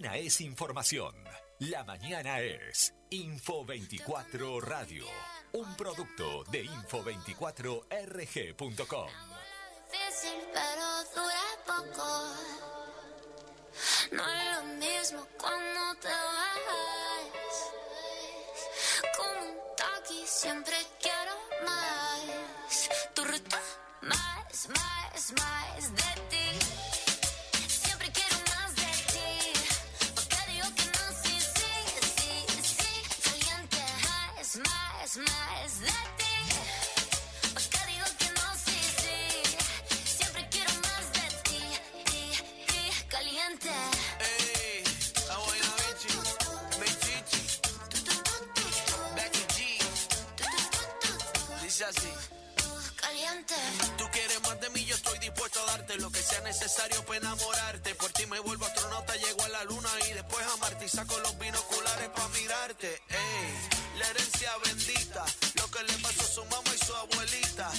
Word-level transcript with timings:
mañana 0.00 0.16
es 0.16 0.40
información. 0.40 1.14
La 1.58 1.84
mañana 1.84 2.40
es 2.40 2.94
Info24 3.10 4.62
Radio, 4.62 5.04
un 5.52 5.76
producto 5.76 6.42
de 6.44 6.64
info24rg.com. 6.64 9.29
lo 55.98 56.10
que 56.10 56.22
sea 56.22 56.40
necesario 56.42 57.04
para 57.04 57.18
enamorarte. 57.18 57.94
Por 57.94 58.10
ti 58.12 58.26
me 58.26 58.38
vuelvo 58.40 58.66
astronauta, 58.66 59.14
llego 59.16 59.42
a 59.44 59.48
la 59.48 59.64
luna 59.64 59.88
y 60.08 60.12
después 60.14 60.46
a 60.46 60.56
Marte 60.58 60.84
y 60.84 60.88
saco 60.88 61.18
los 61.18 61.38
binoculares 61.38 62.08
para 62.10 62.28
mirarte. 62.28 63.02
Ey, 63.08 63.98
la 63.98 64.08
herencia 64.08 64.50
bendita, 64.64 65.24
lo 65.56 65.70
que 65.70 65.82
le 65.82 65.92
pasó 65.98 66.22
a 66.22 66.26
su 66.26 66.44
mamá 66.44 66.70
y 66.74 66.84
su 66.84 66.94
abuelita. 66.94 67.70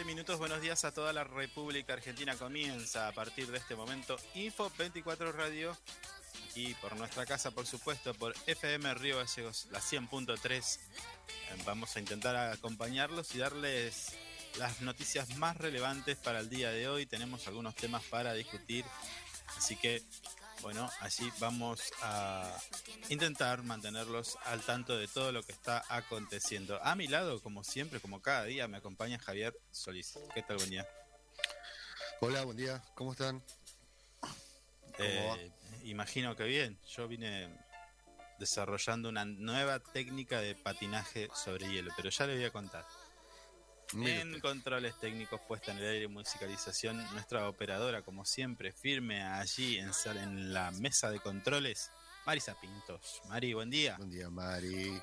7 0.00 0.14
minutos. 0.14 0.38
Buenos 0.38 0.62
días 0.62 0.82
a 0.86 0.94
toda 0.94 1.12
la 1.12 1.24
República 1.24 1.92
Argentina. 1.92 2.34
Comienza 2.34 3.06
a 3.06 3.12
partir 3.12 3.50
de 3.50 3.58
este 3.58 3.76
momento 3.76 4.16
Info 4.34 4.72
24 4.78 5.30
Radio 5.32 5.76
y 6.54 6.72
por 6.74 6.96
nuestra 6.96 7.26
casa, 7.26 7.50
por 7.50 7.66
supuesto, 7.66 8.14
por 8.14 8.32
FM 8.46 8.94
Río 8.94 9.18
Gallegos, 9.18 9.68
la 9.70 9.80
100.3. 9.80 10.78
Eh, 10.78 11.62
vamos 11.66 11.94
a 11.94 12.00
intentar 12.00 12.34
acompañarlos 12.34 13.34
y 13.34 13.40
darles 13.40 14.14
las 14.58 14.80
noticias 14.80 15.36
más 15.36 15.58
relevantes 15.58 16.16
para 16.16 16.40
el 16.40 16.48
día 16.48 16.70
de 16.70 16.88
hoy. 16.88 17.04
Tenemos 17.04 17.46
algunos 17.46 17.74
temas 17.74 18.02
para 18.04 18.32
discutir, 18.32 18.86
así 19.58 19.76
que 19.76 20.02
bueno, 20.62 20.90
allí 21.00 21.30
vamos 21.38 21.80
a 22.02 22.56
intentar 23.08 23.62
mantenerlos 23.62 24.36
al 24.44 24.60
tanto 24.60 24.96
de 24.96 25.08
todo 25.08 25.32
lo 25.32 25.42
que 25.42 25.52
está 25.52 25.84
aconteciendo. 25.88 26.82
A 26.82 26.94
mi 26.94 27.06
lado, 27.06 27.40
como 27.40 27.64
siempre, 27.64 28.00
como 28.00 28.20
cada 28.20 28.44
día, 28.44 28.68
me 28.68 28.78
acompaña 28.78 29.18
Javier 29.18 29.58
Solís. 29.70 30.18
¿Qué 30.34 30.42
tal, 30.42 30.56
buen 30.58 30.70
día? 30.70 30.86
Hola, 32.20 32.44
buen 32.44 32.56
día, 32.56 32.82
¿cómo 32.94 33.12
están? 33.12 33.42
Eh, 34.98 35.50
imagino 35.84 36.36
que 36.36 36.44
bien. 36.44 36.78
Yo 36.94 37.08
vine 37.08 37.48
desarrollando 38.38 39.08
una 39.08 39.24
nueva 39.24 39.78
técnica 39.80 40.40
de 40.40 40.54
patinaje 40.54 41.28
sobre 41.34 41.70
hielo, 41.70 41.92
pero 41.96 42.10
ya 42.10 42.26
le 42.26 42.36
voy 42.36 42.44
a 42.44 42.50
contar. 42.50 42.86
En 43.92 44.38
controles 44.40 44.94
técnicos, 45.00 45.40
puesta 45.48 45.72
en 45.72 45.78
el 45.78 45.84
aire 45.88 46.04
y 46.04 46.08
musicalización, 46.08 46.96
nuestra 47.12 47.48
operadora, 47.48 48.02
como 48.02 48.24
siempre, 48.24 48.72
firme 48.72 49.22
allí 49.22 49.78
en, 49.78 50.52
la 50.52 50.70
mesa 50.72 51.10
de 51.10 51.18
controles, 51.18 51.90
Marisa 52.24 52.54
Pintos. 52.60 53.20
Mari, 53.28 53.52
buen 53.54 53.70
día. 53.70 53.96
Buen 53.96 54.10
día, 54.10 54.30
Mari. 54.30 55.00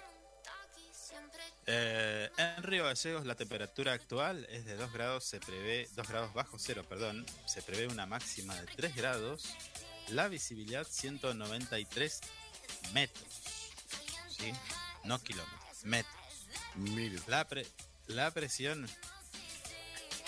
Eh, 1.70 2.30
en 2.38 2.64
Río 2.64 2.86
Gallegos 2.86 3.26
la 3.26 3.36
temperatura 3.36 3.92
actual 3.92 4.48
es 4.50 4.64
de 4.66 4.76
2 4.78 4.94
grados, 4.94 5.26
se 5.26 5.42
prevé 5.42 5.90
2 5.96 6.08
grados 6.08 6.34
bajo 6.34 6.58
cero, 6.58 6.86
perdón, 6.88 7.26
se 7.46 7.62
prevé 7.62 7.88
una 7.88 8.06
máxima 8.06 8.56
de 8.56 8.68
3 8.68 8.96
grados, 8.96 9.54
la 10.08 10.30
visibilidad 10.30 10.88
193 10.90 12.22
metros, 12.94 13.28
¿sí? 14.30 14.54
No 15.04 15.22
kilómetros, 15.22 15.84
metros. 15.84 16.16
Mire, 16.76 17.20
La, 17.28 17.46
pre- 17.46 17.68
la 18.08 18.32
presión 18.32 18.88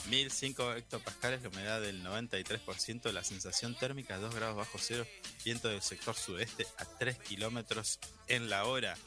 1005 0.09 0.73
hectopascales, 0.75 1.41
la 1.43 1.49
humedad 1.49 1.81
del 1.81 2.03
93%, 2.03 3.11
la 3.11 3.23
sensación 3.23 3.75
térmica 3.75 4.17
2 4.17 4.33
grados 4.33 4.57
bajo 4.57 4.77
cero, 4.79 5.05
viento 5.43 5.67
del 5.67 5.81
sector 5.81 6.15
sudeste 6.15 6.65
a 6.77 6.85
3 6.85 7.17
kilómetros 7.19 7.99
en 8.27 8.49
la 8.49 8.65
hora. 8.65 8.97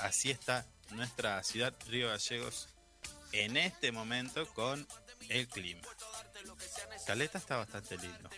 Así 0.00 0.30
está 0.30 0.66
nuestra 0.90 1.42
ciudad 1.42 1.74
Río 1.88 2.08
Gallegos 2.08 2.68
en 3.32 3.56
este 3.56 3.92
momento 3.92 4.46
con 4.54 4.86
el 5.28 5.48
clima. 5.48 5.82
Caleta 7.06 7.38
está 7.38 7.56
bastante 7.56 7.96
lindo 7.98 8.30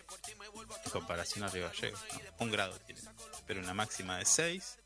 en 0.85 0.91
comparación 0.91 1.43
a 1.43 1.49
Río 1.49 1.69
Gallegos. 1.69 2.01
Un 2.39 2.51
grado 2.51 2.77
tiene, 2.79 3.01
pero 3.45 3.61
una 3.61 3.73
máxima 3.73 4.17
de 4.17 4.25
6 4.25 4.79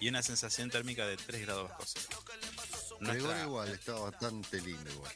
y 0.00 0.08
una 0.08 0.22
sensación 0.22 0.70
térmica 0.70 1.06
de 1.06 1.16
3 1.16 1.42
grados 1.42 1.70
bajo 1.70 1.84
cero. 1.86 2.23
Nuestra- 3.12 3.42
igual, 3.42 3.68
está 3.68 3.92
bastante 3.94 4.60
lindo 4.60 4.90
igual. 4.90 5.12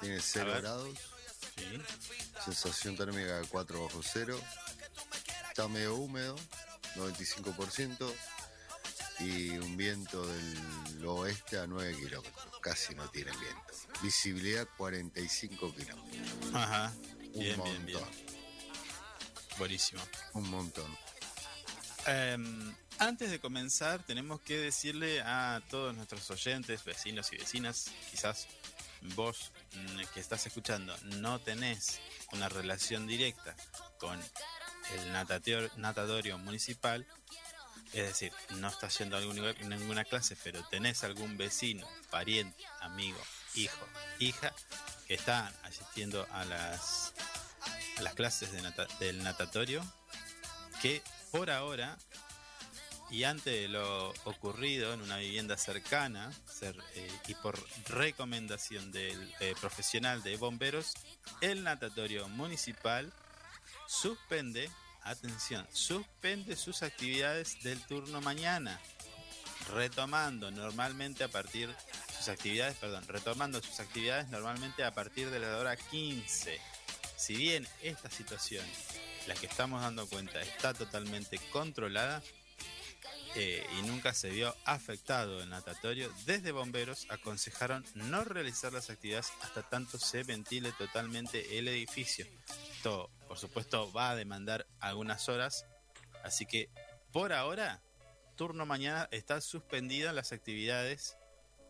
Tiene 0.00 0.20
0 0.20 0.46
ver. 0.52 0.62
grados, 0.62 0.98
Sí. 1.56 1.82
sensación 2.44 2.96
térmica 2.96 3.38
de 3.40 3.46
4 3.48 3.84
bajo 3.84 4.02
cero. 4.02 4.40
Está 5.48 5.68
medio 5.68 5.94
húmedo, 5.96 6.36
95%. 6.96 8.12
Y 9.18 9.50
un 9.58 9.76
viento 9.76 10.26
del 10.26 11.06
oeste 11.06 11.58
a 11.58 11.66
9 11.66 11.94
kilómetros. 11.96 12.34
Casi 12.60 12.94
no 12.94 13.08
tiene 13.10 13.30
viento. 13.32 13.62
Visibilidad 14.02 14.66
45 14.76 15.72
kilómetros. 15.72 16.54
Ajá. 16.54 16.92
Un 16.96 17.32
Bien, 17.32 17.42
bien, 17.42 17.56
montón. 17.58 17.86
bien. 17.86 18.26
Buenísimo. 19.58 20.02
Un 20.32 20.50
montón. 20.50 20.98
Em, 22.06 22.74
antes 22.98 23.30
de 23.30 23.40
comenzar, 23.40 24.02
tenemos 24.04 24.40
que 24.40 24.58
decirle 24.58 25.20
a 25.22 25.60
todos 25.70 25.94
nuestros 25.94 26.30
oyentes, 26.30 26.84
vecinos 26.84 27.32
y 27.32 27.36
vecinas, 27.38 27.90
quizás 28.10 28.46
vos 29.16 29.50
mm, 29.74 30.02
que 30.14 30.20
estás 30.20 30.46
escuchando 30.46 30.96
no 31.16 31.40
tenés 31.40 32.00
una 32.32 32.48
relación 32.48 33.06
directa 33.06 33.56
con 33.98 34.18
el 34.94 35.12
natatorio 35.76 36.38
municipal, 36.38 37.06
es 37.92 38.06
decir, 38.06 38.32
no 38.50 38.68
estás 38.68 38.96
yendo 38.98 39.16
a 39.16 39.20
lugar- 39.20 39.60
ninguna 39.64 40.04
clase, 40.04 40.36
pero 40.42 40.62
tenés 40.68 41.02
algún 41.04 41.36
vecino, 41.36 41.86
pariente, 42.10 42.64
amigo, 42.80 43.20
hijo, 43.54 43.86
hija, 44.18 44.54
que 45.06 45.14
están 45.14 45.52
asistiendo 45.64 46.26
a 46.30 46.44
las, 46.44 47.12
a 47.98 48.02
las 48.02 48.14
clases 48.14 48.52
de 48.52 48.62
nata- 48.62 48.86
del 49.00 49.22
natatorio, 49.22 49.84
que 50.80 51.02
por 51.32 51.50
ahora 51.50 51.98
y 53.12 53.24
ante 53.24 53.50
de 53.50 53.68
lo 53.68 54.08
ocurrido 54.24 54.94
en 54.94 55.02
una 55.02 55.18
vivienda 55.18 55.58
cercana 55.58 56.32
eh, 56.62 57.10
y 57.28 57.34
por 57.34 57.62
recomendación 57.90 58.90
del 58.90 59.34
eh, 59.40 59.54
profesional 59.60 60.22
de 60.22 60.38
bomberos, 60.38 60.94
el 61.42 61.62
natatorio 61.62 62.26
municipal 62.30 63.12
suspende, 63.86 64.70
atención, 65.02 65.66
suspende 65.72 66.56
sus 66.56 66.82
actividades 66.82 67.62
del 67.62 67.82
turno 67.82 68.22
mañana, 68.22 68.80
retomando 69.74 70.50
normalmente 70.50 71.22
a 71.22 71.28
partir 71.28 71.68
sus 72.16 72.28
actividades, 72.28 72.78
perdón, 72.78 73.06
retomando 73.08 73.60
sus 73.62 73.78
actividades 73.78 74.30
normalmente 74.30 74.84
a 74.84 74.94
partir 74.94 75.28
de 75.28 75.38
la 75.38 75.58
hora 75.58 75.76
15. 75.76 76.58
Si 77.16 77.36
bien 77.36 77.68
esta 77.82 78.08
situación, 78.08 78.64
la 79.26 79.34
que 79.34 79.46
estamos 79.46 79.82
dando 79.82 80.08
cuenta, 80.08 80.40
está 80.40 80.72
totalmente 80.72 81.38
controlada, 81.52 82.22
eh, 83.34 83.66
y 83.78 83.82
nunca 83.82 84.12
se 84.12 84.28
vio 84.30 84.54
afectado 84.64 85.42
el 85.42 85.48
natatorio, 85.48 86.12
desde 86.26 86.52
bomberos 86.52 87.06
aconsejaron 87.08 87.84
no 87.94 88.24
realizar 88.24 88.72
las 88.72 88.90
actividades 88.90 89.32
hasta 89.40 89.62
tanto 89.62 89.98
se 89.98 90.22
ventile 90.22 90.72
totalmente 90.72 91.58
el 91.58 91.68
edificio. 91.68 92.26
Esto, 92.76 93.10
por 93.28 93.38
supuesto, 93.38 93.90
va 93.92 94.10
a 94.10 94.16
demandar 94.16 94.66
algunas 94.80 95.28
horas, 95.28 95.64
así 96.24 96.44
que 96.44 96.68
por 97.10 97.32
ahora, 97.32 97.80
turno 98.36 98.66
mañana, 98.66 99.08
está 99.10 99.40
suspendida 99.40 100.12
las 100.12 100.32
actividades 100.32 101.16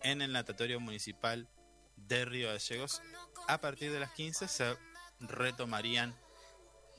en 0.02 0.22
el 0.22 0.32
natatorio 0.32 0.80
municipal 0.80 1.48
de 1.96 2.24
Río 2.24 2.48
Gallegos. 2.48 3.02
A 3.48 3.60
partir 3.60 3.92
de 3.92 4.00
las 4.00 4.12
15 4.12 4.48
se 4.48 4.76
retomarían 5.20 6.16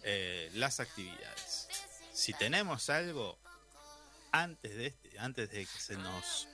eh, 0.03 0.49
las 0.53 0.79
actividades. 0.79 1.67
Si 2.13 2.33
tenemos 2.33 2.89
algo 2.89 3.39
antes 4.33 4.75
de 4.75 4.87
este, 4.87 5.19
antes 5.19 5.49
de 5.51 5.65
que 5.65 5.79
se 5.79 5.95
nos 5.95 6.49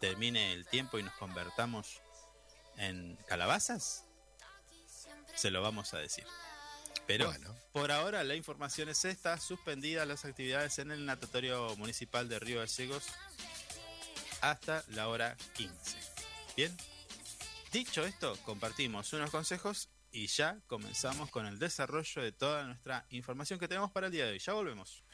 termine 0.00 0.52
el 0.54 0.66
tiempo 0.66 0.98
y 0.98 1.02
nos 1.02 1.12
convertamos 1.14 2.00
en 2.76 3.16
calabazas, 3.26 4.04
se 5.34 5.50
lo 5.50 5.60
vamos 5.60 5.92
a 5.94 5.98
decir. 5.98 6.24
Pero 7.06 7.26
Bueno. 7.26 7.54
por 7.72 7.90
ahora 7.90 8.22
la 8.22 8.36
información 8.36 8.88
es 8.88 9.04
esta, 9.04 9.38
suspendidas 9.38 10.06
las 10.06 10.24
actividades 10.24 10.78
en 10.78 10.92
el 10.92 11.04
natatorio 11.04 11.74
municipal 11.76 12.28
de 12.28 12.38
Río 12.38 12.60
Gallegos 12.60 13.04
hasta 14.40 14.84
la 14.88 15.08
hora 15.08 15.36
15. 15.54 15.74
Bien, 16.56 16.76
dicho 17.72 18.04
esto, 18.04 18.36
compartimos 18.44 19.12
unos 19.12 19.30
consejos 19.30 19.88
y 20.10 20.26
ya 20.26 20.60
comenzamos 20.66 21.30
con 21.30 21.46
el 21.46 21.58
desarrollo 21.58 22.22
de 22.22 22.32
toda 22.32 22.64
nuestra 22.64 23.06
información 23.10 23.58
que 23.58 23.68
tenemos 23.68 23.90
para 23.90 24.06
el 24.06 24.12
día 24.12 24.26
de 24.26 24.32
hoy. 24.32 24.38
Ya 24.38 24.52
volvemos. 24.52 25.04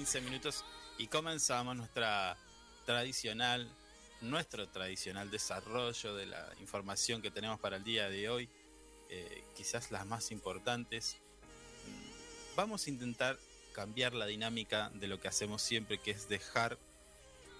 15 0.00 0.20
minutos, 0.22 0.64
y 0.96 1.08
comenzamos 1.08 1.76
nuestra 1.76 2.34
tradicional, 2.86 3.70
nuestro 4.22 4.66
tradicional 4.66 5.30
desarrollo 5.30 6.14
de 6.14 6.24
la 6.24 6.48
información 6.58 7.20
que 7.20 7.30
tenemos 7.30 7.60
para 7.60 7.76
el 7.76 7.84
día 7.84 8.08
de 8.08 8.30
hoy, 8.30 8.48
eh, 9.10 9.44
quizás 9.54 9.90
las 9.90 10.06
más 10.06 10.30
importantes. 10.30 11.18
Mm, 11.84 12.56
Vamos 12.56 12.86
a 12.86 12.90
intentar 12.90 13.38
cambiar 13.74 14.14
la 14.14 14.24
dinámica 14.24 14.88
de 14.94 15.06
lo 15.06 15.20
que 15.20 15.28
hacemos 15.28 15.60
siempre, 15.60 15.98
que 15.98 16.12
es 16.12 16.30
dejar 16.30 16.78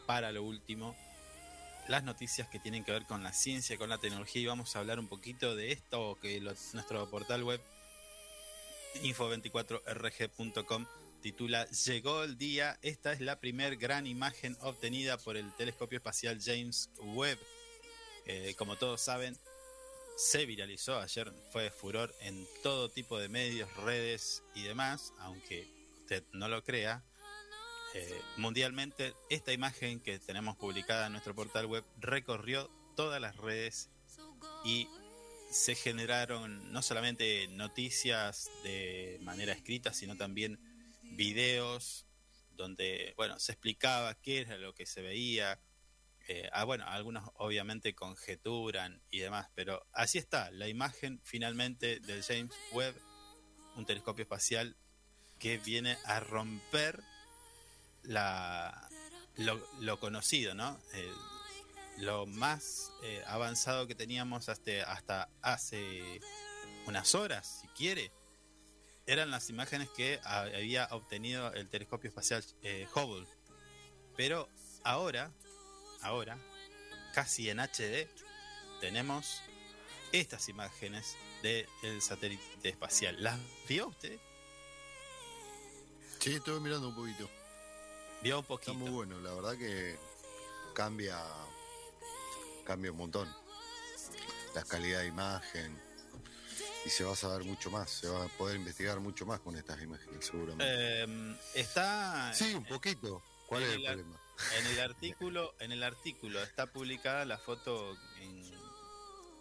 para 0.07 0.33
lo 0.33 0.43
último 0.43 0.97
las 1.89 2.05
noticias 2.05 2.49
que 2.49 2.59
tienen 2.59 2.85
que 2.85 2.93
ver 2.93 3.05
con 3.05 3.23
la 3.23 3.35
ciencia, 3.35 3.77
con 3.77 3.91
la 3.91 3.99
tecnología, 3.99 4.41
y 4.41 4.47
vamos 4.47 4.75
a 4.75 4.79
hablar 4.79 4.99
un 4.99 5.09
poquito 5.09 5.57
de 5.57 5.73
esto 5.73 6.17
que 6.23 6.41
nuestro 6.41 7.11
portal 7.11 7.45
web 7.45 7.61
info24rg.com 9.03 10.87
titula 11.21 11.67
Llegó 11.69 12.25
el 12.25 12.37
día, 12.37 12.79
esta 12.83 13.13
es 13.13 13.21
la 13.21 13.41
primer 13.41 13.77
gran 13.77 14.07
imagen 14.07 14.57
obtenida 14.61 15.19
por 15.19 15.37
el 15.37 15.53
telescopio 15.55 15.99
espacial 15.99 16.41
James 16.43 16.91
Webb. 16.99 17.39
Eh, 18.27 18.55
como 18.57 18.77
todos 18.77 19.01
saben, 19.01 19.39
se 20.17 20.47
viralizó 20.47 20.99
ayer, 20.99 21.33
fue 21.53 21.71
furor 21.71 22.15
en 22.21 22.47
todo 22.63 22.91
tipo 22.91 23.19
de 23.19 23.29
medios, 23.29 23.75
redes 23.77 24.43
y 24.55 24.63
demás, 24.63 25.13
aunque 25.19 25.69
usted 26.01 26.25
no 26.33 26.49
lo 26.49 26.63
crea. 26.63 27.05
Eh, 27.95 28.21
mundialmente, 28.37 29.15
esta 29.31 29.53
imagen 29.53 30.01
que 30.01 30.19
tenemos 30.19 30.57
publicada 30.57 31.07
en 31.07 31.13
nuestro 31.13 31.35
portal 31.35 31.67
web 31.67 31.85
recorrió 31.99 32.71
todas 32.95 33.21
las 33.21 33.37
redes 33.37 33.91
y 34.65 34.89
se 35.51 35.75
generaron 35.75 36.73
no 36.73 36.83
solamente 36.83 37.49
noticias 37.49 38.51
de 38.63 39.19
manera 39.23 39.53
escrita, 39.53 39.93
sino 39.93 40.17
también 40.17 40.61
videos 41.11 42.07
donde, 42.53 43.15
bueno, 43.17 43.39
se 43.39 43.53
explicaba 43.53 44.15
qué 44.15 44.41
era 44.41 44.59
lo 44.59 44.75
que 44.75 44.87
se 44.87 45.03
veía. 45.03 45.61
Eh, 46.29 46.49
ah, 46.53 46.65
bueno, 46.65 46.85
algunos 46.87 47.29
obviamente 47.35 47.95
conjeturan 47.95 49.03
y 49.11 49.19
demás, 49.19 49.49
pero 49.55 49.87
así 49.93 50.19
está, 50.19 50.51
la 50.51 50.69
imagen 50.69 51.21
finalmente 51.25 52.01
del 52.01 52.23
James 52.23 52.55
Webb, 52.73 52.95
un 53.77 53.87
telescopio 53.87 54.23
espacial 54.23 54.77
que 55.39 55.59
viene 55.59 55.97
a 56.05 56.21
romper 56.21 57.03
la, 58.03 58.89
lo, 59.37 59.99
conocido, 59.99 60.55
¿no? 60.55 60.79
Lo 61.97 62.27
más 62.27 62.93
eh, 63.03 63.23
avanzado 63.27 63.87
que 63.87 63.95
teníamos 63.95 64.49
hasta, 64.49 64.85
hasta 64.85 65.29
hace 65.43 66.21
unas 66.87 67.15
horas, 67.15 67.61
si 67.63 67.69
quiere, 67.69 68.13
eran 69.11 69.31
las 69.31 69.51
imágenes 69.51 69.89
que 69.91 70.21
ha- 70.25 70.43
había 70.43 70.87
obtenido 70.93 71.53
el 71.55 71.69
telescopio 71.69 72.09
espacial 72.09 72.45
eh, 72.63 72.87
Hubble. 72.95 73.27
Pero 74.17 74.49
ahora, 74.85 75.33
ahora, 76.03 76.39
casi 77.15 77.51
en 77.51 77.59
HD, 77.61 78.09
tenemos 78.81 79.43
estas 80.13 80.49
imágenes 80.49 81.17
del 81.43 81.67
satélite 82.03 82.69
espacial. 82.69 83.17
¿Las 83.23 83.39
vio 83.69 83.89
usted? 83.89 84.19
Sí, 86.19 86.35
estuve 86.35 86.61
mirando 86.61 86.89
un 86.89 86.95
poquito. 86.95 87.29
Vio 88.23 88.37
un 88.39 88.43
Está 88.43 88.49
poquito. 88.49 88.75
muy 88.75 88.91
bueno, 88.91 89.19
la 89.21 89.33
verdad 89.35 89.57
que 89.57 89.97
cambia, 90.75 91.19
cambia 92.65 92.91
un 92.93 92.99
montón. 92.99 93.35
La 94.55 94.63
calidad 94.65 95.01
de 95.01 95.07
imagen. 95.07 95.81
Y 96.85 96.89
se 96.89 97.05
va 97.05 97.13
a 97.13 97.17
saber 97.17 97.45
mucho 97.45 97.71
más, 97.71 97.91
se 97.91 98.09
va 98.09 98.25
a 98.25 98.29
poder 98.29 98.57
investigar 98.57 99.01
mucho 99.01 99.27
más 99.27 99.41
con 99.41 99.57
estas 99.57 99.83
imágenes, 99.83 100.25
seguramente. 100.25 100.65
Eh, 100.67 101.37
está 101.55 102.33
sí, 102.33 102.55
un 102.55 102.65
poquito. 102.65 103.23
¿Cuál 103.47 103.65
es 103.65 103.75
el 103.75 103.85
problema? 103.85 104.21
En 104.59 104.67
el 104.67 104.81
artículo, 104.81 105.55
en 105.59 105.73
el 105.73 105.83
artículo 105.83 106.43
está 106.43 106.67
publicada 106.67 107.25
la 107.25 107.37
foto 107.37 107.97
en 108.21 108.51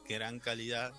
gran 0.08 0.40
calidad, 0.40 0.94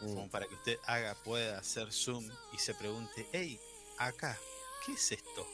como 0.00 0.26
Mm, 0.26 0.30
para 0.30 0.46
que 0.46 0.54
usted 0.54 0.78
haga, 0.84 1.14
pueda 1.14 1.58
hacer 1.58 1.92
zoom 1.92 2.28
y 2.52 2.58
se 2.58 2.74
pregunte, 2.74 3.26
hey, 3.32 3.58
acá, 3.98 4.36
¿qué 4.84 4.92
es 4.92 5.12
esto? 5.12 5.46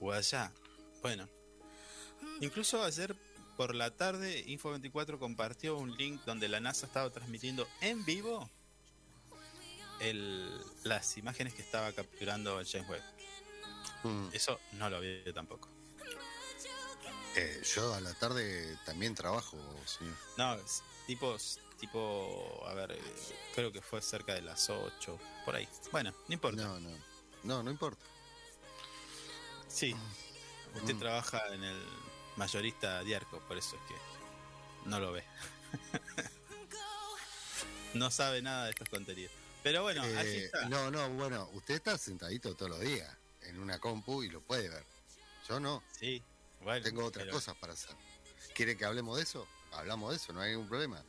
O 0.00 0.12
allá. 0.12 0.52
Bueno, 1.02 1.28
incluso 2.40 2.82
ayer 2.82 3.14
por 3.56 3.74
la 3.74 3.90
tarde 3.90 4.44
Info24 4.46 5.18
compartió 5.18 5.76
un 5.76 5.96
link 5.96 6.22
donde 6.24 6.48
la 6.48 6.60
NASA 6.60 6.86
estaba 6.86 7.10
transmitiendo 7.10 7.68
en 7.80 8.04
vivo 8.04 8.50
el- 10.00 10.64
las 10.84 11.16
imágenes 11.16 11.54
que 11.54 11.62
estaba 11.62 11.92
capturando 11.92 12.60
el 12.60 12.66
James 12.66 12.88
Webb. 12.88 13.02
mm. 14.04 14.28
Eso 14.32 14.60
no 14.72 14.88
lo 14.90 15.00
vi 15.00 15.22
tampoco. 15.34 15.68
Eh, 17.34 17.62
yo 17.74 17.92
a 17.94 18.00
la 18.00 18.14
tarde 18.14 18.78
también 18.86 19.14
trabajo, 19.14 19.58
señor. 19.84 20.14
No, 20.38 20.56
tipo, 21.06 21.36
tipo, 21.78 22.64
a 22.66 22.72
ver, 22.74 22.92
eh, 22.92 23.00
creo 23.54 23.70
que 23.72 23.82
fue 23.82 24.00
cerca 24.00 24.32
de 24.34 24.40
las 24.42 24.70
8, 24.70 25.18
por 25.44 25.54
ahí. 25.54 25.68
Bueno, 25.92 26.14
no 26.28 26.34
importa. 26.34 26.62
No, 26.62 26.80
no. 26.80 26.90
No, 27.42 27.62
no 27.62 27.70
importa. 27.70 28.02
Sí, 29.68 29.94
usted 30.74 30.94
Mm. 30.94 30.98
trabaja 30.98 31.46
en 31.54 31.62
el 31.64 31.82
mayorista 32.36 33.02
Diarco, 33.02 33.38
por 33.40 33.58
eso 33.58 33.76
es 33.76 33.82
que 33.82 34.88
no 34.88 34.98
lo 34.98 35.12
ve. 35.12 35.24
no 37.94 38.10
sabe 38.10 38.40
nada 38.42 38.64
de 38.64 38.70
estos 38.70 38.88
contenidos. 38.88 39.32
Pero 39.66 39.82
bueno, 39.82 40.04
Eh, 40.04 40.16
así 40.16 40.36
está. 40.44 40.68
no, 40.68 40.92
no, 40.92 41.10
bueno, 41.14 41.50
usted 41.54 41.74
está 41.74 41.98
sentadito 41.98 42.54
todos 42.54 42.70
los 42.70 42.80
días 42.82 43.12
en 43.42 43.58
una 43.58 43.80
compu 43.80 44.22
y 44.22 44.28
lo 44.28 44.40
puede 44.40 44.68
ver. 44.68 44.84
Yo 45.48 45.58
no, 45.58 45.82
Sí, 45.90 46.22
bueno. 46.60 46.84
tengo 46.84 47.04
otras 47.04 47.24
pero 47.24 47.34
cosas 47.34 47.56
para 47.56 47.72
hacer. 47.72 47.90
¿Quiere 48.54 48.76
que 48.76 48.84
hablemos 48.84 49.16
de 49.16 49.24
eso? 49.24 49.44
Hablamos 49.72 50.10
de 50.12 50.18
eso, 50.18 50.32
no 50.32 50.40
hay 50.40 50.52
ningún 50.52 50.68
problema. 50.68 51.02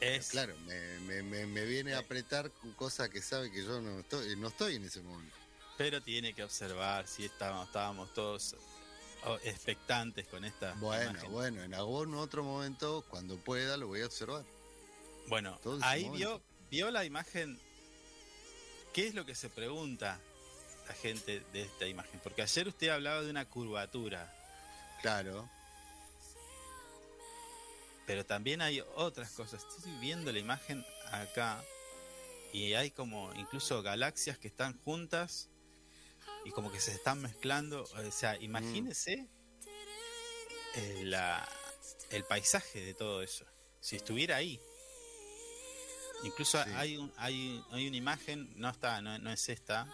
Es, 0.00 0.30
Claro, 0.30 0.56
me, 0.60 0.98
me, 1.00 1.22
me, 1.22 1.44
me 1.44 1.66
viene 1.66 1.92
a 1.92 1.98
apretar 1.98 2.50
con 2.52 2.72
cosas 2.72 3.10
que 3.10 3.20
sabe 3.20 3.52
que 3.52 3.62
yo 3.62 3.82
no 3.82 4.00
estoy, 4.00 4.34
no 4.36 4.48
estoy 4.48 4.76
en 4.76 4.84
ese 4.84 5.02
momento. 5.02 5.36
Pero 5.76 6.00
tiene 6.02 6.32
que 6.32 6.44
observar 6.44 7.06
si 7.06 7.26
estábamos, 7.26 7.66
estábamos 7.66 8.14
todos 8.14 8.56
oh, 9.26 9.38
expectantes 9.44 10.26
con 10.28 10.46
esta 10.46 10.72
Bueno, 10.76 11.10
imagen. 11.10 11.32
bueno, 11.32 11.62
en 11.64 11.74
algún 11.74 12.14
otro 12.14 12.42
momento, 12.42 13.04
cuando 13.10 13.36
pueda, 13.36 13.76
lo 13.76 13.88
voy 13.88 14.00
a 14.00 14.06
observar. 14.06 14.42
Bueno, 15.26 15.60
Todo 15.62 15.78
ahí 15.82 16.06
momento. 16.06 16.16
vio, 16.30 16.42
vio 16.70 16.90
la 16.90 17.04
imagen. 17.04 17.58
¿Qué 18.92 19.06
es 19.08 19.14
lo 19.14 19.24
que 19.26 19.34
se 19.34 19.48
pregunta 19.48 20.20
la 20.86 20.94
gente 20.94 21.40
de 21.52 21.62
esta 21.62 21.86
imagen? 21.86 22.20
Porque 22.22 22.42
ayer 22.42 22.66
usted 22.68 22.88
hablaba 22.88 23.22
de 23.22 23.30
una 23.30 23.48
curvatura, 23.48 24.34
Claro, 25.02 25.48
pero 28.06 28.24
también 28.26 28.60
hay 28.62 28.82
otras 28.96 29.30
cosas. 29.32 29.62
Estoy 29.76 29.92
viendo 30.00 30.32
la 30.32 30.38
imagen 30.38 30.84
acá 31.12 31.62
y 32.52 32.72
hay 32.72 32.90
como 32.90 33.32
incluso 33.34 33.82
galaxias 33.82 34.38
que 34.38 34.48
están 34.48 34.76
juntas 34.82 35.50
y 36.44 36.50
como 36.50 36.72
que 36.72 36.80
se 36.80 36.90
están 36.92 37.20
mezclando. 37.20 37.82
O 37.84 38.10
sea, 38.10 38.36
imagínese 38.40 39.28
eh, 40.74 41.02
la- 41.04 41.46
el 42.10 42.24
paisaje 42.24 42.80
de 42.84 42.94
todo 42.94 43.22
eso. 43.22 43.44
Si 43.80 43.96
estuviera 43.96 44.36
ahí. 44.36 44.58
Incluso 46.24 46.62
Sí. 46.64 46.70
hay, 46.74 46.96
un, 46.96 47.12
hay, 47.16 47.62
hay 47.70 47.86
una 47.88 47.96
imagen, 47.96 48.52
no 48.56 48.68
está, 48.70 49.00
no, 49.00 49.18
no 49.18 49.30
es 49.30 49.48
esta, 49.48 49.86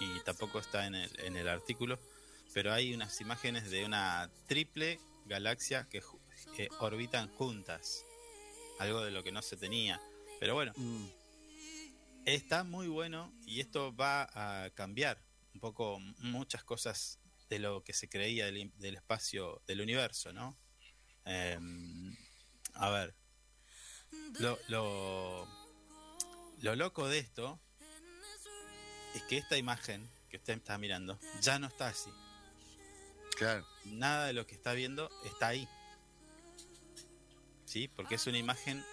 y 0.00 0.20
tampoco 0.20 0.58
está 0.58 0.86
en 0.86 0.94
el, 0.94 1.20
en 1.20 1.36
el 1.36 1.48
artículo, 1.48 1.98
pero 2.52 2.72
hay 2.72 2.92
unas 2.94 3.20
imágenes 3.20 3.70
de 3.70 3.84
una 3.84 4.30
triple 4.46 4.98
galaxia 5.26 5.88
que 5.88 6.02
eh, 6.58 6.68
orbitan 6.80 7.28
juntas. 7.34 8.04
Algo 8.78 9.02
de 9.02 9.10
lo 9.10 9.22
que 9.22 9.30
no 9.32 9.42
se 9.42 9.56
tenía. 9.56 10.00
Pero 10.38 10.54
bueno, 10.54 10.72
Mm, 10.76 11.06
Está 12.26 12.64
muy 12.64 12.86
bueno 12.86 13.32
y 13.46 13.60
esto 13.60 13.94
va 13.96 14.28
a 14.34 14.70
cambiar 14.70 15.22
un 15.54 15.60
poco 15.60 15.98
muchas 16.18 16.62
cosas 16.62 17.18
de 17.48 17.58
lo 17.58 17.82
que 17.82 17.94
se 17.94 18.08
creía 18.10 18.44
del, 18.46 18.70
del 18.76 18.94
espacio 18.96 19.62
del 19.66 19.80
universo, 19.80 20.30
¿no? 20.32 20.56
Em, 21.24 22.14
a 22.74 22.90
ver, 22.90 23.14
lo, 24.38 24.58
lo, 24.68 25.48
lo 26.60 26.76
loco 26.76 27.08
de 27.08 27.18
esto 27.18 27.58
es 29.14 29.22
que 29.24 29.38
esta 29.38 29.56
imagen 29.56 30.08
que 30.28 30.36
usted 30.36 30.54
está 30.58 30.78
mirando 30.78 31.18
ya 31.40 31.58
no 31.58 31.66
está 31.66 31.88
así. 31.88 32.10
claro, 33.36 33.66
Nada 33.86 34.26
de 34.26 34.32
lo 34.34 34.46
que 34.46 34.54
está 34.54 34.72
viendo 34.74 35.10
está 35.24 35.48
ahí. 35.48 35.68
¿Sí? 37.64 37.88
Porque 37.88 38.16
es 38.16 38.26
una 38.26 38.38
imagen 38.38 38.84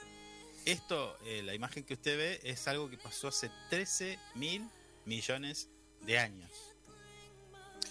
esto, 0.65 1.17
eh, 1.24 1.41
la 1.43 1.53
imagen 1.53 1.83
que 1.83 1.93
usted 1.93 2.17
ve, 2.17 2.39
es 2.43 2.67
algo 2.67 2.89
que 2.89 2.97
pasó 2.97 3.29
hace 3.29 3.50
13 3.69 4.19
mil 4.36 4.69
millones 5.05 5.69
de 6.01 6.19
años. 6.19 6.51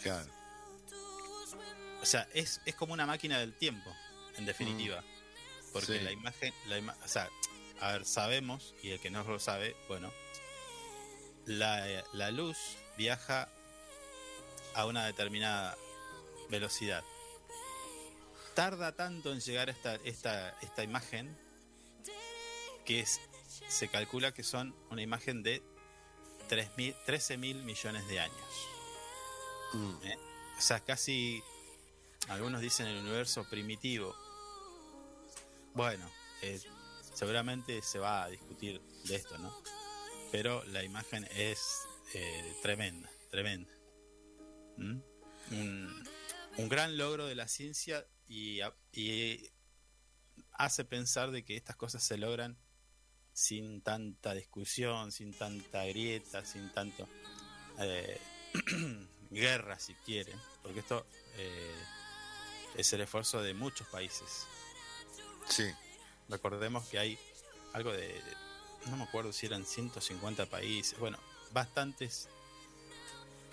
claro. 0.02 0.30
O 2.02 2.06
sea, 2.09 2.28
es, 2.35 2.61
es 2.66 2.75
como 2.76 2.92
una 2.92 3.04
máquina 3.06 3.40
del 3.40 3.52
tiempo, 3.54 3.90
en 4.37 4.47
definitiva. 4.47 5.02
Porque 5.73 5.99
Sí. 5.99 6.04
la 6.04 6.12
imagen, 6.12 6.54
la 6.68 6.78
ima- 6.78 6.97
o 7.04 7.09
sea, 7.09 7.28
a 7.80 7.92
ver, 7.92 8.04
sabemos, 8.04 8.75
y 8.83 8.90
el 8.90 9.00
que 9.00 9.11
no 9.11 9.23
lo 9.25 9.38
sabe, 9.38 9.76
bueno, 9.88 10.12
la, 11.45 12.04
la 12.12 12.30
luz 12.30 12.56
viaja 12.97 13.49
a 14.75 14.87
una 14.87 15.06
determinada 15.06 15.76
velocidad. 16.50 17.04
Tarda 18.54 18.92
tanto 18.92 19.33
en 19.33 19.40
llegar 19.40 19.68
esta, 19.68 19.97
esta, 19.97 20.50
esta 20.61 20.83
imagen 20.83 21.37
que 22.85 23.00
es, 23.00 23.21
se 23.68 23.88
calcula 23.88 24.33
que 24.33 24.42
son 24.42 24.75
una 24.90 25.02
imagen 25.02 25.42
de 25.42 25.62
13 26.49 27.37
mil 27.37 27.62
millones 27.64 28.06
de 28.09 28.21
años. 28.21 28.68
Mm. 29.73 29.95
¿eh? 30.04 30.18
O 30.56 30.61
sea, 30.61 30.80
casi, 30.80 31.42
algunos 32.28 32.61
dicen 32.61 32.87
el 32.87 32.99
universo 32.99 33.45
primitivo. 33.49 34.14
Bueno, 35.75 36.09
eh, 36.42 36.61
seguramente 37.17 37.81
se 37.81 37.99
va 37.99 38.25
a 38.25 38.29
discutir 38.29 38.81
de 39.05 39.17
esto, 39.17 39.39
¿no? 39.39 39.51
Pero 40.31 40.63
la 40.65 40.85
imagen 40.85 41.27
es 41.35 41.87
eh, 42.15 42.55
tremenda, 42.61 43.11
tremenda. 43.31 43.73
¿Mm? 44.77 45.01
Un, 46.59 46.69
gran 46.69 46.99
logro 46.99 47.27
de 47.27 47.35
la 47.35 47.49
ciencia 47.49 48.07
y 48.29 48.61
hace 50.53 50.85
pensar 50.85 51.31
de 51.31 51.43
que 51.43 51.57
estas 51.57 51.77
cosas 51.77 52.03
se 52.03 52.19
logran 52.19 52.59
sin 53.33 53.81
tanta 53.81 54.35
discusión, 54.35 55.11
sin 55.11 55.33
tanta 55.33 55.85
grieta, 55.87 56.45
sin 56.45 56.71
tanto 56.73 57.09
eh, 57.79 58.21
guerra, 59.31 59.79
si 59.79 59.95
quieren, 59.95 60.39
porque 60.63 60.81
esto 60.81 61.07
eh, 61.37 61.75
es 62.77 62.93
el 62.93 63.00
esfuerzo 63.00 63.41
de 63.41 63.55
muchos 63.55 63.87
países. 63.89 64.47
Sí, 65.49 65.71
Recordemos 66.28 66.86
que 66.89 66.99
hay 66.99 67.19
algo 67.73 67.93
de, 67.93 68.21
no 68.86 68.97
me 68.97 69.04
acuerdo 69.04 69.32
si 69.32 69.47
eran 69.47 69.65
150 69.65 70.47
países, 70.47 70.99
bueno, 70.99 71.19
bastantes, 71.52 72.28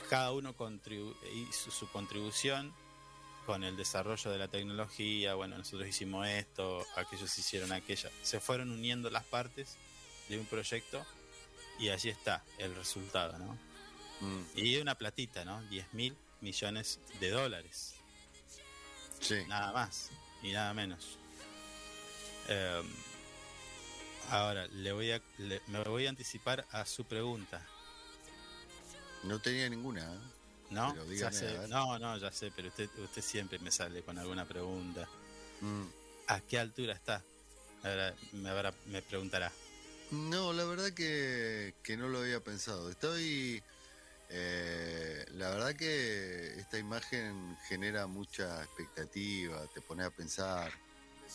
cada 0.10 0.32
uno 0.32 0.56
contribu- 0.56 1.16
hizo 1.50 1.72
su 1.72 1.88
contribución 1.90 2.74
con 3.46 3.64
el 3.64 3.76
desarrollo 3.76 4.32
de 4.32 4.38
la 4.38 4.48
tecnología, 4.48 5.34
bueno, 5.36 5.58
nosotros 5.58 5.88
hicimos 5.88 6.28
esto, 6.28 6.86
aquellos 6.96 7.38
hicieron 7.38 7.72
aquella, 7.74 8.10
se 8.24 8.40
fueron 8.40 8.72
uniendo 8.72 9.10
las 9.10 9.26
partes 9.26 9.78
de 10.30 10.40
un 10.40 10.46
proyecto 10.46 11.06
y 11.80 11.90
allí 11.90 12.10
está 12.10 12.44
el 12.58 12.74
resultado, 12.76 13.38
¿no? 13.38 13.58
mm, 14.22 14.44
Y 14.56 14.78
una 14.78 14.96
platita, 14.96 15.44
¿no? 15.44 15.62
10 15.64 15.94
mil 15.94 16.16
millones 16.42 17.00
de 17.20 17.30
dólares 17.32 17.96
sí. 19.20 19.44
nada 19.48 19.72
más 19.74 20.10
y 20.42 20.52
nada 20.52 20.74
menos. 20.74 21.18
Eh, 22.50 22.84
ahora, 24.30 24.68
le 24.68 24.92
voy 24.92 25.12
a, 25.12 25.22
le- 25.38 25.62
me 25.68 25.82
voy 25.84 26.06
a 26.06 26.10
anticipar 26.10 26.66
a 26.72 26.86
su 26.86 27.06
pregunta, 27.06 27.66
No 29.24 29.40
tenía 29.40 29.70
ninguna. 29.70 30.02
¿eh? 30.02 30.18
¿no? 30.72 30.94
Ya 31.14 31.32
sé- 31.32 31.68
no, 31.70 31.98
no, 32.00 32.18
ya 32.18 32.32
sé, 32.32 32.52
pero 32.56 32.68
usted, 32.68 32.90
usted 32.98 33.22
siempre 33.22 33.58
me 33.60 33.72
sale 33.72 34.02
con 34.02 34.18
alguna 34.18 34.46
pregunta. 34.46 35.08
Mm. 35.62 35.84
¿A 36.28 36.42
qué 36.42 36.60
altura 36.60 36.94
está? 36.94 37.24
Ahora 37.84 38.14
me, 38.34 38.50
habrá- 38.50 38.74
me 38.88 39.02
preguntará. 39.02 39.52
No, 40.12 40.52
la 40.52 40.66
verdad 40.66 40.92
que, 40.94 41.74
que 41.84 41.96
no 41.96 42.08
lo 42.10 42.20
había 42.20 42.40
pensado. 42.42 42.90
Estoy. 42.90 43.64
eh, 44.30 45.26
la 45.34 45.50
verdad 45.52 45.76
que 45.76 46.60
esta 46.60 46.78
imagen 46.80 47.56
genera 47.70 48.08
mucha 48.08 48.64
expectativa, 48.64 49.66
te 49.74 49.82
pone 49.82 50.04
a 50.04 50.10
pensar 50.10 50.72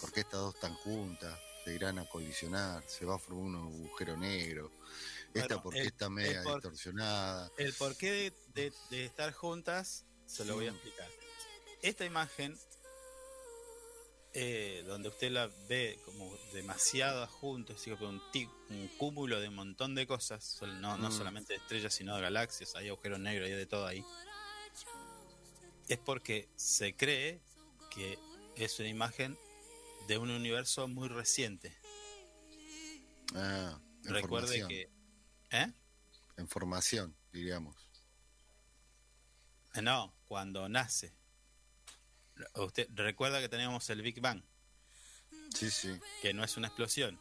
por 0.01 0.13
qué 0.13 0.21
estas 0.21 0.41
dos 0.41 0.55
están 0.55 0.75
juntas, 0.75 1.39
se 1.65 1.75
irán 1.75 1.99
a 1.99 2.09
colisionar, 2.09 2.83
se 2.87 3.05
va 3.05 3.17
a 3.17 3.19
formar 3.19 3.45
un 3.47 3.57
agujero 3.57 4.17
negro, 4.17 4.71
esta 5.35 5.57
Bueno, 5.57 5.63
por 5.63 5.75
qué 5.75 5.81
el- 5.81 5.87
está 5.89 6.09
media 6.09 6.43
por- 6.43 6.55
distorsionada. 6.55 7.51
El 7.59 7.75
porqué 7.75 8.11
de, 8.11 8.33
de- 8.55 8.73
de 8.91 9.05
estar 9.05 9.33
juntas 9.33 10.05
se 10.27 10.45
lo 10.45 10.55
voy 10.55 10.67
a 10.67 10.71
explicar. 10.71 11.09
Esta 11.83 12.05
imagen, 12.05 12.59
eh, 14.35 14.85
donde 14.87 15.09
usted 15.09 15.31
la 15.31 15.49
ve 15.69 15.99
como 16.05 16.35
demasiado 16.53 17.27
juntos, 17.27 17.85
un, 17.87 18.23
un 18.71 18.89
cúmulo 18.99 19.41
de 19.41 19.49
un 19.49 19.55
montón 19.55 19.95
de 19.95 20.07
cosas, 20.07 20.59
no, 20.63 20.97
no 20.97 21.09
Mm. 21.09 21.13
solamente 21.13 21.55
de 21.55 21.59
estrellas, 21.61 21.95
sino 21.95 22.15
de 22.17 22.23
galaxias, 22.23 22.75
hay 22.77 22.89
agujeros 22.89 23.19
negros, 23.19 23.47
hay 23.49 23.55
de 23.55 23.67
todo 23.67 23.87
ahí. 23.87 24.05
Es 25.89 25.99
porque 25.99 26.49
se 26.57 26.95
cree 26.95 27.41
que 27.91 28.19
es 28.57 28.79
una 28.79 28.89
imagen 28.89 29.39
de 30.09 30.19
un 30.19 30.31
universo 30.31 30.89
muy 30.89 31.09
reciente. 31.09 31.77
Ah, 33.35 33.79
en 34.05 34.15
Recuerde 34.15 34.59
formación, 34.61 34.69
que... 34.69 34.91
¿Eh? 35.51 35.73
En 36.39 36.49
formación, 36.49 37.17
diríamos. 37.31 37.77
No, 39.83 40.13
cuando 40.27 40.69
nace. 40.69 41.15
Usted 42.55 42.89
recuerda 42.95 43.41
que 43.41 43.49
teníamos 43.49 43.89
el 43.91 44.01
Big 44.03 44.21
Bang, 44.21 44.43
Sí, 45.55 45.71
sí. 45.71 45.99
que 46.23 46.33
no 46.33 46.43
es 46.43 46.57
una 46.57 46.69
explosión. 46.69 47.21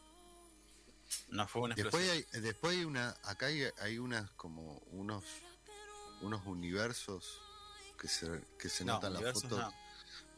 No 1.30 1.48
fue 1.48 1.64
una 1.64 1.76
Después 1.76 2.04
explosión. 2.08 2.30
hay, 2.36 2.42
después 2.42 2.78
hay 2.78 2.84
una, 2.86 3.10
acá 3.24 3.48
hay, 3.48 3.64
hay 3.80 3.98
unas 3.98 4.30
como 4.32 4.78
unos, 4.92 5.24
unos 6.22 6.46
universos 6.46 7.42
que 8.00 8.08
se, 8.08 8.42
que 8.60 8.70
se 8.70 8.86
No, 8.86 8.94
notan 8.94 9.14
las 9.14 9.22
universos 9.22 9.44
fotos. 9.44 9.60
no. 9.60 9.87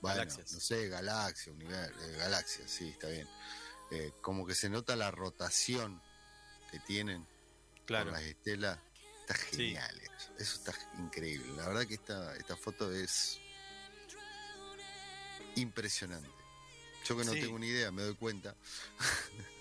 Bueno, 0.02 0.18
galaxias. 0.18 0.52
no 0.54 0.60
sé, 0.60 0.88
galaxia, 0.90 1.52
univer- 1.54 1.94
eh, 2.02 2.16
galaxias, 2.18 2.70
sí, 2.72 2.90
está 2.90 3.08
bien. 3.10 3.28
Eh, 3.92 4.12
como 4.22 4.46
que 4.46 4.56
se 4.56 4.70
nota 4.70 4.96
la 4.96 5.12
rotación 5.12 6.02
que 6.72 6.80
tienen 6.80 7.28
Claro. 7.86 8.06
por 8.12 8.14
las 8.20 8.24
estelas. 8.24 8.80
Está 9.22 9.34
genial 9.36 10.00
eso. 10.00 10.34
Eso 10.38 10.56
está 10.56 10.74
increíble. 11.00 11.52
La 11.56 11.68
verdad 11.68 11.86
que 11.86 11.96
esta, 11.96 12.36
esta 12.38 12.56
foto 12.56 12.92
es 12.92 13.40
impresionante. 15.56 16.30
Yo 17.06 17.18
que 17.18 17.24
no 17.26 17.34
Sí. 17.34 17.42
tengo 17.42 17.58
ni 17.60 17.68
idea, 17.68 17.92
me 17.92 18.04
doy 18.04 18.16
cuenta. 18.16 18.56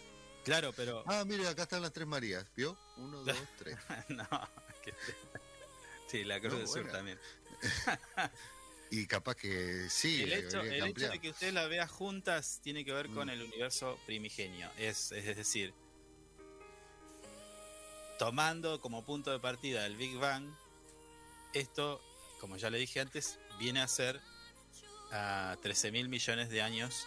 Claro, 0.44 0.72
pero. 0.74 1.04
Ah, 1.06 1.24
mire, 1.26 1.46
acá 1.46 1.64
están 1.64 1.82
las 1.82 1.92
tres 1.92 2.06
Marías. 2.06 2.46
¿Vio? 2.56 2.74
Uno, 2.96 3.22
dos, 3.22 3.36
tres. 3.58 3.76
no, 4.08 4.26
que- 4.82 4.94
Sí, 6.10 6.24
la 6.24 6.40
Cruz 6.40 6.52
No, 6.54 6.58
del 6.60 6.68
Sur 6.68 6.90
también. 6.90 7.20
Y 8.90 9.06
capaz 9.06 9.34
que 9.34 9.88
sí. 9.90 10.22
el 10.22 10.32
hecho, 10.32 10.60
el 10.62 10.94
de 10.94 11.18
que 11.20 11.30
usted 11.30 11.52
la 11.52 11.66
vea 11.66 11.86
juntas 11.86 12.60
tiene 12.62 12.84
que 12.84 12.92
ver 12.92 13.08
con 13.10 13.26
Mm. 13.28 13.30
el 13.30 13.42
universo 13.42 13.98
primigenio. 14.06 14.70
Es, 14.78 15.12
es 15.12 15.36
decir, 15.36 15.74
tomando 18.18 18.80
como 18.80 19.04
punto 19.04 19.30
de 19.30 19.38
partida 19.38 19.86
el 19.86 19.96
Big 19.96 20.16
Bang, 20.16 20.50
esto, 21.52 22.00
como 22.40 22.56
ya 22.56 22.70
le 22.70 22.78
dije 22.78 23.00
antes, 23.00 23.38
viene 23.58 23.80
a 23.80 23.88
ser 23.88 24.20
a 25.12 25.56
13 25.62 25.90
mil 25.92 26.08
millones 26.08 26.48
de 26.50 26.62
años 26.62 27.06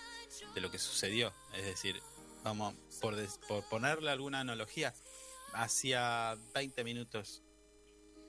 de 0.56 0.62
lo 0.62 0.72
que 0.72 0.80
sucedió. 0.80 1.34
Es 1.56 1.65
decir, 1.65 2.02
vamos, 2.44 2.74
por, 3.02 3.15
des- 3.15 3.39
por 3.48 3.67
ponerle 3.70 4.12
alguna 4.12 4.39
analogía, 4.39 4.94
hacía 5.54 6.38
20 6.54 6.84
minutos 6.84 7.44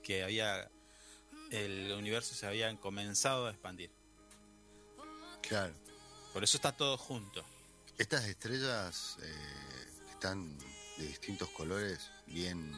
que 0.03 0.23
había 0.23 0.69
el 1.53 1.91
universo 1.91 2.33
se 2.33 2.47
había 2.47 2.75
comenzado 2.77 3.45
a 3.45 3.51
expandir. 3.51 3.91
Claro. 5.41 5.73
Por 6.33 6.43
eso 6.43 6.57
está 6.57 6.71
todo 6.71 6.97
junto. 6.97 7.45
Estas 7.97 8.25
estrellas 8.25 9.17
eh, 9.21 9.87
están 10.09 10.57
de 10.97 11.07
distintos 11.07 11.49
colores, 11.49 12.09
bien. 12.25 12.73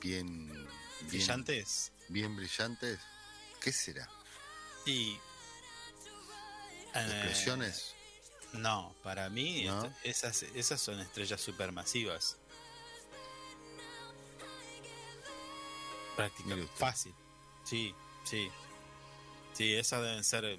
Bien. 0.00 0.68
Brillantes. 1.08 1.92
Bien 2.08 2.36
brillantes. 2.36 2.98
¿Qué 3.58 3.72
será? 3.72 4.06
Y. 4.84 5.12
eh, 6.94 7.22
¿Explosiones? 7.24 7.94
no, 8.52 8.94
para 9.02 9.30
mí 9.30 9.66
esas, 10.02 10.42
esas 10.42 10.78
son 10.78 11.00
estrellas 11.00 11.40
supermasivas. 11.40 12.36
Prácticamente 16.16 16.70
fácil. 16.76 17.14
Sí, 17.64 17.94
sí. 18.24 18.50
Sí, 19.54 19.74
esas 19.74 20.02
deben 20.02 20.24
ser. 20.24 20.44
eh, 20.44 20.58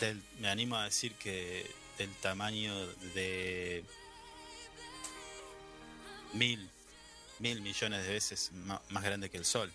Del, 0.00 0.22
me 0.38 0.48
animo 0.48 0.76
a 0.76 0.84
decir 0.84 1.14
que 1.16 1.70
del 1.98 2.12
tamaño 2.16 2.74
de 3.14 3.84
mil, 6.32 6.70
mil 7.38 7.60
millones 7.60 8.06
de 8.06 8.12
veces 8.12 8.50
más 8.52 9.02
grande 9.04 9.28
que 9.30 9.36
el 9.36 9.44
Sol. 9.44 9.72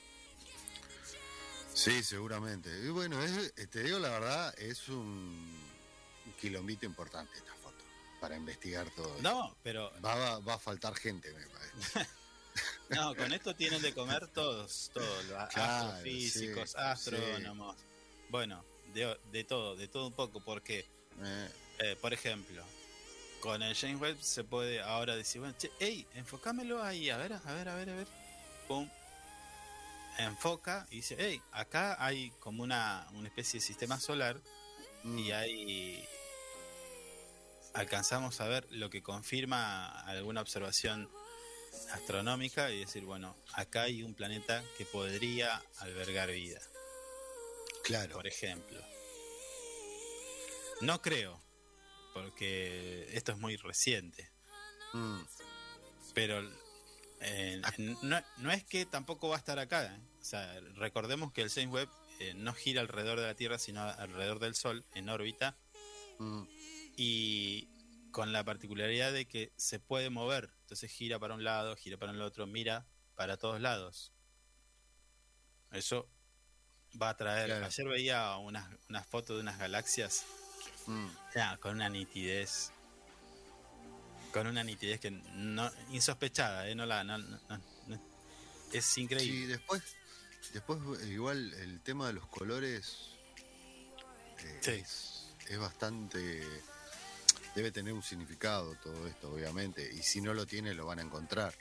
Sí, 1.73 2.03
seguramente. 2.03 2.69
Y 2.83 2.89
bueno, 2.89 3.21
es- 3.21 3.53
eh, 3.57 3.67
te 3.67 3.83
digo 3.83 3.99
la 3.99 4.09
verdad, 4.09 4.55
es 4.59 4.89
un, 4.89 5.55
quilombito 6.41 6.85
importante 6.87 7.37
esta 7.37 7.53
foto 7.55 7.83
para 8.19 8.35
investigar 8.35 8.89
todo. 8.95 9.15
esto. 9.17 9.21
No, 9.21 9.55
pero 9.63 9.91
Va, 10.03 10.15
va- 10.15 10.39
va 10.39 10.53
a 10.55 10.59
faltar 10.59 10.95
gente, 10.95 11.31
me 11.33 11.45
parece. 11.47 12.07
No, 12.89 13.15
con 13.15 13.33
esto 13.33 13.53
tienen 13.55 13.81
de 13.81 13.93
comer 13.93 14.27
todos, 14.27 14.91
todos, 14.93 15.25
los 15.25 15.49
Claro, 15.49 15.89
astrofísicos, 15.89 16.71
sí, 16.71 16.77
astrónomos, 16.77 17.75
bueno, 18.29 18.63
de, 18.93 19.17
de 19.31 19.43
todo, 19.43 19.75
de 19.75 19.87
todo 19.87 20.07
un 20.07 20.13
poco, 20.13 20.39
porque, 20.39 20.85
Eh, 21.21 21.49
eh, 21.79 21.95
por 21.99 22.13
ejemplo, 22.13 22.63
con 23.41 23.61
el 23.61 23.75
James 23.75 23.99
Webb 23.99 24.21
se 24.21 24.43
puede 24.43 24.81
ahora 24.81 25.15
decir, 25.15 25.41
bueno, 25.41 25.55
che, 25.57 25.71
hey, 25.79 26.05
enfocámelo 26.13 26.81
ahí, 26.83 27.09
a 27.09 27.17
ver, 27.17 27.33
a 27.33 27.39
ver, 27.53 27.69
a 27.69 27.75
ver, 27.75 27.89
a 27.89 27.95
ver, 27.95 28.07
pum, 28.67 28.87
enfoca 30.17 30.87
y 30.91 30.97
dice, 30.97 31.15
hey, 31.19 31.41
acá 31.51 31.97
hay 32.03 32.31
como 32.39 32.63
una, 32.63 33.07
una 33.13 33.27
especie 33.27 33.59
de 33.59 33.65
sistema 33.65 33.99
solar 33.99 34.39
Mm, 35.03 35.19
y 35.19 35.31
hay 35.31 36.07
alcanzamos 37.73 38.41
a 38.41 38.47
ver 38.47 38.65
lo 38.71 38.89
que 38.89 39.03
confirma 39.03 39.87
alguna 40.01 40.41
observación 40.41 41.09
astronómica 41.91 42.71
y 42.71 42.79
decir, 42.79 43.03
bueno, 43.05 43.35
acá 43.53 43.83
hay 43.83 44.03
un 44.03 44.13
planeta 44.13 44.63
que 44.77 44.85
podría 44.85 45.61
albergar 45.77 46.31
vida, 46.31 46.59
claro. 47.83 48.13
por 48.13 48.27
ejemplo. 48.27 48.81
No 50.81 51.01
creo, 51.01 51.41
porque 52.13 53.09
esto 53.13 53.31
es 53.31 53.37
muy 53.37 53.55
reciente, 53.57 54.31
Mm, 54.93 55.19
pero 56.13 56.41
eh, 57.21 57.61
no, 57.77 58.21
no 58.37 58.51
es 58.51 58.63
que 58.63 58.85
tampoco 58.85 59.29
va 59.29 59.35
a 59.35 59.39
estar 59.39 59.59
acá. 59.59 59.85
¿eh? 59.85 59.99
O 60.21 60.23
sea, 60.23 60.59
recordemos 60.75 61.31
que 61.31 61.41
el 61.41 61.49
James 61.49 61.71
Webb 61.71 61.89
eh, 62.19 62.33
no 62.35 62.53
gira 62.53 62.81
alrededor 62.81 63.19
de 63.19 63.27
la 63.27 63.35
Tierra, 63.35 63.59
sino 63.59 63.81
alrededor 63.81 64.39
del 64.39 64.55
Sol, 64.55 64.85
en 64.95 65.09
órbita, 65.09 65.57
mm, 66.19 66.43
y 66.95 67.67
con 68.17 68.33
la 68.33 68.43
particularidad 68.43 69.13
de 69.13 69.27
que 69.27 69.53
se 69.57 69.77
puede 69.79 70.09
mover. 70.09 70.49
Entonces 70.61 70.89
gira 70.89 71.19
para 71.19 71.35
un 71.35 71.43
lado, 71.43 71.75
gira 71.75 71.97
para 71.99 72.11
el 72.13 72.21
otro, 72.23 72.47
mira 72.47 72.87
para 73.13 73.37
todos 73.37 73.61
lados. 73.61 74.11
Eso 75.71 76.09
va 76.99 77.09
a 77.09 77.15
traer. 77.15 77.45
Claro. 77.45 77.65
Ayer 77.67 77.87
veía 77.87 78.35
unas, 78.37 78.67
unas 78.89 79.05
fotos 79.05 79.35
de 79.35 79.41
unas 79.43 79.59
galaxias 79.59 80.25
mm. 80.87 81.07
ya, 81.35 81.57
con 81.57 81.75
una 81.75 81.89
nitidez. 81.89 82.71
Con 84.33 84.47
una 84.47 84.63
nitidez 84.63 84.99
que 84.99 85.11
no 85.11 85.69
insospechada, 85.91 86.67
¿eh? 86.67 86.73
no 86.73 86.87
la, 86.87 87.03
no- 87.03 87.19
no- 87.19 87.39
no- 87.49 87.61
no- 87.85 88.01
es 88.73 88.83
Sí, 88.83 89.01
increíble. 89.03 89.45
después, 89.45 89.83
después 90.53 90.79
eh, 91.03 91.09
igual 91.09 91.53
el 91.53 91.81
tema 91.81 92.07
de 92.07 92.13
los 92.13 92.25
colores 92.29 93.11
eh, 94.39 94.59
Sí. 94.63 94.71
es, 94.71 95.35
es 95.49 95.59
bastante... 95.59 96.43
Debe 97.57 97.71
tener 97.71 97.91
un 97.91 98.03
significado 98.03 98.75
todo 98.83 99.07
esto, 99.07 99.31
obviamente, 99.31 99.91
y 99.91 100.03
si 100.03 100.21
no 100.21 100.31
lo 100.35 100.45
tiene 100.45 100.75
lo 100.75 100.85
van 100.85 100.99
a 100.99 101.01
encontrar. 101.01 101.55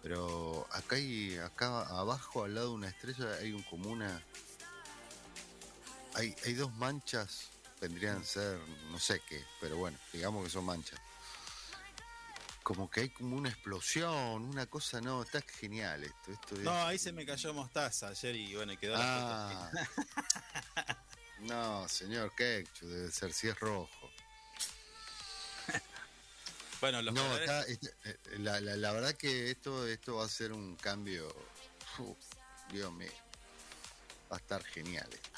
Pero 0.00 0.64
acá 0.70 0.94
hay, 0.94 1.36
acá 1.38 1.80
abajo 1.80 2.44
al 2.44 2.54
lado 2.54 2.68
de 2.68 2.74
una 2.74 2.88
estrella 2.88 3.34
hay 3.40 3.52
un 3.52 3.64
como 3.64 3.90
una... 3.90 4.22
Hay, 6.14 6.36
hay 6.44 6.54
dos 6.54 6.72
manchas, 6.76 7.48
vendrían 7.80 8.18
a 8.18 8.24
ser 8.24 8.60
no 8.92 9.00
sé 9.00 9.20
qué, 9.28 9.44
pero 9.60 9.76
bueno, 9.76 9.98
digamos 10.12 10.44
que 10.44 10.50
son 10.50 10.66
manchas. 10.66 11.00
Como 12.62 12.88
que 12.88 13.00
hay 13.00 13.08
como 13.10 13.34
una 13.34 13.48
explosión, 13.48 14.14
una 14.44 14.66
cosa, 14.66 15.00
no, 15.00 15.24
está 15.24 15.40
genial 15.40 16.04
esto. 16.04 16.30
esto 16.30 16.54
No, 16.58 16.70
es- 16.82 16.86
ahí 16.86 16.98
se 17.00 17.10
me 17.10 17.26
cayó 17.26 17.52
mostaza 17.52 18.06
ayer 18.06 18.36
y 18.36 18.54
bueno, 18.54 18.72
quedó 18.78 18.96
la 18.96 19.70
foto. 19.72 19.80
Ah. 20.76 20.96
no, 21.40 21.88
señor 21.88 22.32
Quechu, 22.36 22.86
debe 22.86 23.10
ser 23.10 23.32
si 23.32 23.48
es 23.48 23.58
rojo. 23.58 24.03
Bueno, 26.84 27.00
los 27.00 27.14
no, 27.14 27.24
acá, 27.32 27.62
este, 27.62 27.88
eh, 28.04 28.16
la, 28.40 28.60
la- 28.60 28.76
la 28.76 28.92
verdad 28.92 29.14
que 29.14 29.50
esto, 29.50 29.86
esto 29.86 30.16
va 30.16 30.26
a 30.26 30.28
ser 30.28 30.52
un 30.52 30.76
cambio. 30.76 31.26
Uf, 31.98 32.18
Dios 32.70 32.92
mío. 32.92 33.10
Va 34.30 34.36
a 34.36 34.38
estar 34.38 34.62
genial. 34.64 35.08
esto. 35.10 35.30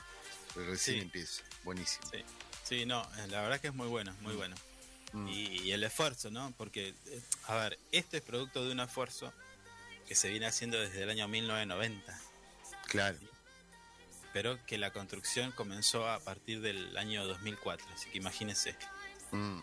Pero 0.55 0.71
Recién 0.71 0.97
Sí. 0.97 1.03
empieza. 1.03 1.43
Buenísimo. 1.63 2.05
Sí, 2.11 2.25
sí, 2.65 2.85
no, 2.85 3.01
eh, 3.19 3.29
la 3.29 3.43
verdad 3.43 3.61
que 3.61 3.69
es 3.69 3.75
muy 3.75 3.87
bueno, 3.87 4.13
muy 4.23 4.35
bueno. 4.35 4.57
Mm, 5.13 5.29
Y, 5.29 5.63
y 5.63 5.71
el 5.71 5.85
esfuerzo, 5.85 6.33
¿no? 6.33 6.53
Porque, 6.59 6.89
eh, 7.07 7.21
a 7.45 7.55
ver, 7.55 7.79
este 7.93 8.17
es 8.17 8.23
producto 8.25 8.65
de 8.65 8.73
un 8.73 8.81
esfuerzo 8.81 9.33
que 10.09 10.17
se 10.17 10.29
viene 10.31 10.47
haciendo 10.47 10.81
desde 10.81 11.05
el 11.05 11.11
año 11.11 11.29
1990, 11.29 12.21
Claro. 12.89 13.19
pero 14.33 14.59
que 14.67 14.79
la 14.79 14.93
construcción 14.93 15.53
comenzó 15.53 16.09
a 16.11 16.19
partir 16.19 16.61
del 16.61 16.97
año 16.97 17.25
2004, 17.25 17.87
así 17.95 18.11
que 18.11 18.19
imagínense. 18.19 18.75
Mm, 19.31 19.61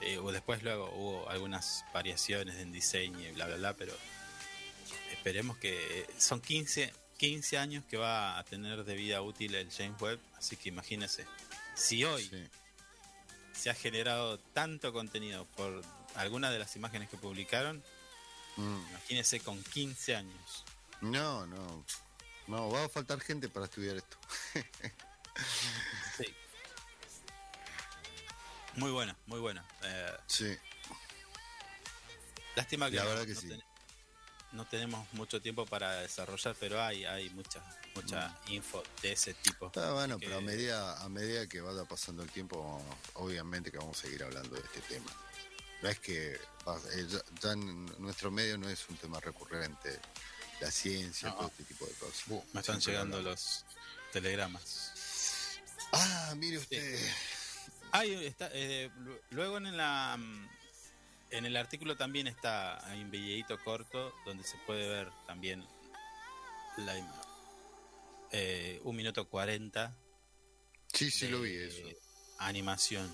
Eh, 0.00 0.18
o 0.18 0.30
después 0.30 0.62
luego 0.62 0.90
hubo 0.94 1.28
algunas 1.30 1.84
variaciones 1.94 2.56
en 2.56 2.70
diseño 2.72 3.18
y 3.20 3.32
bla, 3.32 3.46
bla, 3.46 3.56
bla, 3.56 3.74
pero 3.74 3.94
esperemos 5.12 5.56
que 5.56 6.00
eh, 6.00 6.06
son 6.18 6.40
15, 6.40 6.92
15 7.16 7.58
años 7.58 7.84
que 7.88 7.96
va 7.96 8.38
a 8.38 8.44
tener 8.44 8.84
de 8.84 8.94
vida 8.94 9.22
útil 9.22 9.54
el 9.54 9.70
James 9.70 10.00
Webb, 10.00 10.20
así 10.36 10.56
que 10.56 10.68
imagínense. 10.68 11.26
Si 11.74 12.04
hoy 12.04 12.24
sí. 12.28 12.44
se 13.52 13.70
ha 13.70 13.74
generado 13.74 14.38
tanto 14.38 14.92
contenido 14.92 15.46
por 15.56 15.82
algunas 16.14 16.52
de 16.52 16.58
las 16.58 16.76
imágenes 16.76 17.08
que 17.08 17.16
publicaron, 17.16 17.82
Mm. 18.58 18.86
imagínense 18.88 19.40
con 19.40 19.62
15 19.62 20.16
años. 20.16 20.64
No, 21.02 21.46
no. 21.46 21.84
No, 22.46 22.70
va 22.70 22.84
a 22.84 22.88
faltar 22.88 23.20
gente 23.20 23.48
para 23.50 23.66
estudiar 23.66 23.96
esto. 23.96 24.16
Sí. 26.16 26.24
Muy 28.76 28.90
bueno, 28.90 29.16
muy 29.26 29.40
bueno. 29.40 29.64
Eh, 29.82 30.16
Sí. 30.26 30.56
lástima 32.54 32.90
que 32.90 32.96
La 32.96 33.04
no, 33.04 33.08
verdad 33.10 33.26
que 33.26 33.34
no 33.34 33.40
sí. 33.40 33.48
ten- 33.48 33.64
no 34.52 34.64
tenemos 34.66 35.12
mucho 35.12 35.40
tiempo 35.42 35.66
para 35.66 36.00
desarrollar, 36.02 36.54
pero 36.58 36.82
hay, 36.82 37.04
hay 37.04 37.28
mucha, 37.30 37.62
mucha 37.94 38.28
Mm. 38.46 38.52
info 38.52 38.82
de 39.02 39.12
ese 39.12 39.34
tipo. 39.34 39.66
Está 39.66 39.92
bueno, 39.92 40.18
que- 40.18 40.26
pero 40.26 40.38
a 40.38 40.40
medida, 40.40 41.02
a 41.02 41.08
medida 41.08 41.46
que 41.46 41.60
vaya 41.60 41.84
pasando 41.84 42.22
el 42.22 42.30
tiempo, 42.30 42.82
obviamente 43.14 43.70
que 43.70 43.78
vamos 43.78 43.98
a 43.98 44.02
seguir 44.02 44.22
hablando 44.24 44.54
de 44.56 44.62
este 44.62 44.80
tema. 44.82 45.10
No 45.82 45.88
es 45.90 45.98
que 46.00 46.34
eh, 46.34 47.06
ya, 47.08 47.20
ya 47.42 47.52
en 47.52 47.84
nuestro 48.02 48.30
medio 48.30 48.56
no 48.58 48.68
es 48.68 48.88
un 48.88 48.96
tema 48.96 49.20
recurrente, 49.20 50.00
la 50.60 50.70
ciencia, 50.70 51.28
No. 51.28 51.36
todo 51.36 51.46
este 51.48 51.64
tipo 51.64 51.86
de 51.86 51.92
cosas. 51.94 52.24
Me 52.52 52.60
están 52.60 52.80
llegando 52.80 53.20
los 53.20 53.64
telegramas. 54.12 54.92
Ah, 55.92 56.34
mire 56.36 56.58
usted. 56.58 56.98
Está, 58.04 58.50
eh, 58.52 58.90
lu- 58.98 59.18
luego 59.30 59.56
en 59.58 59.76
la 59.76 60.16
mm, 60.18 60.48
en 61.30 61.44
el 61.46 61.56
artículo 61.56 61.96
también 61.96 62.26
está 62.28 62.84
hay 62.88 63.02
un 63.02 63.10
videíto 63.10 63.58
corto 63.64 64.14
donde 64.24 64.44
se 64.44 64.56
puede 64.58 64.88
ver 64.88 65.10
también 65.26 65.64
la 66.78 66.94
eh, 68.32 68.80
un 68.84 68.96
minuto 68.96 69.28
40 69.28 69.94
Sí, 70.92 71.10
sí, 71.10 71.28
lo 71.28 71.40
vi 71.42 71.52
de 71.52 71.68
eso. 71.68 71.98
animación 72.38 73.12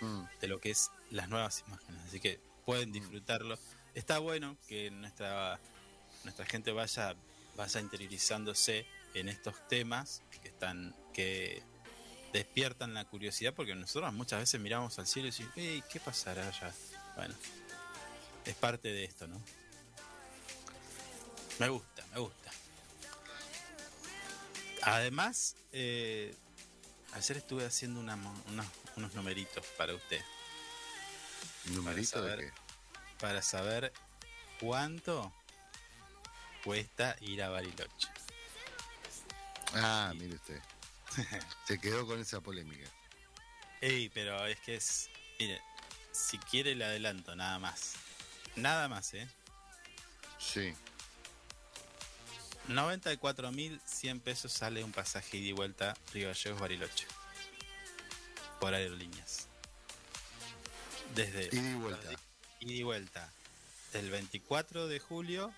Mm, 0.00 0.22
de 0.40 0.46
lo 0.46 0.60
que 0.60 0.70
es 0.70 0.90
las 1.10 1.28
nuevas 1.28 1.64
imágenes 1.66 2.00
así 2.06 2.20
que 2.20 2.38
pueden 2.64 2.92
disfrutarlo. 2.92 3.58
Está 3.94 4.18
bueno 4.20 4.56
que 4.68 4.90
nuestra 4.92 5.58
nuestra 6.22 6.46
gente 6.46 6.70
vaya 6.70 7.16
vaya 7.56 7.80
interiorizándose 7.80 8.86
en 9.14 9.28
estos 9.28 9.66
temas 9.66 10.22
que 10.40 10.48
están 10.48 10.94
que 11.12 11.62
despiertan 12.32 12.94
la 12.94 13.04
curiosidad 13.04 13.54
porque 13.54 13.74
nosotros 13.74 14.12
muchas 14.12 14.40
veces 14.40 14.60
miramos 14.60 14.98
al 14.98 15.06
cielo 15.06 15.28
y 15.28 15.30
decimos 15.30 15.52
"Ey, 15.56 15.82
¿qué 15.90 15.98
pasará 16.00 16.46
allá? 16.48 16.72
bueno 17.16 17.34
es 18.44 18.54
parte 18.54 18.88
de 18.88 19.04
esto 19.04 19.26
¿no? 19.26 19.40
me 21.58 21.68
gusta 21.68 22.04
me 22.12 22.20
gusta 22.20 22.50
además 24.82 25.56
eh, 25.72 26.34
ayer 27.12 27.36
estuve 27.38 27.64
haciendo 27.66 28.00
una 28.00 28.16
mo- 28.16 28.42
unos, 28.48 28.66
unos 28.96 29.14
numeritos 29.14 29.64
para 29.76 29.94
usted 29.94 30.20
¿Numerito 31.66 32.22
de 32.22 32.30
saber. 32.30 32.46
qué? 32.46 32.52
para 33.20 33.42
saber 33.42 33.92
cuánto 34.60 35.32
cuesta 36.64 37.16
ir 37.20 37.42
a 37.42 37.48
Bariloche. 37.48 38.08
Ah, 39.74 40.12
mire 40.16 40.34
usted. 40.36 40.60
Se 41.66 41.78
quedó 41.78 42.06
con 42.06 42.20
esa 42.20 42.40
polémica. 42.40 42.88
Ey, 43.80 44.08
pero 44.10 44.46
es 44.46 44.58
que 44.60 44.76
es. 44.76 45.08
Mire, 45.38 45.60
si 46.12 46.38
quiere 46.38 46.74
le 46.74 46.84
adelanto, 46.84 47.34
nada 47.36 47.58
más. 47.58 47.94
Nada 48.56 48.88
más, 48.88 49.14
¿eh? 49.14 49.28
Sí. 50.38 50.74
94.100 52.68 54.20
pesos 54.20 54.52
sale 54.52 54.84
un 54.84 54.92
pasaje 54.92 55.38
ida 55.38 55.48
y 55.48 55.52
vuelta 55.52 55.96
Río 56.12 56.28
Gallegos 56.28 56.60
Bariloche. 56.60 57.06
Por 58.60 58.74
aerolíneas. 58.74 59.46
Desde. 61.14 61.46
Ida 61.46 61.70
y 61.70 61.74
vuelta. 61.74 62.10
Ida 62.60 62.72
y 62.72 62.82
vuelta. 62.82 63.32
Del 63.92 64.10
24 64.10 64.86
de 64.88 64.98
julio 65.00 65.52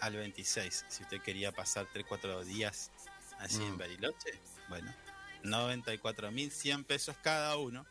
al 0.00 0.16
26. 0.16 0.84
Si 0.88 1.02
usted 1.04 1.20
quería 1.20 1.52
pasar 1.52 1.86
3-4 1.92 2.42
días 2.44 2.90
así 3.38 3.62
en 3.62 3.74
Mm. 3.74 3.78
Bariloche, 3.78 4.38
bueno, 4.68 4.92
94.100 5.44 6.84
pesos 6.84 7.16
cada 7.22 7.56
uno. 7.56 7.86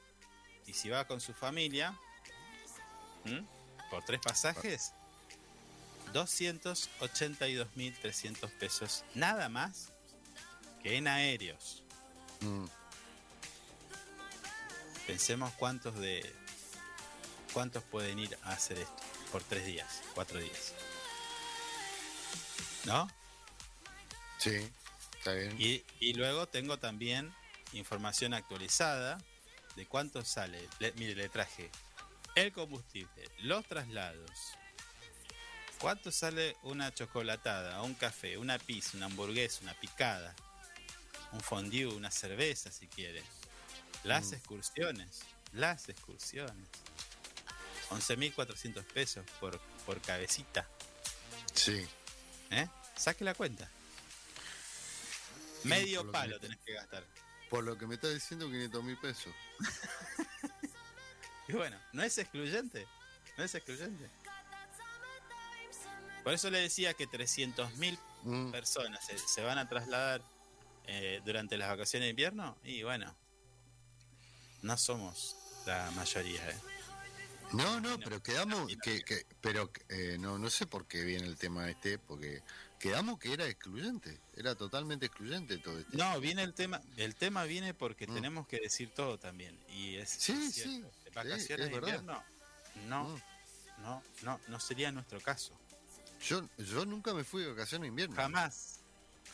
Y 0.67 0.73
si 0.73 0.89
va 0.89 1.07
con 1.07 1.19
su 1.19 1.33
familia, 1.33 1.97
¿m? 3.25 3.43
por 3.89 4.05
tres 4.05 4.21
pasajes, 4.21 4.93
282.300 6.13 8.51
pesos. 8.57 9.03
Nada 9.15 9.49
más 9.49 9.91
que 10.83 10.97
en 10.97 11.07
aéreos. 11.07 11.81
Mm, 12.41 12.65
Pensemos 15.07 15.51
cuántos 15.53 15.97
de 15.99 16.31
cuántos 17.53 17.83
pueden 17.83 18.19
ir 18.19 18.37
a 18.43 18.51
hacer 18.51 18.77
esto 18.77 18.95
por 19.31 19.41
tres 19.43 19.65
días, 19.65 20.01
cuatro 20.13 20.39
días. 20.39 20.73
¿No? 22.85 23.09
Sí, 24.37 24.71
está 25.21 25.33
bien. 25.33 25.55
Y, 25.59 25.83
y 25.99 26.13
luego 26.13 26.47
tengo 26.47 26.77
también 26.79 27.33
información 27.73 28.33
actualizada 28.33 29.17
de 29.75 29.85
cuánto 29.85 30.25
sale. 30.25 30.67
Le- 30.79 30.91
mire, 30.93 31.15
le 31.15 31.29
traje 31.29 31.69
el 32.35 32.51
combustible, 32.51 33.29
los 33.39 33.65
traslados. 33.65 34.31
¿Cuánto 35.79 36.11
sale 36.11 36.55
una 36.63 36.93
chocolatada, 36.93 37.81
un 37.81 37.93
café, 37.95 38.37
una 38.37 38.59
pizza, 38.59 38.97
una 38.97 39.07
hamburguesa, 39.07 39.59
una 39.63 39.73
picada, 39.73 40.35
un 41.31 41.41
fondue, 41.41 41.87
una 41.87 42.11
cerveza 42.11 42.71
si 42.71 42.87
quiere? 42.87 43.23
Las 44.03 44.27
Mm. 44.31 44.33
excursiones, 44.35 45.19
las 45.53 45.89
excursiones. 45.89 46.67
11.400 47.89 48.83
pesos 48.85 49.25
por, 49.39 49.59
por 49.85 49.99
cabecita. 50.01 50.67
Sí. 51.53 51.85
¿eh? 52.51 52.67
Saque 52.95 53.23
la 53.23 53.33
cuenta. 53.33 53.69
Medio 55.63 55.99
por 56.01 56.07
que 56.07 56.11
palo 56.13 56.35
me- 56.35 56.39
tenés 56.39 56.57
que 56.65 56.73
gastar. 56.73 57.03
Por 57.49 57.63
lo 57.63 57.77
que 57.77 57.85
me 57.87 57.95
está 57.95 58.07
diciendo, 58.09 58.47
500 58.47 58.83
mil 58.83 58.97
pesos. 58.97 59.33
Y 61.47 61.53
bueno, 61.53 61.77
no 61.91 62.01
es 62.03 62.17
excluyente. 62.17 62.87
No 63.37 63.43
es 63.43 63.53
excluyente. 63.55 64.09
Por 66.23 66.33
eso 66.33 66.49
le 66.49 66.59
decía 66.59 66.93
que 66.93 67.07
300.000 67.07 67.97
Mm, 68.23 68.51
personas 68.51 69.03
se, 69.05 69.17
se 69.17 69.41
van 69.41 69.57
a 69.57 69.67
trasladar 69.67 70.21
eh, 70.85 71.21
durante 71.25 71.57
las 71.57 71.67
vacaciones 71.69 72.05
de 72.05 72.09
invierno. 72.11 72.55
Y 72.63 72.83
bueno, 72.83 73.13
no 74.61 74.77
somos 74.77 75.35
la 75.65 75.89
mayoría. 75.91 76.47
¿eh? 76.51 76.55
No, 77.53 77.79
no, 77.81 77.97
pero 77.99 78.21
quedamos 78.21 78.71
que, 78.83 79.01
que- 79.01 79.25
pero 79.41 79.71
eh, 79.89 80.17
no, 80.19 80.37
no 80.37 80.49
sé 80.51 80.67
por 80.67 80.85
qué 80.87 81.03
viene 81.03 81.25
el 81.25 81.35
tema 81.35 81.67
este, 81.69 81.97
porque 81.97 82.43
quedamos 82.81 83.19
que 83.19 83.31
era 83.33 83.45
excluyente, 83.47 84.19
era 84.35 84.55
totalmente 84.55 85.05
excluyente 85.05 85.57
todo 85.59 85.77
esto. 85.79 85.91
No, 85.95 86.19
viene 86.19 86.41
el 86.43 86.53
tema. 86.53 86.81
El 86.97 87.15
tema 87.15 87.43
viene 87.43 87.73
porque 87.73 88.07
Mm. 88.07 88.13
tenemos 88.15 88.47
que 88.47 88.59
decir 88.59 88.89
todo 88.93 89.17
también. 89.19 89.57
Y 89.69 89.95
es 89.97 90.09
Sí, 90.09 90.51
sí, 90.51 90.83
Vacaciones 91.13 91.65
es 91.67 91.71
de 91.71 91.77
invierno. 91.77 92.23
No, 92.87 93.03
Mm. 93.03 93.21
no, 93.83 94.03
no, 94.23 94.39
no 94.47 94.59
sería 94.59 94.91
nuestro 94.91 95.21
caso. 95.21 95.57
Yo, 96.27 96.47
yo 96.57 96.85
nunca 96.85 97.13
me 97.13 97.23
fui 97.23 97.43
de 97.43 97.49
vacaciones 97.49 97.83
de 97.83 97.87
invierno. 97.89 98.15
Jamás, 98.15 98.79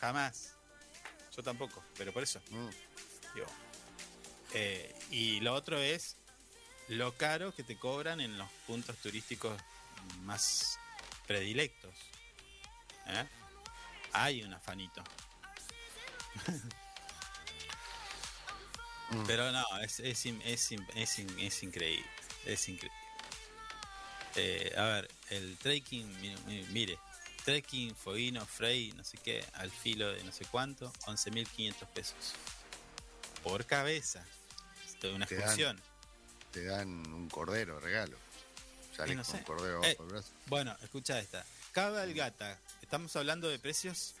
jamás. 0.00 0.54
Yo 1.36 1.42
tampoco, 1.42 1.82
pero 1.96 2.12
por 2.12 2.22
eso. 2.22 2.40
Mm, 2.50 2.68
digo. 3.34 3.46
Eh, 4.54 4.94
y 5.10 5.40
lo 5.40 5.54
otro 5.54 5.78
es 5.78 6.16
lo 6.88 7.16
caro 7.16 7.54
que 7.54 7.62
te 7.62 7.76
cobran 7.78 8.20
en 8.20 8.36
los 8.38 8.50
puntos 8.66 8.96
turísticos 8.98 9.58
más 10.22 10.78
predilectos. 11.26 11.94
¿Eh? 13.06 13.26
Hay 14.22 14.42
un 14.42 14.52
afanito. 14.54 15.02
mm. 19.10 19.24
Pero 19.26 19.50
no, 19.52 19.64
es, 19.82 20.00
es, 20.00 20.26
es, 20.26 20.72
es, 20.94 21.18
in- 21.18 21.38
es 21.40 21.62
increíble. 21.62 22.06
Es 22.44 22.68
increíble. 22.68 22.96
Eh, 24.36 24.72
a 24.76 24.82
ver, 24.84 25.10
el 25.30 25.56
trekking, 25.58 26.20
mi- 26.20 26.36
mi- 26.46 26.64
mire, 26.70 26.98
trekking, 27.44 27.94
foguino, 27.96 28.44
frey, 28.46 28.92
no 28.92 29.04
sé 29.04 29.18
qué, 29.18 29.44
al 29.54 29.70
filo 29.70 30.08
de 30.12 30.22
no 30.24 30.32
sé 30.32 30.44
cuánto, 30.46 30.92
11.500 31.06 31.86
pesos. 31.88 32.16
Por 33.42 33.64
cabeza. 33.66 34.24
Esto 34.86 35.08
es 35.08 35.14
una 35.14 35.26
Te 35.26 35.34
dan 35.36 35.44
excursión. 35.44 35.82
Te 36.52 36.64
dan 36.64 36.88
un 37.12 37.28
cordero, 37.28 37.80
regalo. 37.80 38.16
Sales 38.96 39.10
Sí, 39.10 39.16
no 39.16 39.24
con 39.24 39.36
un 39.36 39.42
cordero 39.44 39.84
Eh, 39.84 39.90
bajo 39.94 40.02
el 40.04 40.08
brazo. 40.10 40.28
Bueno, 40.46 40.76
escucha 40.82 41.18
esta. 41.20 41.44
Cabalgata. 41.82 42.58
Estamos 42.82 43.14
hablando 43.14 43.48
de 43.48 43.60
precios 43.60 44.16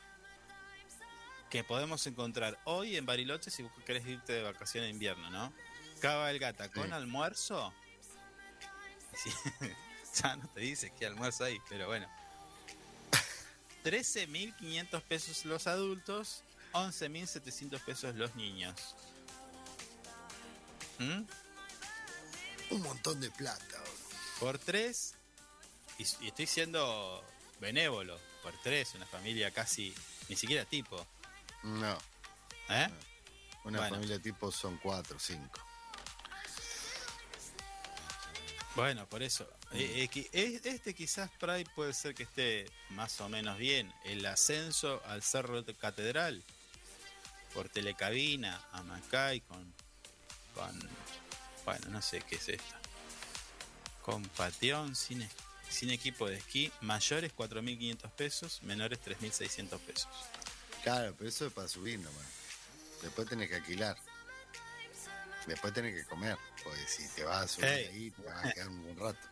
que 1.50 1.64
podemos 1.64 2.06
encontrar 2.06 2.56
hoy 2.66 2.96
en 2.96 3.04
Bariloche 3.04 3.50
si 3.50 3.64
vos 3.64 3.72
querés 3.84 4.06
irte 4.06 4.32
de 4.32 4.44
vacaciones 4.44 4.86
de 4.86 4.92
invierno, 4.92 5.28
¿no? 5.30 5.52
Cabalgata 6.00 6.68
con 6.68 6.86
Sí. 6.86 6.92
almuerzo. 6.92 7.74
Sí, 9.12 9.32
ya 10.22 10.36
no 10.36 10.46
te 10.50 10.60
dice 10.60 10.92
qué 10.96 11.06
almuerzo 11.06 11.42
hay, 11.42 11.58
pero 11.68 11.88
bueno. 11.88 12.06
13.500 13.82 15.02
pesos 15.02 15.44
los 15.44 15.66
adultos, 15.66 16.44
11.700 16.74 17.80
pesos 17.84 18.14
los 18.14 18.36
niños. 18.36 18.94
¿Mm? 21.00 21.22
Un 22.70 22.82
montón 22.82 23.20
de 23.20 23.32
plata. 23.32 23.82
por 24.38 24.60
tres, 24.60 25.14
y, 25.98 26.04
y 26.24 26.28
estoy 26.28 26.46
siendo 26.46 27.24
benévolo, 27.60 28.18
por 28.42 28.52
tres, 28.62 28.94
una 28.94 29.06
familia 29.06 29.50
casi, 29.50 29.94
ni 30.28 30.36
siquiera 30.36 30.64
tipo, 30.64 31.04
No, 31.62 31.98
¿eh? 32.68 32.88
una 33.64 33.78
Bueno. 33.80 33.96
familia 33.96 34.18
tipo 34.20 34.50
son 34.52 34.78
cuatro, 34.78 35.18
cinco. 35.18 35.60
Bueno, 38.74 39.06
por 39.08 39.22
eso. 39.22 39.48
Eh, 39.72 40.08
eh, 40.12 40.28
es- 40.32 40.64
este 40.64 40.94
quizás 40.94 41.30
Pride 41.40 41.66
puede 41.74 41.92
ser 41.92 42.14
que 42.14 42.22
esté 42.22 42.70
más 42.90 43.20
o 43.20 43.28
menos 43.28 43.58
bien. 43.58 43.92
El 44.04 44.24
ascenso 44.24 45.02
al 45.06 45.22
Cerro 45.22 45.62
de 45.62 45.74
Catedral, 45.74 46.44
por 47.54 47.68
telecabina, 47.68 48.62
a 48.72 48.82
Macay, 48.84 49.40
con, 49.40 49.74
con, 50.54 50.88
bueno, 51.64 51.86
no 51.88 52.00
sé 52.02 52.20
qué 52.22 52.36
es 52.36 52.48
esto. 52.50 52.74
Con 54.02 54.22
pateón, 54.28 54.94
sin, 54.94 55.28
sin 55.68 55.90
equipo 55.90 56.28
de 56.28 56.36
esquí, 56.36 56.72
mayores 56.80 57.34
4.500 57.34 58.10
pesos, 58.12 58.62
menores 58.62 58.98
3.600 59.04 59.78
pesos. 59.80 60.08
Claro, 60.82 61.14
pero 61.16 61.28
eso 61.28 61.46
es 61.46 61.52
para 61.52 61.68
subir 61.68 61.98
nomás. 61.98 62.26
Después 63.02 63.28
tenés 63.28 63.48
que 63.48 63.56
alquilar. 63.56 63.96
Después 65.46 65.72
tenés 65.72 65.94
que 65.94 66.04
comer. 66.08 66.36
Porque 66.62 66.80
si 66.86 67.08
te 67.14 67.24
vas 67.24 67.44
a 67.44 67.48
subir 67.48 67.68
ahí, 67.68 68.10
te 68.10 68.22
vas 68.22 68.44
a 68.44 68.52
quedar 68.52 68.68
un 68.68 68.82
buen 68.82 68.98
rato. 68.98 69.28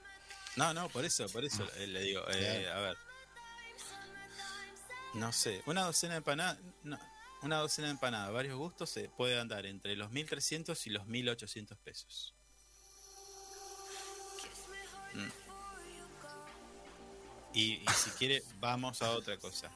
No, 0.56 0.72
no, 0.72 0.88
por 0.88 1.04
eso, 1.04 1.28
por 1.28 1.44
eso 1.44 1.68
eh, 1.76 1.86
le 1.86 2.00
digo, 2.00 2.22
eh, 2.30 2.62
Claro. 2.64 2.78
a 2.78 2.80
ver. 2.88 2.98
No 5.14 5.32
sé, 5.32 5.62
una 5.66 5.82
docena 5.82 6.14
de 6.14 6.18
empanadas, 6.18 6.58
no, 6.82 6.98
una 7.42 7.58
docena 7.58 7.88
de 7.88 7.92
empanadas, 7.92 8.32
varios 8.32 8.56
gustos, 8.56 8.90
se 8.90 9.08
puede 9.08 9.38
andar 9.38 9.66
entre 9.66 9.96
los 9.96 10.10
1300 10.10 10.86
y 10.86 10.90
los 10.90 11.06
1800 11.06 11.78
pesos. 11.78 12.34
Mm. 15.14 15.45
Y, 17.56 17.72
y 17.82 17.86
si 17.96 18.10
quiere, 18.10 18.42
vamos 18.60 19.00
a 19.00 19.10
otra 19.12 19.38
cosa. 19.38 19.70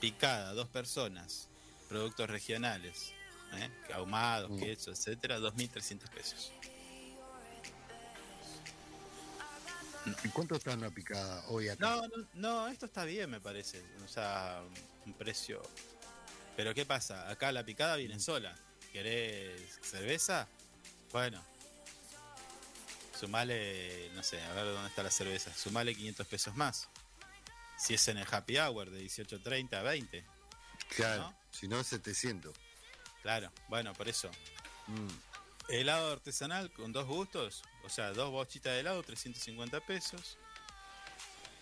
Picada, 0.00 0.54
dos 0.54 0.68
personas, 0.68 1.48
productos 1.88 2.28
regionales, 2.30 3.12
¿eh? 3.52 3.70
ahumados, 3.94 4.50
Mm. 4.50 4.58
queso, 4.58 4.90
etcétera, 4.90 5.38
2300 5.38 6.08
pesos. 6.10 6.50
¿Y 10.24 10.28
cuánto 10.28 10.54
está 10.56 10.72
una 10.74 10.90
picada 10.90 11.44
hoy 11.48 11.68
acá? 11.68 11.78
No, 11.86 12.02
no, 12.08 12.26
no, 12.34 12.68
esto 12.68 12.86
está 12.86 13.04
bien, 13.04 13.30
me 13.30 13.40
parece. 13.40 13.82
O 14.04 14.08
sea, 14.08 14.62
un 15.06 15.12
precio. 15.14 15.62
Pero 16.56 16.74
¿qué 16.74 16.84
pasa? 16.84 17.30
Acá 17.30 17.52
la 17.52 17.64
picada 17.64 17.96
viene 17.96 18.18
sola. 18.20 18.54
¿Querés 18.92 19.60
cerveza? 19.82 20.46
Bueno. 21.12 21.42
Sumale, 23.18 24.10
no 24.14 24.22
sé, 24.22 24.42
a 24.42 24.52
ver 24.52 24.64
dónde 24.66 24.88
está 24.88 25.02
la 25.02 25.10
cerveza. 25.10 25.54
Sumale 25.54 25.94
500 25.94 26.26
pesos 26.26 26.54
más. 26.54 26.88
Si 27.84 27.92
es 27.92 28.08
en 28.08 28.16
el 28.16 28.26
happy 28.30 28.56
hour 28.56 28.88
de 28.88 29.04
18.30 29.04 29.74
a 29.74 29.82
20. 29.82 30.24
claro, 30.96 31.22
¿no? 31.22 31.38
si 31.50 31.68
no, 31.68 31.84
700. 31.84 32.56
Claro, 33.20 33.52
bueno, 33.68 33.92
por 33.92 34.08
eso. 34.08 34.30
Mm, 34.86 35.08
Helado 35.68 36.12
artesanal 36.12 36.72
con 36.72 36.92
dos 36.92 37.06
gustos. 37.06 37.62
O 37.84 37.90
sea, 37.90 38.12
dos 38.12 38.30
bochitas 38.30 38.72
de 38.72 38.80
helado, 38.80 39.02
350 39.02 39.80
pesos. 39.80 40.38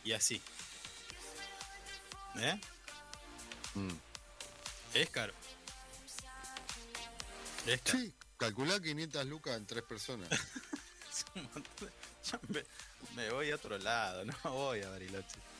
Y 0.04 0.12
así. 0.12 0.40
¿Eh? 2.36 2.60
mm. 3.74 3.90
Es 4.94 5.10
caro. 5.10 5.32
Es 7.66 7.80
caro. 7.80 7.98
Sí, 7.98 8.14
calculá 8.36 8.80
500 8.80 9.26
lucas 9.26 9.56
en 9.56 9.66
tres 9.66 9.82
personas. 9.82 10.28
Es 11.10 11.26
un 11.34 11.42
montón. 11.42 11.90
Yo 12.30 12.38
me, 12.48 12.64
me 13.16 13.30
voy 13.30 13.50
a 13.50 13.56
otro 13.56 13.76
lado, 13.76 14.24
no 14.24 14.34
voy 14.44 14.82
a 14.82 14.88
Bariloche. 14.88 15.51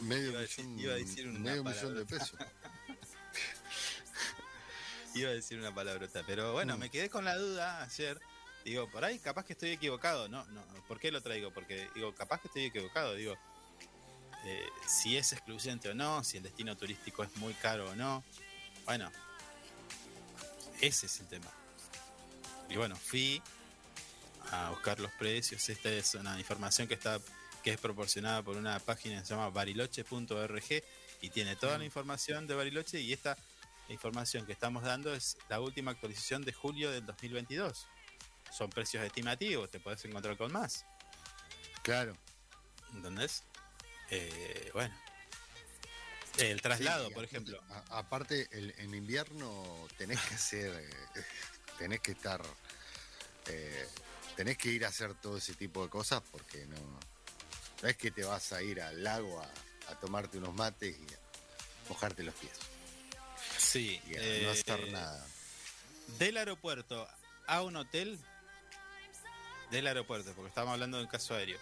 Medio 0.00 0.30
Iba 0.30 0.38
a 0.38 0.42
decir- 0.42 0.64
millón, 0.64 0.80
iba 0.80 0.92
a 0.92 0.96
decir 0.96 1.28
una 1.28 1.38
medio 1.38 1.64
millón 1.64 1.94
de 1.96 2.04
pesos. 2.04 2.38
Iba 5.14 5.30
a 5.30 5.34
decir 5.34 5.58
una 5.58 5.72
palabrota, 5.74 6.22
pero 6.26 6.52
bueno, 6.52 6.76
Mm. 6.76 6.80
me 6.80 6.90
quedé 6.90 7.08
con 7.08 7.24
la 7.24 7.36
duda 7.36 7.82
ayer. 7.84 8.20
Digo, 8.64 8.90
por 8.90 9.04
ahí 9.04 9.18
capaz 9.20 9.44
que 9.44 9.52
estoy 9.52 9.70
equivocado. 9.70 10.28
No, 10.28 10.44
no, 10.46 10.64
¿por 10.88 10.98
qué 10.98 11.12
lo 11.12 11.22
traigo? 11.22 11.52
Porque 11.52 11.88
digo, 11.94 12.12
capaz 12.14 12.40
que 12.40 12.48
estoy 12.48 12.64
equivocado. 12.64 13.14
Digo, 13.14 13.36
eh, 14.44 14.66
si 14.88 15.16
es 15.16 15.32
excluyente 15.32 15.88
o 15.90 15.94
no, 15.94 16.24
si 16.24 16.38
el 16.38 16.42
destino 16.42 16.76
turístico 16.76 17.22
es 17.22 17.36
muy 17.36 17.54
caro 17.54 17.90
o 17.90 17.94
no. 17.94 18.24
Bueno, 18.86 19.10
ese 20.80 21.06
es 21.06 21.20
el 21.20 21.28
tema. 21.28 21.50
Y 22.68 22.76
bueno, 22.76 22.96
fui 22.96 23.40
a 24.50 24.70
buscar 24.70 24.98
los 24.98 25.12
precios. 25.12 25.68
Esta 25.68 25.90
es 25.90 26.14
una 26.14 26.38
información 26.40 26.88
que 26.88 26.94
está 26.94 27.20
que 27.64 27.72
es 27.72 27.80
proporcionada 27.80 28.42
por 28.42 28.56
una 28.58 28.78
página 28.78 29.18
que 29.20 29.26
se 29.26 29.30
llama 29.34 29.48
bariloche.org 29.48 30.84
y 31.22 31.30
tiene 31.30 31.56
toda 31.56 31.78
la 31.78 31.84
información 31.86 32.46
de 32.46 32.54
Bariloche 32.54 33.00
y 33.00 33.12
esta 33.14 33.38
información 33.88 34.44
que 34.44 34.52
estamos 34.52 34.82
dando 34.84 35.14
es 35.14 35.38
la 35.48 35.60
última 35.60 35.90
actualización 35.92 36.44
de 36.44 36.52
julio 36.52 36.90
del 36.90 37.06
2022. 37.06 37.86
Son 38.52 38.68
precios 38.68 39.02
estimativos, 39.02 39.70
te 39.70 39.80
puedes 39.80 40.04
encontrar 40.04 40.36
con 40.36 40.52
más. 40.52 40.84
Claro. 41.82 42.14
¿Entendés? 42.92 43.42
Eh, 44.10 44.70
bueno. 44.74 44.94
El 46.38 46.60
traslado, 46.60 47.08
Sí, 47.08 47.14
por 47.14 47.24
ejemplo. 47.24 47.62
a- 47.70 47.98
aparte, 47.98 48.46
el- 48.52 48.74
en 48.78 48.94
invierno 48.94 49.88
tenés 49.96 50.20
que 50.20 50.34
hacer, 50.34 50.70
eh, 50.74 51.24
tenés 51.78 52.00
que 52.00 52.12
estar, 52.12 52.42
eh, 53.46 53.88
tenés 54.36 54.58
que 54.58 54.68
ir 54.68 54.84
a 54.84 54.88
hacer 54.88 55.14
todo 55.14 55.38
ese 55.38 55.54
tipo 55.54 55.82
de 55.84 55.88
cosas 55.88 56.22
porque 56.30 56.66
no, 56.66 57.00
no 57.84 57.90
es 57.90 57.96
que 57.98 58.10
te 58.10 58.24
vas 58.24 58.50
a 58.54 58.62
ir 58.62 58.80
al 58.80 59.04
lago 59.04 59.38
a, 59.38 59.92
a 59.92 60.00
tomarte 60.00 60.38
unos 60.38 60.54
mates 60.54 60.96
y 60.98 61.12
a 61.14 61.18
mojarte 61.90 62.22
los 62.22 62.34
pies 62.34 62.58
Sí. 63.58 64.00
y 64.06 64.14
a 64.16 64.20
no 64.20 64.24
eh, 64.24 64.50
hacer 64.50 64.90
nada. 64.90 65.26
Del 66.18 66.38
aeropuerto 66.38 67.06
a 67.46 67.60
un 67.62 67.76
hotel. 67.76 68.18
Del 69.70 69.86
aeropuerto, 69.86 70.32
porque 70.32 70.48
estamos 70.48 70.72
hablando 70.72 70.96
de 70.96 71.04
un 71.04 71.10
caso 71.10 71.34
aéreo. 71.34 71.58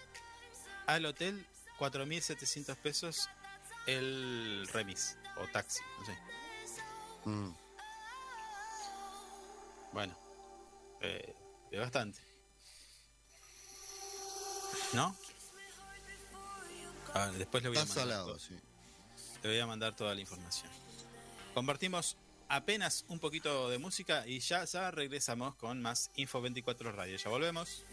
Al 0.86 1.06
hotel, 1.06 1.44
4.700 1.80 2.76
pesos 2.76 3.28
el 3.86 4.68
remis 4.72 5.16
o 5.38 5.46
taxi, 5.48 5.80
no 5.98 6.06
sé. 6.06 6.18
Mm, 7.24 7.54
Bueno, 9.92 10.16
eh, 11.00 11.34
es 11.72 11.80
bastante. 11.80 12.20
¿No? 14.92 15.16
Ah, 17.14 17.30
después 17.36 17.62
le 17.62 17.68
voy, 17.68 17.78
a 17.78 17.80
mandar 17.80 17.96
salado, 17.96 18.38
sí. 18.38 18.54
le 19.42 19.48
voy 19.50 19.58
a 19.58 19.66
mandar 19.66 19.94
toda 19.94 20.14
la 20.14 20.20
información. 20.20 20.70
Compartimos 21.54 22.16
apenas 22.48 23.04
un 23.08 23.18
poquito 23.18 23.68
de 23.70 23.78
música 23.78 24.26
y 24.26 24.40
ya, 24.40 24.64
ya 24.64 24.90
regresamos 24.90 25.54
con 25.56 25.82
más 25.82 26.10
Info 26.16 26.40
24 26.40 26.92
Radio. 26.92 27.16
Ya 27.16 27.30
volvemos. 27.30 27.84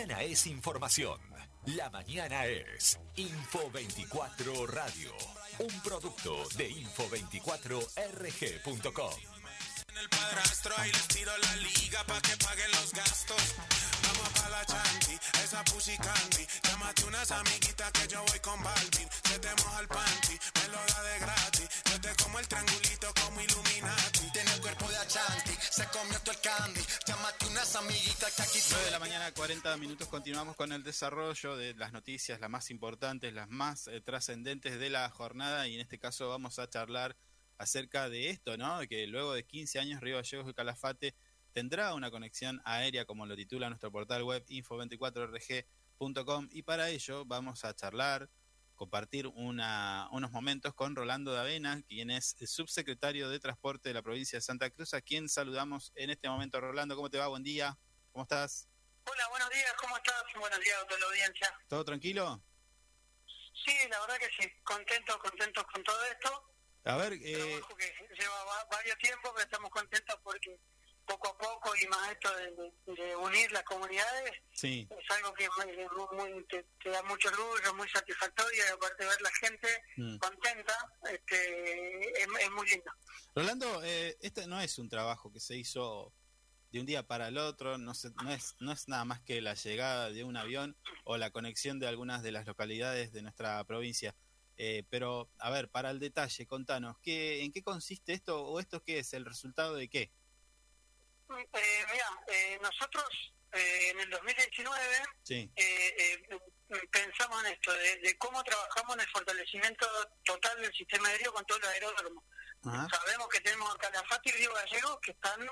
Mañana 0.00 0.22
es 0.22 0.46
información. 0.46 1.20
La 1.66 1.90
mañana 1.90 2.46
es 2.46 2.98
Info 3.16 3.70
24 3.70 4.66
Radio. 4.66 5.12
Un 5.58 5.78
producto 5.82 6.48
de 6.56 6.70
info24rg.com. 6.70 9.12
En 9.90 9.98
el 9.98 10.08
padrastro 10.08 10.74
ahí 10.78 10.90
les 10.90 11.06
tiro 11.08 11.30
la 11.36 11.56
liga 11.56 12.02
pa' 12.06 12.18
que 12.22 12.34
paguen 12.38 12.70
los 12.70 12.94
gastos. 12.94 13.56
Vamos 14.04 14.30
pa' 14.40 14.48
la 14.48 14.64
chanti, 14.64 15.18
esa 15.44 15.62
pussy 15.64 15.98
candy. 15.98 16.46
Llámate 16.62 17.04
unas 17.04 17.30
amiguitas 17.32 17.92
que 17.92 18.08
yo 18.08 18.24
voy 18.24 18.40
con 18.40 18.62
Balvin. 18.62 19.06
Se 19.28 19.38
te 19.38 19.50
moja 19.50 19.80
el 19.80 19.88
panty, 19.88 20.38
me 20.62 20.68
lo 20.68 20.78
da 20.78 21.02
de 21.02 21.18
gratis. 21.18 21.59
Yo 21.90 22.00
te 22.00 22.08
como 22.22 22.38
el 22.38 22.46
triangulito 22.46 23.12
como 23.20 23.40
Illuminati. 23.40 24.30
Tiene 24.32 24.54
el 24.54 24.60
cuerpo 24.60 24.88
de 24.88 24.96
Achanti, 24.96 25.50
se 25.58 25.84
comió 25.86 26.20
todo 26.20 26.30
el 26.30 26.40
candy. 26.40 26.80
Llámate 27.04 27.46
unas 27.46 27.74
amiguitas 27.74 28.32
que 28.36 28.42
aquí 28.42 28.60
9 28.70 28.84
de 28.84 28.92
la 28.92 29.00
mañana, 29.00 29.32
40 29.32 29.76
minutos. 29.76 30.06
Continuamos 30.06 30.54
con 30.54 30.70
el 30.70 30.84
desarrollo 30.84 31.56
de 31.56 31.74
las 31.74 31.92
noticias, 31.92 32.38
las 32.38 32.48
más 32.48 32.70
importantes, 32.70 33.34
las 33.34 33.48
más 33.48 33.88
eh, 33.88 34.00
trascendentes 34.00 34.78
de 34.78 34.88
la 34.88 35.10
jornada. 35.10 35.66
Y 35.66 35.74
en 35.74 35.80
este 35.80 35.98
caso 35.98 36.28
vamos 36.28 36.60
a 36.60 36.70
charlar 36.70 37.16
acerca 37.58 38.08
de 38.08 38.30
esto, 38.30 38.56
¿no? 38.56 38.78
De 38.78 38.86
que 38.86 39.08
luego 39.08 39.34
de 39.34 39.44
15 39.44 39.80
años 39.80 40.00
Río 40.00 40.14
Gallegos 40.14 40.48
y 40.48 40.54
Calafate 40.54 41.16
tendrá 41.52 41.92
una 41.94 42.12
conexión 42.12 42.62
aérea, 42.64 43.04
como 43.04 43.26
lo 43.26 43.34
titula 43.34 43.68
nuestro 43.68 43.90
portal 43.90 44.22
web 44.22 44.44
info24rg.com. 44.46 46.50
Y 46.52 46.62
para 46.62 46.88
ello 46.88 47.24
vamos 47.24 47.64
a 47.64 47.74
charlar, 47.74 48.30
compartir 48.84 49.26
una- 49.26 50.08
unos 50.10 50.30
momentos 50.30 50.72
con 50.72 50.96
Rolando 50.96 51.34
Davena, 51.34 51.82
quien 51.86 52.10
es 52.10 52.34
subsecretario 52.46 53.28
de 53.28 53.38
Transporte 53.38 53.90
de 53.90 53.94
la 53.94 54.00
provincia 54.00 54.38
de 54.38 54.40
Santa 54.40 54.70
Cruz, 54.70 54.94
a 54.94 55.02
quien 55.02 55.28
saludamos 55.28 55.92
en 55.96 56.08
este 56.08 56.30
momento. 56.30 56.58
Rolando, 56.62 56.96
¿cómo 56.96 57.10
te 57.10 57.18
va? 57.18 57.26
Buen 57.28 57.42
día. 57.42 57.76
¿Cómo 58.10 58.22
estás? 58.22 58.68
Hola, 59.04 59.28
buenos 59.28 59.50
días, 59.50 59.70
¿cómo 59.78 59.94
estás? 59.98 60.22
Buenos 60.34 60.58
días 60.60 60.78
a 60.82 60.86
toda 60.86 60.98
la 60.98 61.06
audiencia. 61.08 61.54
¿Todo 61.68 61.84
tranquilo? 61.84 62.42
Sí, 63.66 63.76
la 63.90 64.00
verdad 64.00 64.16
que 64.16 64.30
sí, 64.42 64.50
contentos, 64.64 65.18
contentos 65.18 65.64
con 65.74 65.84
todo 65.84 66.02
esto. 66.06 66.54
A 66.84 66.96
ver, 66.96 67.12
eh, 67.12 67.34
Trabajo 67.58 67.76
que 67.76 67.92
lleva 68.18 68.44
va- 68.44 68.64
varios 68.70 68.96
tiempos, 68.96 69.30
pero 69.34 69.44
estamos 69.44 69.70
contentos 69.70 70.16
porque 70.24 70.58
poco 71.10 71.28
a 71.28 71.38
poco 71.38 71.72
y 71.82 71.86
más 71.88 72.12
esto 72.12 72.30
de, 72.36 73.16
unir 73.16 73.50
las 73.52 73.64
comunidades 73.64 74.32
Sí, 74.52 74.88
es 74.90 75.10
algo 75.16 75.32
que 75.34 75.48
muy, 75.56 76.30
muy- 76.32 76.44
te, 76.46 76.64
te 76.82 76.90
da 76.90 77.02
mucho 77.02 77.28
orgullo, 77.28 77.74
muy 77.74 77.88
satisfactorio 77.88 78.62
y 78.64 78.70
aparte 78.72 79.04
de 79.04 79.10
ver 79.10 79.20
la 79.22 79.30
gente 79.40 79.68
Mm. 79.96 80.16
contenta, 80.18 80.74
este, 81.10 82.22
es, 82.22 82.26
es 82.40 82.50
muy 82.50 82.66
lindo. 82.68 82.90
Rolando, 83.34 83.82
eh, 83.84 84.16
este 84.20 84.46
no 84.46 84.60
es 84.60 84.78
un 84.78 84.88
trabajo 84.88 85.32
que 85.32 85.40
se 85.40 85.56
hizo 85.56 86.12
de 86.70 86.80
un 86.80 86.86
día 86.86 87.02
para 87.06 87.28
el 87.28 87.38
otro, 87.38 87.78
no, 87.78 87.94
se- 87.94 88.10
no, 88.22 88.30
es, 88.32 88.54
no 88.60 88.70
es 88.72 88.86
nada 88.88 89.04
más 89.04 89.20
que 89.22 89.40
la 89.40 89.54
llegada 89.54 90.10
de 90.10 90.22
un 90.24 90.36
avión 90.36 90.76
o 91.04 91.16
la 91.16 91.30
conexión 91.30 91.78
de 91.80 91.88
algunas 91.88 92.22
de 92.22 92.30
las 92.32 92.46
localidades 92.46 93.12
de 93.12 93.22
nuestra 93.22 93.62
provincia. 93.64 94.14
Eh, 94.56 94.84
pero, 94.90 95.30
a 95.38 95.50
ver, 95.50 95.70
para 95.70 95.90
el 95.90 95.98
detalle, 95.98 96.46
contanos, 96.46 96.98
¿qué, 97.02 97.42
¿en 97.42 97.50
qué 97.52 97.62
consiste 97.62 98.12
esto 98.12 98.44
o 98.44 98.60
esto 98.60 98.82
qué 98.84 98.98
es? 98.98 99.12
¿El 99.14 99.24
resultado 99.24 99.74
de 99.74 99.88
qué? 99.88 100.12
Eh, 101.38 101.84
mira, 101.92 102.10
eh, 102.28 102.58
nosotros 102.60 103.04
eh, 103.52 103.90
en 103.90 104.00
el 104.00 104.10
2019 104.10 105.02
Sí, 105.22 105.50
eh, 105.56 105.94
eh, 105.96 106.40
pensamos 106.90 107.44
en 107.44 107.52
esto, 107.52 107.72
de, 107.72 107.96
de 107.98 108.18
cómo 108.18 108.42
trabajamos 108.42 108.94
en 108.96 109.00
el 109.00 109.08
fortalecimiento 109.10 109.86
total 110.24 110.60
del 110.60 110.72
sistema 110.74 111.08
aéreo 111.08 111.32
con 111.32 111.44
todos 111.46 111.60
los 111.60 111.70
aeródromos. 111.70 112.24
Ajá. 112.64 112.86
Sabemos 112.92 113.28
que 113.28 113.40
tenemos 113.40 113.74
a 113.74 113.78
Calafate 113.78 114.28
y 114.30 114.32
Río 114.32 114.52
Gallegos 114.54 114.98
que 115.02 115.12
están 115.12 115.42
eh, 115.42 115.50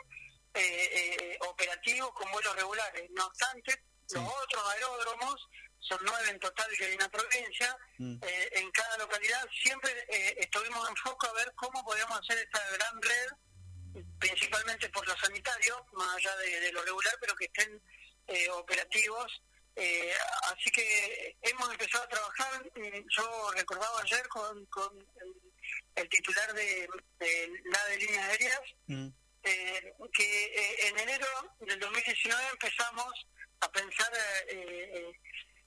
eh, 0.54 1.38
operativos 1.48 2.12
con 2.12 2.30
vuelos 2.32 2.54
regulares. 2.56 3.08
No 3.10 3.26
obstante, 3.26 3.84
Sí. 4.06 4.14
los 4.14 4.24
otros 4.42 4.64
aeródromos, 4.74 5.36
son 5.80 5.98
nueve 6.02 6.30
en 6.30 6.40
total 6.40 6.66
que 6.76 6.84
hay 6.86 6.92
en 6.94 6.98
la 7.00 7.08
provincia, 7.10 7.76
Mm. 7.98 8.18
eh, 8.22 8.48
en 8.54 8.70
cada 8.72 8.96
localidad 8.98 9.46
siempre 9.62 9.90
eh, 10.08 10.34
estuvimos 10.38 10.88
en 10.88 10.96
foco 10.96 11.26
a 11.28 11.32
ver 11.34 11.52
cómo 11.54 11.84
podíamos 11.84 12.18
hacer 12.20 12.38
esta 12.38 12.60
gran 12.70 13.02
red, 13.02 13.28
principalmente 14.18 14.88
por 14.90 15.06
los 15.06 15.18
sanitarios, 15.20 15.78
más 15.92 16.16
allá 16.16 16.36
de, 16.36 16.60
de 16.60 16.72
lo 16.72 16.82
regular, 16.82 17.14
pero 17.20 17.34
que 17.36 17.44
estén 17.46 17.80
eh, 18.26 18.48
operativos. 18.50 19.42
Eh, 19.76 20.12
así 20.52 20.70
que 20.70 21.36
hemos 21.42 21.70
empezado 21.70 22.04
a 22.04 22.08
trabajar, 22.08 22.64
mm, 22.74 23.06
yo 23.16 23.50
recordaba 23.54 24.00
ayer 24.02 24.26
con, 24.28 24.66
con 24.66 24.90
el, 25.94 26.08
titular 26.08 26.52
de, 26.54 26.88
de 27.18 27.50
la 27.64 27.84
de 27.86 27.96
líneas 27.98 28.28
aéreas, 28.28 28.60
Mm. 28.86 29.08
eh, 29.44 29.92
que 30.12 30.44
eh, 30.46 30.88
en 30.88 30.98
enero 30.98 31.26
del 31.60 31.78
2019 31.78 32.42
empezamos 32.52 33.12
a 33.60 33.70
pensar 33.70 34.10
eh, 34.48 34.90
eh, 34.94 35.12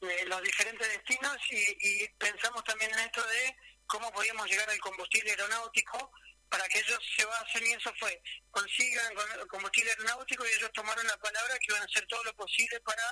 eh, 0.02 0.26
los 0.26 0.42
diferentes 0.42 0.88
destinos 0.88 1.38
y, 1.52 2.04
y 2.04 2.08
pensamos 2.18 2.64
también 2.64 2.92
en 2.92 3.00
esto 3.00 3.22
de 3.24 3.56
cómo 3.86 4.12
podíamos 4.12 4.48
llegar 4.50 4.70
al 4.70 4.80
combustible 4.80 5.32
aeronáutico 5.32 6.12
para 6.52 6.68
que 6.68 6.80
ellos 6.80 7.00
se 7.16 7.24
basen 7.26 7.66
y 7.66 7.72
eso 7.74 7.92
fue, 7.98 8.22
consigan 8.52 9.16
con- 9.16 9.48
combustible 9.48 9.90
aeronáutico 9.92 10.46
y 10.46 10.50
ellos 10.52 10.70
tomaron 10.74 11.08
la 11.08 11.18
palabra 11.18 11.58
que 11.58 11.66
iban 11.70 11.82
a 11.82 11.86
hacer 11.86 12.06
todo 12.08 12.22
lo 12.26 12.36
posible 12.36 12.78
para 12.82 13.04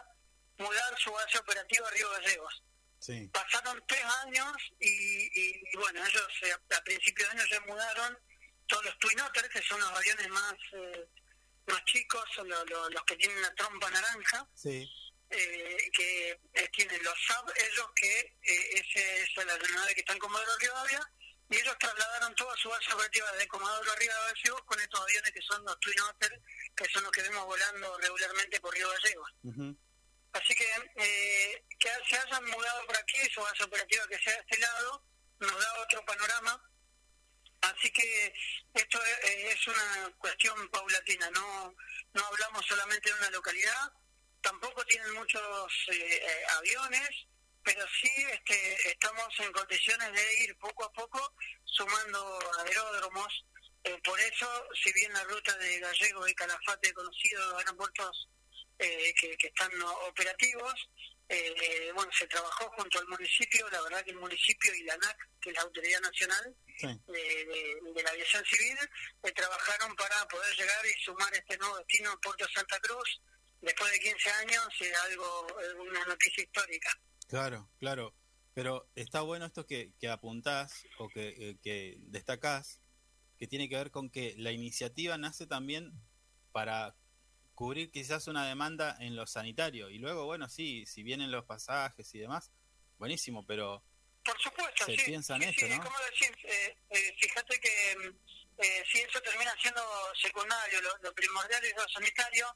mudar 0.58 1.00
su 1.00 1.10
base 1.12 1.38
operativa 1.40 1.88
a 1.88 1.92
Río 1.92 2.10
Gallegos. 2.12 2.64
Sí, 3.00 3.30
pasaron 3.34 3.82
tres 3.88 4.04
años 4.26 4.52
y, 4.78 4.90
y- 4.90 5.62
y 5.72 5.78
bueno, 5.78 6.06
ellos 6.06 6.28
eh, 6.42 6.52
a 6.76 6.82
principios 6.84 7.30
de 7.34 7.40
año 7.40 7.50
ya 7.50 7.62
mudaron 7.62 8.20
todos 8.68 8.84
los 8.86 9.00
Twin 9.00 9.22
Otter, 9.22 9.48
que 9.50 9.62
son 9.64 9.80
los 9.80 9.90
aviones 9.90 10.28
más 10.28 10.54
eh, 10.74 11.06
más 11.68 11.82
chicos, 11.86 12.24
son 12.36 12.50
lo- 12.50 12.66
lo- 12.66 12.90
los 12.90 13.04
que 13.06 13.16
tienen 13.16 13.42
la 13.42 13.56
trompa 13.56 13.90
naranja, 13.90 14.46
sí, 14.54 14.86
eh, 15.30 15.78
que 15.94 16.32
eh, 16.56 16.68
tienen 16.76 17.02
los 17.04 17.14
SAB, 17.26 17.54
ellos 17.56 17.88
que 17.96 18.20
eh, 18.20 18.70
ese 18.74 19.22
es 19.24 19.46
la 19.46 19.54
aeronave 19.54 19.94
que 19.94 20.02
está 20.02 20.12
en 20.14 20.20
Comodoro 20.20 20.58
Rivadavia, 20.58 21.10
y 21.50 21.56
ellos 21.56 21.78
trasladaron 21.80 22.36
toda 22.36 22.56
su 22.58 22.70
base 22.70 22.94
operativa 22.94 23.32
de 23.34 23.48
Comodoro 23.48 23.96
Rivadavia 23.96 24.54
con 24.66 24.80
estos 24.80 25.02
aviones 25.02 25.32
que 25.32 25.42
son 25.42 25.64
los 25.66 25.80
Twin 25.80 26.00
Otter, 26.02 26.42
que 26.76 26.86
son 26.86 27.04
los 27.04 27.12
que 27.12 27.22
vemos 27.24 27.46
volando 27.46 27.98
regularmente 27.98 28.60
por 28.60 28.74
Río 28.74 28.90
Gallegos. 28.90 29.32
Así 30.32 30.54
que 30.54 30.66
eh, 30.96 31.66
que 31.80 31.90
se 32.08 32.18
hayan 32.18 32.46
mudado 32.46 32.86
por 32.86 32.98
aquí, 32.98 33.18
su 33.34 33.42
base 33.42 33.64
operativa 33.64 34.08
que 34.08 34.20
sea 34.20 34.34
de 34.34 34.40
este 34.42 34.60
lado, 34.60 35.04
nos 35.40 35.60
da 35.60 35.82
otro 35.82 36.06
panorama. 36.06 36.64
Así 37.62 37.92
que 37.92 38.34
esto 38.74 39.04
es, 39.04 39.30
eh, 39.32 39.52
es 39.52 39.68
una 39.68 40.14
cuestión 40.20 40.70
paulatina, 40.70 41.30
no 41.32 41.76
no 42.14 42.26
hablamos 42.26 42.66
solamente 42.66 43.10
de 43.10 43.20
una 43.20 43.30
localidad, 43.32 43.92
tampoco 44.42 44.84
tienen 44.86 45.14
muchos 45.14 45.74
eh, 45.92 46.22
eh, 46.22 46.44
aviones, 46.58 47.10
pero 47.64 47.86
sí 48.02 48.10
este, 48.32 48.90
estamos 48.90 49.28
en 49.40 49.52
condiciones 49.52 50.12
de 50.14 50.44
ir 50.44 50.58
poco 50.58 50.86
a 50.86 50.92
poco 50.94 51.34
sumando 51.66 52.40
aeródromos. 52.60 53.46
Eh, 53.84 53.98
por 54.04 54.20
eso, 54.20 54.48
si 54.84 54.92
bien 54.94 55.14
la 55.14 55.24
ruta 55.24 55.56
de 55.58 55.80
Gallegos 55.80 56.30
y 56.30 56.36
Calafate, 56.36 56.94
conocidos 56.94 57.56
aeropuertos 57.60 58.30
eh, 58.80 59.14
que, 59.20 59.36
que 59.38 59.48
están 59.48 59.72
operativos. 60.08 60.74
Eh, 61.32 61.92
bueno, 61.94 62.10
se 62.18 62.26
trabajó 62.26 62.68
junto 62.72 62.98
al 62.98 63.08
municipio, 63.08 63.70
la 63.70 63.80
verdad 63.84 64.04
que 64.04 64.10
el 64.10 64.16
municipio 64.18 64.74
y 64.74 64.82
la 64.82 64.96
ANAC, 64.96 65.18
que 65.40 65.50
es 65.52 65.56
la 65.56 65.62
Autoridad 65.62 66.02
Nacional 66.02 66.56
sí. 66.80 66.88
de, 67.06 67.46
de- 67.46 67.78
de 67.94 68.04
la 68.04 68.10
Aviación 68.10 68.44
Civil, 68.46 68.76
eh, 69.22 69.32
trabajaron 69.34 69.96
para 69.96 70.28
poder 70.28 70.56
llegar 70.56 70.84
y 70.88 71.04
sumar 71.04 71.32
este 71.36 71.56
nuevo 71.60 71.78
destino 71.78 72.20
Puerto 72.20 72.48
Santa 72.52 72.80
Cruz. 72.80 73.22
Después 73.62 73.92
de 73.92 74.00
15 74.00 74.30
años, 74.32 74.68
es 74.80 74.98
algo, 75.04 75.48
eh, 75.62 75.74
una 75.76 76.04
noticia 76.06 76.44
histórica. 76.44 76.98
Claro, 77.30 77.70
claro. 77.80 78.14
Pero 78.54 78.90
está 78.96 79.22
bueno 79.22 79.46
esto 79.46 79.66
que, 79.66 79.94
que 80.00 80.10
apuntás 80.10 80.86
o 80.98 81.08
que, 81.08 81.30
eh, 81.38 81.58
que 81.64 81.96
destacás, 82.00 82.82
que 83.38 83.48
tiene 83.48 83.70
que 83.70 83.78
ver 83.78 83.92
con 83.92 84.10
que 84.10 84.34
la 84.38 84.52
iniciativa 84.52 85.18
nace 85.18 85.46
también 85.48 85.94
para 86.52 86.96
cubrir 87.54 87.92
quizás 87.92 88.28
una 88.28 88.48
demanda 88.48 88.98
en 89.00 89.16
lo 89.16 89.28
sanitario. 89.28 89.90
Y 89.90 90.00
luego, 90.00 90.26
bueno, 90.26 90.50
sí, 90.50 90.86
si 90.86 91.04
vienen 91.04 91.32
los 91.32 91.46
pasajes 91.46 92.14
y 92.16 92.20
demás, 92.20 92.52
buenísimo, 92.98 93.46
pero 93.46 93.84
Por 94.26 94.42
supuesto, 94.42 94.86
Se 94.86 94.98
sí. 94.98 95.04
piensa 95.06 95.36
en 95.36 95.44
sí, 95.44 95.50
esto, 95.50 95.66
sí, 95.68 95.72
¿no? 95.78 95.84
como 95.84 95.98
decís, 96.10 96.32
eh, 96.46 96.78
eh, 96.90 97.16
fíjate 97.22 97.60
que 97.60 97.96
mm, 97.98 98.16
eh, 98.62 98.84
si 98.92 99.00
eso 99.00 99.22
termina 99.22 99.54
siendo 99.62 99.82
secundario, 100.22 100.82
lo, 100.82 100.98
lo 100.98 101.14
primordial 101.14 101.64
es 101.64 101.74
lo 101.76 101.88
sanitario, 101.90 102.48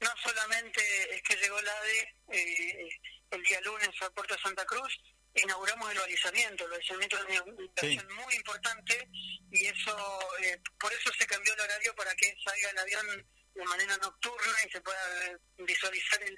no 0.00 0.08
solamente 0.22 0.80
es 1.14 1.22
que 1.22 1.36
llegó 1.36 1.60
la 1.60 1.72
ADE 1.72 2.14
eh, 2.32 2.88
el 3.30 3.42
día 3.44 3.60
lunes 3.62 3.90
a 4.02 4.10
Puerto 4.10 4.36
Santa 4.42 4.64
Cruz, 4.66 4.92
inauguramos 5.34 5.90
el 5.92 5.98
balizamiento, 5.98 6.64
el 6.64 6.70
balizamiento 6.70 7.16
es 7.18 7.24
una 7.40 7.52
inversión 7.62 8.14
muy 8.14 8.34
importante 8.34 9.08
y 9.50 9.66
eso, 9.66 10.18
eh, 10.42 10.60
por 10.78 10.92
eso 10.92 11.10
se 11.18 11.26
cambió 11.26 11.54
el 11.54 11.60
horario 11.60 11.94
para 11.94 12.14
que 12.16 12.34
salga 12.44 12.70
el 12.70 12.78
avión 12.78 13.06
de 13.54 13.64
manera 13.64 13.96
nocturna 13.98 14.56
y 14.66 14.70
se 14.70 14.80
pueda 14.80 15.26
eh, 15.26 15.36
visualizar 15.58 16.22
el, 16.22 16.36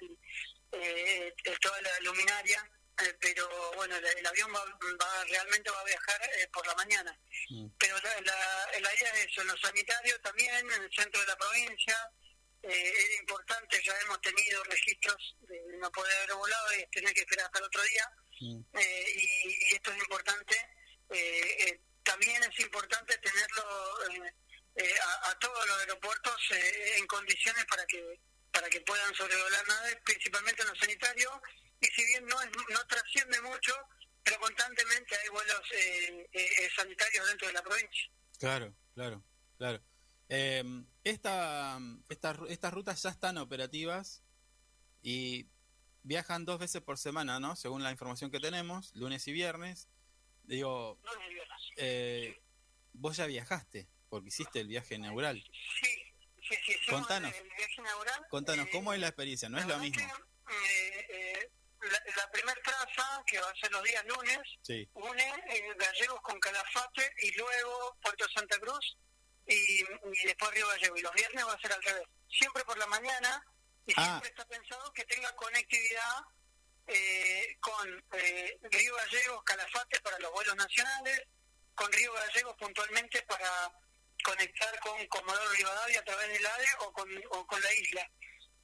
eh, 0.73 1.35
toda 1.61 1.81
la 1.83 2.01
luminaria 2.01 2.63
eh, 3.03 3.15
pero 3.21 3.49
bueno, 3.75 3.97
el, 3.97 4.05
el 4.05 4.27
avión 4.27 4.53
va, 4.55 4.63
va- 4.65 5.25
realmente 5.25 5.71
va 5.71 5.81
a 5.81 5.85
viajar 5.85 6.21
eh, 6.39 6.47
por 6.53 6.65
la 6.67 6.75
mañana. 6.75 7.19
Mm. 7.49 7.67
Pero 7.79 7.97
la, 8.01 8.21
la, 8.21 8.69
la 8.81 8.95
idea 8.95 9.11
es 9.15 9.27
eso, 9.29 9.41
en 9.41 9.47
lo 9.49 9.57
sanitario 9.57 10.21
también, 10.21 10.55
en 10.71 10.83
el 10.83 10.93
centro 10.93 11.19
de 11.23 11.27
la 11.27 11.37
provincia, 11.39 11.97
eh, 12.63 12.93
era 13.05 13.15
importante, 13.21 13.83
ya 13.85 13.99
hemos 14.01 14.21
tenido 14.21 14.63
registros 14.65 15.37
de 15.41 15.61
no 15.79 15.91
poder 15.91 16.15
haber 16.19 16.35
volado 16.35 16.67
y 16.79 16.87
tener 16.91 17.13
que 17.15 17.21
esperar 17.21 17.47
hasta 17.47 17.59
el 17.59 17.65
otro 17.65 17.83
día, 17.83 18.11
eh, 18.75 19.07
y, 19.17 19.49
y 19.71 19.75
esto 19.75 19.93
es 19.93 19.99
importante. 19.99 20.57
eh, 21.11 21.69
eh, 21.69 21.81
también 22.05 22.43
es 22.43 22.59
importante 22.61 23.17
tenerlo 23.19 23.65
eh, 24.75 24.95
a, 25.01 25.31
a 25.31 25.39
todos 25.39 25.67
los 25.69 25.79
aeropuertos 25.81 26.37
eh, 26.51 26.97
en 26.99 27.07
condiciones 27.07 27.65
para 27.67 27.87
que 27.87 28.19
para 28.51 28.69
que 28.69 28.81
puedan 28.83 29.15
sobrevolar 29.15 29.67
naves, 29.69 29.97
principalmente 30.05 30.61
en 30.63 30.69
lo 30.69 30.75
sanitario, 30.77 31.41
y 31.81 31.87
si 31.87 32.05
bien 32.07 32.27
no 32.27 32.41
es, 32.43 32.51
no 32.69 32.87
trasciende 32.87 33.41
mucho, 33.41 33.75
pero 34.23 34.39
constantemente 34.41 35.17
hay 35.17 35.29
vuelos 35.31 35.61
eh, 35.73 36.29
eh, 36.33 36.51
eh, 36.59 36.71
sanitarios 36.77 37.27
dentro 37.29 37.47
de 37.49 37.55
la 37.55 37.63
provincia. 37.63 38.11
claro, 38.39 38.75
claro, 38.95 39.25
claro. 39.57 39.83
Eh, 40.35 40.65
esta, 41.05 41.79
estas 42.09 42.73
rutas 42.73 43.03
ya 43.03 43.11
están 43.11 43.37
operativas 43.37 44.23
y 45.03 45.47
viajan 46.05 46.47
dos 46.47 46.59
veces 46.59 46.81
por 46.81 46.97
semana, 46.97 47.39
¿no? 47.39 47.55
Según 47.55 47.83
la 47.83 47.91
información 47.91 48.31
que 48.31 48.41
tenemos, 48.41 48.95
lunes 48.95 49.29
y 49.29 49.33
viernes. 49.33 49.89
Digo, 50.45 50.99
viernes. 51.29 51.63
eh, 51.77 52.41
vos 52.95 53.17
ya 53.17 53.27
viajaste, 53.27 53.87
porque 54.09 54.29
hiciste 54.29 54.61
el 54.61 54.69
viaje 54.69 54.95
inaugural. 54.95 55.43
Sí, 55.81 55.89
sí, 56.49 56.57
sí. 56.67 56.77
Contanos. 56.91 57.33
El, 57.35 57.45
viaje 57.57 57.75
inaugural. 57.79 58.27
Contanos, 58.31 58.67
Eh, 58.67 58.71
¿cómo 58.73 58.93
es 58.95 59.01
la 59.01 59.09
experiencia? 59.09 59.49
No 59.51 59.59
es 59.59 59.67
lo 59.67 59.77
mismo. 59.79 59.99
que, 59.99 60.55
eh, 60.55 61.07
eh, 61.11 61.51
la, 61.83 62.03
la 62.17 62.31
primera 62.31 62.59
traza, 62.65 63.23
que 63.27 63.39
va 63.39 63.51
a 63.51 63.55
ser 63.57 63.71
los 63.71 63.83
días 63.85 64.05
lunes, 64.07 64.39
Sí, 64.63 64.89
une 64.95 65.29
eh, 65.51 65.75
Gallegos 65.79 66.21
con 66.23 66.41
Calafate 66.41 67.11
y 67.23 67.33
luego 67.37 67.99
Puerto 68.03 68.25
Santa 68.35 68.59
Cruz 68.61 68.97
y, 69.53 69.85
y 70.23 70.27
después 70.27 70.51
Río 70.53 70.69
Gallego. 70.69 70.97
Y 70.97 71.03
los 71.03 71.13
viernes 71.15 71.47
va 71.47 71.53
a 71.53 71.61
ser 71.61 71.73
al 71.73 71.83
revés. 71.83 72.09
Siempre 72.29 72.65
por 72.65 72.79
la 72.79 72.87
mañana 72.87 73.45
y 73.87 73.93
Ah. 73.97 74.05
siempre 74.05 74.29
está 74.31 74.45
pensado 74.47 74.93
que 74.93 75.05
tenga 75.05 75.35
conectividad 75.37 76.25
eh, 76.87 77.57
con 77.61 78.05
eh, 78.13 78.59
Río 78.63 78.95
Gallegos, 78.97 79.45
Calafate 79.45 80.01
para 80.01 80.19
los 80.19 80.33
vuelos 80.33 80.57
nacionales, 80.57 81.23
con 81.75 81.91
Río 81.93 82.13
Gallegos 82.13 82.57
puntualmente 82.59 83.23
para 83.23 83.73
conectar 84.25 84.79
con 84.81 85.05
Comodoro 85.09 85.51
Rivadavia 85.53 86.01
a 86.01 86.05
través 86.05 86.29
del 86.29 86.47
ADE 86.47 86.67
o 86.81 86.93
con, 86.93 87.09
o 87.31 87.47
con 87.47 87.61
la 87.63 87.73
isla. 87.75 88.11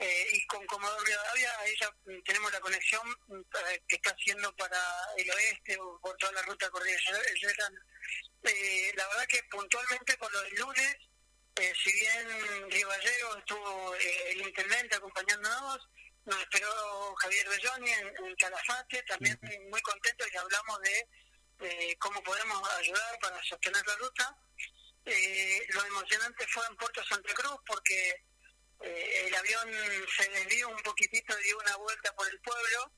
Eh, 0.01 0.27
y 0.33 0.47
con 0.47 0.65
Comodoro 0.67 1.03
Rivadavia 1.05 1.59
ahí 1.59 1.75
ya 1.81 1.91
mm, 1.91 2.23
tenemos 2.23 2.53
la 2.53 2.61
conexión 2.61 3.03
mm, 3.27 3.41
eh, 3.41 3.83
que 3.89 3.97
está 3.97 4.11
haciendo 4.11 4.55
para 4.55 4.79
el 5.17 5.29
oeste 5.29 5.77
o 5.81 5.99
por 6.01 6.17
toda 6.19 6.33
la 6.33 6.43
ruta 6.43 6.71
cordillerana. 6.71 7.85
Eh, 8.45 8.93
la 8.97 9.09
verdad 9.09 9.27
que 9.27 9.43
puntualmente 9.51 10.17
por 10.17 10.33
lo 10.33 10.41
del 10.43 10.55
lunes, 10.55 10.97
eh, 11.57 11.73
si 11.83 11.93
bien 11.93 12.71
Río 12.71 12.89
Gallego 12.89 13.37
estuvo 13.39 13.95
eh, 13.97 14.31
el 14.31 14.43
intendente 14.43 14.95
acompañándonos, 14.95 15.89
nos 16.25 16.41
esperó 16.43 17.15
Javier 17.17 17.49
Belloni 17.49 17.91
en, 17.91 18.25
en 18.27 18.37
Calafate, 18.37 19.03
también 19.03 19.39
muy 19.69 19.81
contento 19.81 20.25
y 20.33 20.37
hablamos 20.37 20.81
de 20.81 21.09
eh, 21.61 21.97
cómo 21.99 22.23
podemos 22.23 22.63
ayudar 22.75 23.19
para 23.21 23.43
sostener 23.43 23.85
la 23.87 23.97
ruta. 23.97 24.37
Eh, 25.05 25.67
lo 25.71 25.85
emocionante 25.87 26.47
fue 26.49 26.65
en 26.67 26.77
Puerto 26.77 27.03
Santa 27.05 27.33
Cruz 27.35 27.59
porque 27.67 28.25
eh, 28.81 29.27
el 29.27 29.35
avión 29.35 29.69
se 30.17 30.29
desvió 30.31 30.69
un 30.69 30.83
poquitito, 30.83 31.37
dio 31.37 31.59
una 31.59 31.77
vuelta 31.77 32.15
por 32.15 32.29
el 32.29 32.41
pueblo 32.41 32.93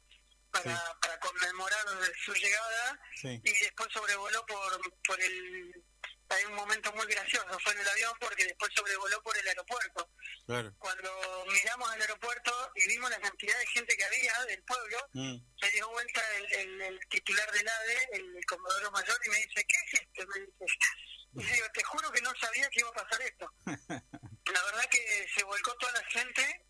para, 0.50 0.98
para 1.00 1.18
conmemorar 1.20 1.84
su 2.24 2.32
llegada 2.34 3.00
Sí. 3.20 3.40
y 3.44 3.50
después 3.64 3.88
sobrevoló 3.92 4.44
por, 4.46 4.80
por 5.04 5.20
el... 5.20 5.84
Hay 6.32 6.44
un 6.44 6.54
momento 6.54 6.92
muy 6.92 7.06
gracioso, 7.06 7.58
fue 7.58 7.72
en 7.72 7.80
el 7.80 7.88
avión 7.88 8.12
porque 8.20 8.44
después 8.44 8.70
sobrevoló 8.76 9.20
por 9.20 9.36
el 9.36 9.48
aeropuerto. 9.48 10.08
Claro. 10.46 10.72
Cuando 10.78 11.44
miramos 11.50 11.92
el 11.96 12.02
aeropuerto 12.02 12.70
y 12.76 12.86
vimos 12.86 13.10
la 13.10 13.18
cantidad 13.20 13.58
de 13.58 13.66
gente 13.66 13.96
que 13.96 14.04
había 14.04 14.44
del 14.44 14.62
pueblo, 14.62 15.08
Mm. 15.12 15.36
se 15.60 15.70
dio 15.72 15.88
vuelta 15.88 16.22
el, 16.36 16.52
el- 16.52 16.82
el 16.82 17.00
titular 17.08 17.50
del 17.50 17.68
ADE, 17.68 18.08
el, 18.12 18.44
Comodoro 18.46 18.92
Mayor, 18.92 19.18
y 19.26 19.30
me 19.30 19.36
dice, 19.38 19.64
¿qué 19.66 19.76
es 19.86 19.94
esto? 20.02 20.26
Me 20.28 20.40
dice. 20.40 20.66
Y 21.32 21.44
digo, 21.44 21.66
te 21.72 21.84
juro 21.84 22.10
que 22.10 22.20
no 22.22 22.32
sabía 22.40 22.68
que 22.70 22.80
iba 22.80 22.88
a 22.90 22.92
pasar 22.92 23.22
esto. 23.22 23.52
La 24.52 24.62
verdad 24.64 24.84
que 24.90 25.26
se 25.34 25.44
volcó 25.44 25.74
toda 25.76 25.92
la 25.92 26.04
gente 26.06 26.64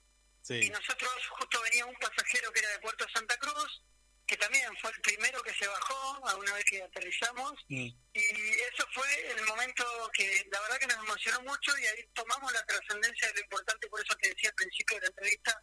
y 0.62 0.70
nosotros 0.70 1.10
justo 1.38 1.60
venía 1.62 1.86
un 1.86 1.94
pasajero 1.96 2.50
que 2.52 2.60
era 2.60 2.70
de 2.70 2.78
Puerto 2.80 3.06
Santa 3.14 3.36
Cruz, 3.38 3.82
que 4.26 4.36
también 4.36 4.64
fue 4.80 4.90
el 4.90 5.00
primero 5.00 5.42
que 5.42 5.52
se 5.54 5.66
bajó 5.66 6.28
a 6.28 6.36
una 6.36 6.54
vez 6.54 6.64
que 6.64 6.82
aterrizamos. 6.82 7.52
Mm. 7.68 7.88
Y 8.14 8.50
eso 8.72 8.86
fue 8.94 9.30
el 9.32 9.42
momento 9.44 9.84
que 10.12 10.46
la 10.50 10.60
verdad 10.60 10.78
que 10.78 10.86
nos 10.86 10.96
emocionó 10.98 11.40
mucho 11.42 11.76
y 11.78 11.86
ahí 11.86 12.08
tomamos 12.14 12.52
la 12.52 12.64
trascendencia 12.66 13.28
de 13.28 13.34
lo 13.34 13.40
importante, 13.40 13.88
por 13.88 14.00
eso 14.00 14.14
te 14.16 14.28
decía 14.28 14.48
al 14.50 14.54
principio 14.56 14.96
de 14.96 15.00
la 15.02 15.08
entrevista, 15.08 15.62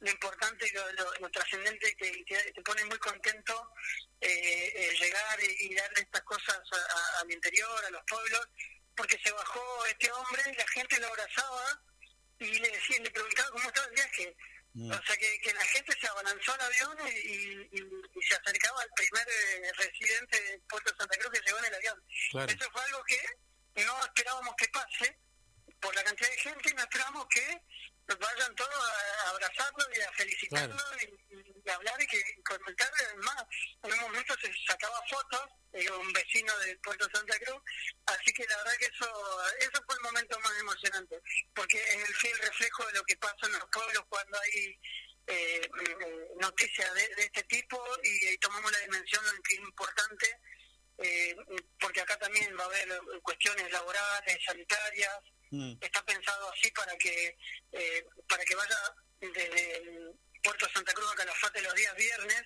lo 0.00 0.10
importante 0.10 0.66
y 0.68 0.72
lo, 0.72 0.92
lo- 0.92 1.14
lo 1.20 1.30
trascendente 1.30 1.96
que, 1.96 2.24
que 2.24 2.52
te 2.52 2.62
pone 2.62 2.84
muy 2.84 2.98
contento 2.98 3.70
eh, 4.20 4.72
eh, 4.74 4.94
llegar 5.00 5.38
y, 5.42 5.66
y 5.70 5.74
darle 5.74 6.00
estas 6.02 6.22
cosas 6.22 6.58
a- 6.72 6.76
a- 6.98 7.20
al 7.20 7.30
interior, 7.30 7.84
a 7.84 7.90
los 7.90 8.02
pueblos, 8.06 8.46
porque 8.96 9.18
se 9.22 9.30
bajó 9.32 9.86
este 9.86 10.10
hombre 10.12 10.42
y 10.52 10.54
la 10.56 10.66
gente 10.68 10.98
lo 11.00 11.06
abrazaba 11.08 11.82
y 12.38 12.58
le 12.58 12.68
decía, 12.70 12.98
le 13.00 13.10
preguntaba 13.10 13.50
cómo 13.50 13.68
estaba 13.68 13.86
el 13.88 13.94
viaje. 13.94 14.36
Mm. 14.74 14.90
O 14.90 15.02
sea, 15.04 15.16
que, 15.16 15.40
que 15.40 15.54
la 15.54 15.64
gente 15.64 15.96
se 15.98 16.06
abalanzó 16.06 16.52
al 16.52 16.60
avión 16.60 16.98
y, 17.08 17.10
y- 17.10 17.68
y- 17.72 18.18
y 18.18 18.22
se 18.28 18.34
acercaba 18.34 18.82
al 18.82 18.90
primer 18.94 19.26
eh, 19.28 19.72
residente 19.78 20.40
de 20.42 20.58
Puerto 20.68 20.94
Santa 20.98 21.16
Cruz 21.18 21.32
que 21.32 21.40
llegó 21.46 21.58
en 21.58 21.64
el 21.66 21.74
avión. 21.74 22.04
Claro. 22.30 22.52
Eso 22.52 22.70
fue 22.70 22.82
algo 22.84 23.02
que 23.04 23.84
no 23.84 24.04
esperábamos 24.04 24.54
que 24.56 24.68
pase 24.68 25.18
por 25.80 25.94
la 25.94 26.04
cantidad 26.04 26.28
de 26.30 26.38
gente 26.38 26.70
y 26.70 26.74
no 26.74 26.82
esperábamos 26.82 27.26
que 27.28 27.62
vayan 28.14 28.54
todos 28.54 28.74
a 28.74 29.30
abrazarlo 29.30 29.84
y 29.94 30.00
a 30.00 30.12
felicitarlo 30.12 30.76
y, 31.00 31.62
y 31.64 31.70
hablar 31.70 32.00
y 32.00 32.06
que 32.06 32.22
comentar. 32.44 32.90
Además, 33.06 33.44
en 33.82 33.92
un 33.92 34.00
momento 34.00 34.34
se 34.40 34.52
sacaba 34.66 35.00
fotos 35.10 35.48
de 35.72 35.90
un 35.90 36.12
vecino 36.12 36.56
de 36.58 36.76
Puerto 36.78 37.08
Santa 37.12 37.38
Cruz, 37.40 37.60
así 38.06 38.32
que 38.32 38.46
la 38.46 38.56
verdad 38.58 38.76
que 38.78 38.86
eso 38.86 39.42
eso 39.58 39.82
fue 39.84 39.96
el 39.96 40.02
momento 40.02 40.38
más 40.40 40.58
emocionante, 40.60 41.20
porque 41.54 41.78
es 41.78 42.08
el 42.08 42.14
fiel 42.14 42.38
reflejo 42.38 42.86
de 42.86 42.92
lo 42.92 43.04
que 43.04 43.16
pasa 43.16 43.46
en 43.46 43.52
los 43.52 43.68
pueblos 43.70 44.04
cuando 44.08 44.38
hay 44.40 44.80
eh, 45.26 45.60
eh, 45.62 46.28
noticias 46.40 46.94
de, 46.94 47.14
de 47.16 47.22
este 47.24 47.42
tipo 47.44 47.82
y, 48.04 48.28
y 48.28 48.38
tomamos 48.38 48.70
la 48.70 48.78
dimensión 48.78 49.24
que 49.42 49.54
es 49.56 49.60
importante 49.60 50.40
eh, 50.98 51.36
porque 51.78 52.00
acá 52.00 52.18
también 52.18 52.56
va 52.58 52.64
a 52.64 52.66
haber 52.66 52.88
eh, 52.88 53.20
cuestiones 53.22 53.70
laborales, 53.70 54.38
sanitarias, 54.46 55.18
Mm. 55.50 55.74
está 55.80 56.04
pensado 56.04 56.50
así 56.52 56.70
para 56.72 56.96
que 56.98 57.36
eh, 57.72 58.04
para 58.28 58.44
que 58.44 58.54
vaya 58.56 58.76
desde 59.20 59.76
el 59.76 60.10
Puerto 60.42 60.68
Santa 60.74 60.92
Cruz 60.92 61.10
a 61.12 61.16
Calafate 61.16 61.60
los 61.62 61.74
días 61.74 61.94
viernes 61.96 62.42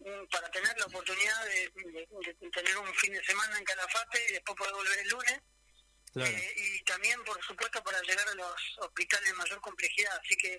mm, 0.00 0.26
para 0.30 0.50
tener 0.50 0.76
la 0.78 0.86
oportunidad 0.86 1.44
de, 1.44 1.70
de- 1.74 2.08
de 2.40 2.50
tener 2.50 2.78
un 2.78 2.94
fin 2.94 3.12
de 3.12 3.22
semana 3.24 3.58
en 3.58 3.64
Calafate 3.64 4.26
y 4.28 4.32
después 4.32 4.56
poder 4.56 4.72
volver 4.74 4.98
el 5.00 5.08
lunes 5.08 5.40
Claro. 6.14 6.30
eh, 6.30 6.54
y 6.56 6.82
también 6.84 7.22
por 7.24 7.42
supuesto 7.44 7.84
para 7.84 8.00
llegar 8.00 8.26
a 8.28 8.34
los 8.34 8.54
hospitales 8.78 9.28
de 9.28 9.34
mayor 9.36 9.60
complejidad 9.60 10.16
así 10.24 10.34
que 10.36 10.54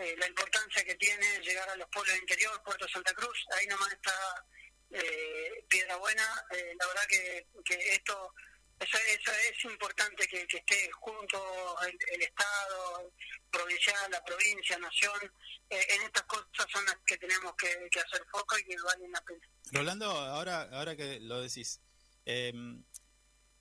eh, 0.00 0.16
la 0.18 0.26
importancia 0.26 0.84
que 0.84 0.96
tiene 0.96 1.38
llegar 1.40 1.68
a 1.68 1.76
los 1.76 1.88
pueblos 1.90 2.12
del 2.14 2.22
interior 2.22 2.60
Puerto 2.64 2.88
Santa 2.88 3.14
Cruz 3.14 3.46
ahí 3.56 3.66
nomás 3.68 3.92
está 3.92 4.44
eh, 4.90 5.64
Piedra 5.68 5.96
Buena 5.96 6.44
eh, 6.50 6.74
la 6.78 6.86
verdad 6.88 7.06
que, 7.08 7.46
que 7.64 7.94
esto 7.94 8.34
eso, 8.82 8.98
eso 9.20 9.32
es 9.50 9.64
importante 9.64 10.26
que, 10.28 10.46
que 10.46 10.58
esté 10.58 10.90
junto 10.92 11.76
el, 11.82 11.98
el 12.12 12.22
Estado 12.22 13.12
provincial, 13.50 14.10
la 14.10 14.24
provincia, 14.24 14.78
nación, 14.78 15.32
eh, 15.70 15.86
en 15.96 16.02
estas 16.02 16.22
cosas 16.24 16.66
son 16.72 16.84
las 16.86 16.96
que 17.06 17.16
tenemos 17.18 17.54
que, 17.56 17.68
que 17.90 18.00
hacer 18.00 18.24
foco 18.30 18.58
y 18.58 18.64
que 18.64 18.76
valen 18.82 19.12
la 19.12 19.20
pena. 19.22 19.48
Rolando, 19.72 20.06
ahora, 20.10 20.62
ahora 20.72 20.96
que 20.96 21.20
lo 21.20 21.40
decís, 21.40 21.80
em, 22.24 22.82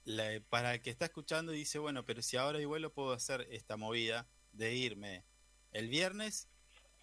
la- 0.06 0.42
para 0.50 0.74
el 0.76 0.82
que 0.82 0.90
está 0.90 1.06
escuchando 1.06 1.52
dice, 1.52 1.78
bueno, 1.80 2.06
pero 2.06 2.22
si 2.22 2.38
ahora 2.38 2.60
igual 2.60 2.82
lo 2.82 2.94
puedo 2.94 3.12
hacer 3.14 3.48
esta 3.52 3.78
movida 3.78 4.28
de 4.52 4.74
irme 4.74 5.24
el 5.72 5.88
viernes 5.90 6.48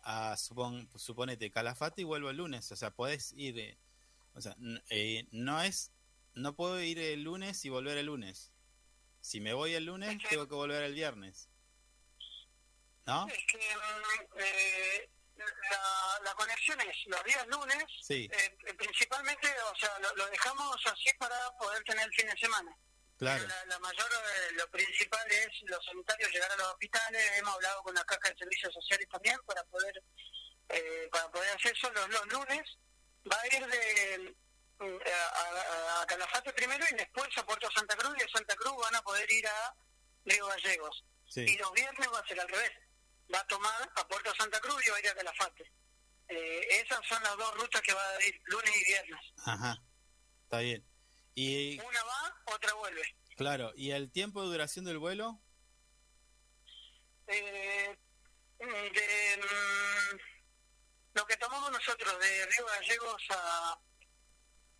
a, 0.03 0.37
supon, 0.37 0.89
suponete, 0.97 1.51
Calafate 1.51 2.03
y 2.03 2.05
vuelvo 2.05 2.31
el 2.31 2.37
lunes, 2.39 2.71
o 2.73 2.77
sea, 2.77 2.91
podés 2.91 3.33
ir, 3.33 3.59
eh, 3.59 3.79
o 4.35 4.41
sea, 4.41 4.57
eh, 4.91 5.27
no 5.33 5.63
es, 5.63 5.91
no 6.39 6.55
puedo 6.55 6.81
ir 6.81 6.99
el 6.99 7.23
lunes 7.23 7.65
y 7.65 7.69
volver 7.69 7.99
el 7.99 8.07
lunes. 8.07 8.53
Si 9.21 9.41
me 9.41 9.53
voy 9.53 9.75
el 9.75 9.85
lunes, 9.85 10.11
Es 10.17 10.23
que- 10.23 10.29
tengo 10.29 10.49
que 10.49 10.55
volver 10.55 10.83
el 10.83 10.95
viernes. 10.95 11.49
¿No? 13.07 13.27
Es 13.29 13.45
que 13.47 13.57
mm, 13.59 14.39
eh, 14.39 15.11
la, 15.37 16.21
la 16.25 16.35
conexión 16.35 16.79
es 16.83 16.97
los 17.07 17.25
días 17.25 17.47
lunes, 17.49 17.85
Sí, 18.03 18.29
eh, 18.31 18.75
principalmente, 18.77 19.49
o 19.73 19.77
sea, 19.77 19.99
lo, 20.01 20.15
lo 20.17 20.27
dejamos 20.29 20.77
así 20.87 21.09
para 21.19 21.35
poder 21.59 21.83
tener 21.85 22.05
el 22.07 22.13
fin 22.15 22.27
de 22.29 22.37
semana. 22.39 22.77
claro. 23.17 23.47
La, 23.47 23.65
la 23.65 23.79
mayor, 23.79 24.07
eh, 24.13 24.53
lo 24.53 24.69
principal 24.71 25.27
es 25.31 25.49
los 25.63 25.83
sanitarios 25.85 26.31
llegar 26.33 26.51
a 26.53 26.57
los 26.57 26.67
hospitales. 26.73 27.33
Hemos 27.39 27.55
hablado 27.55 27.83
con 27.83 27.95
la 27.95 28.05
caja 28.05 28.29
de 28.31 28.37
servicios 28.39 28.75
sociales 28.75 29.09
también 29.11 29.39
para 29.47 29.65
poder 29.65 30.03
eh, 30.71 31.09
para 31.11 31.31
poder 31.31 31.57
hacer 31.57 31.73
eso 31.73 31.91
los, 31.93 32.09
los 32.11 32.27
lunes. 32.27 32.63
Va 33.31 33.41
a 33.41 33.57
ir 33.57 33.67
de 33.67 34.37
a, 34.81 34.85
a- 34.87 36.03
a 36.03 36.07
Calafate 36.07 36.53
primero 36.53 36.85
y 36.91 36.95
después 36.95 37.29
a 37.37 37.45
Puerto 37.45 37.69
Santa 37.71 37.97
Cruz 37.97 38.15
y 38.19 38.23
de 38.25 38.31
Santa 38.31 38.55
Cruz 38.57 38.75
van 38.81 38.95
a 38.95 39.03
poder 39.03 39.31
ir 39.33 39.47
a 39.47 39.75
Río 40.25 40.47
Gallegos. 40.47 41.05
Y 41.35 41.57
los 41.59 41.73
viernes 41.73 42.09
va 42.13 42.21
a 42.21 42.27
ser 42.27 42.41
al 42.41 42.49
revés. 42.49 42.71
Va 43.33 43.41
a 43.41 43.47
tomar 43.47 43.91
a 43.97 44.09
Puerto 44.09 44.35
Santa 44.35 44.61
Cruz 44.61 44.87
y 44.87 44.91
va 44.91 44.97
a 44.97 45.01
ir 45.01 45.09
a 45.09 45.15
Calafate. 45.15 45.73
Eh, 46.29 46.61
esas 46.83 47.01
son 47.07 47.23
las 47.23 47.37
dos 47.37 47.55
rutas 47.57 47.81
que 47.83 47.93
va 47.93 48.03
a 48.09 48.25
ir 48.25 48.41
lunes 48.47 48.73
y 48.77 48.85
viernes. 48.85 49.21
ajá, 49.47 49.77
está 50.45 50.59
bien. 50.59 50.85
Y 51.35 51.79
Una 51.81 52.03
va, 52.05 52.43
otra 52.47 52.73
vuelve. 52.75 53.03
claro, 53.37 53.73
¿y 53.77 53.91
el 53.93 54.11
tiempo 54.11 54.43
de 54.43 54.49
duración 54.49 54.85
del 54.85 54.99
vuelo? 54.99 55.41
eh, 57.27 57.97
de 58.59 59.37
mm, 59.39 60.17
lo 61.15 61.27
que 61.27 61.37
tomamos 61.37 61.71
nosotros 61.71 62.19
de 62.19 62.47
Río 62.47 62.67
Gallegos 62.67 63.23
a, 63.31 63.79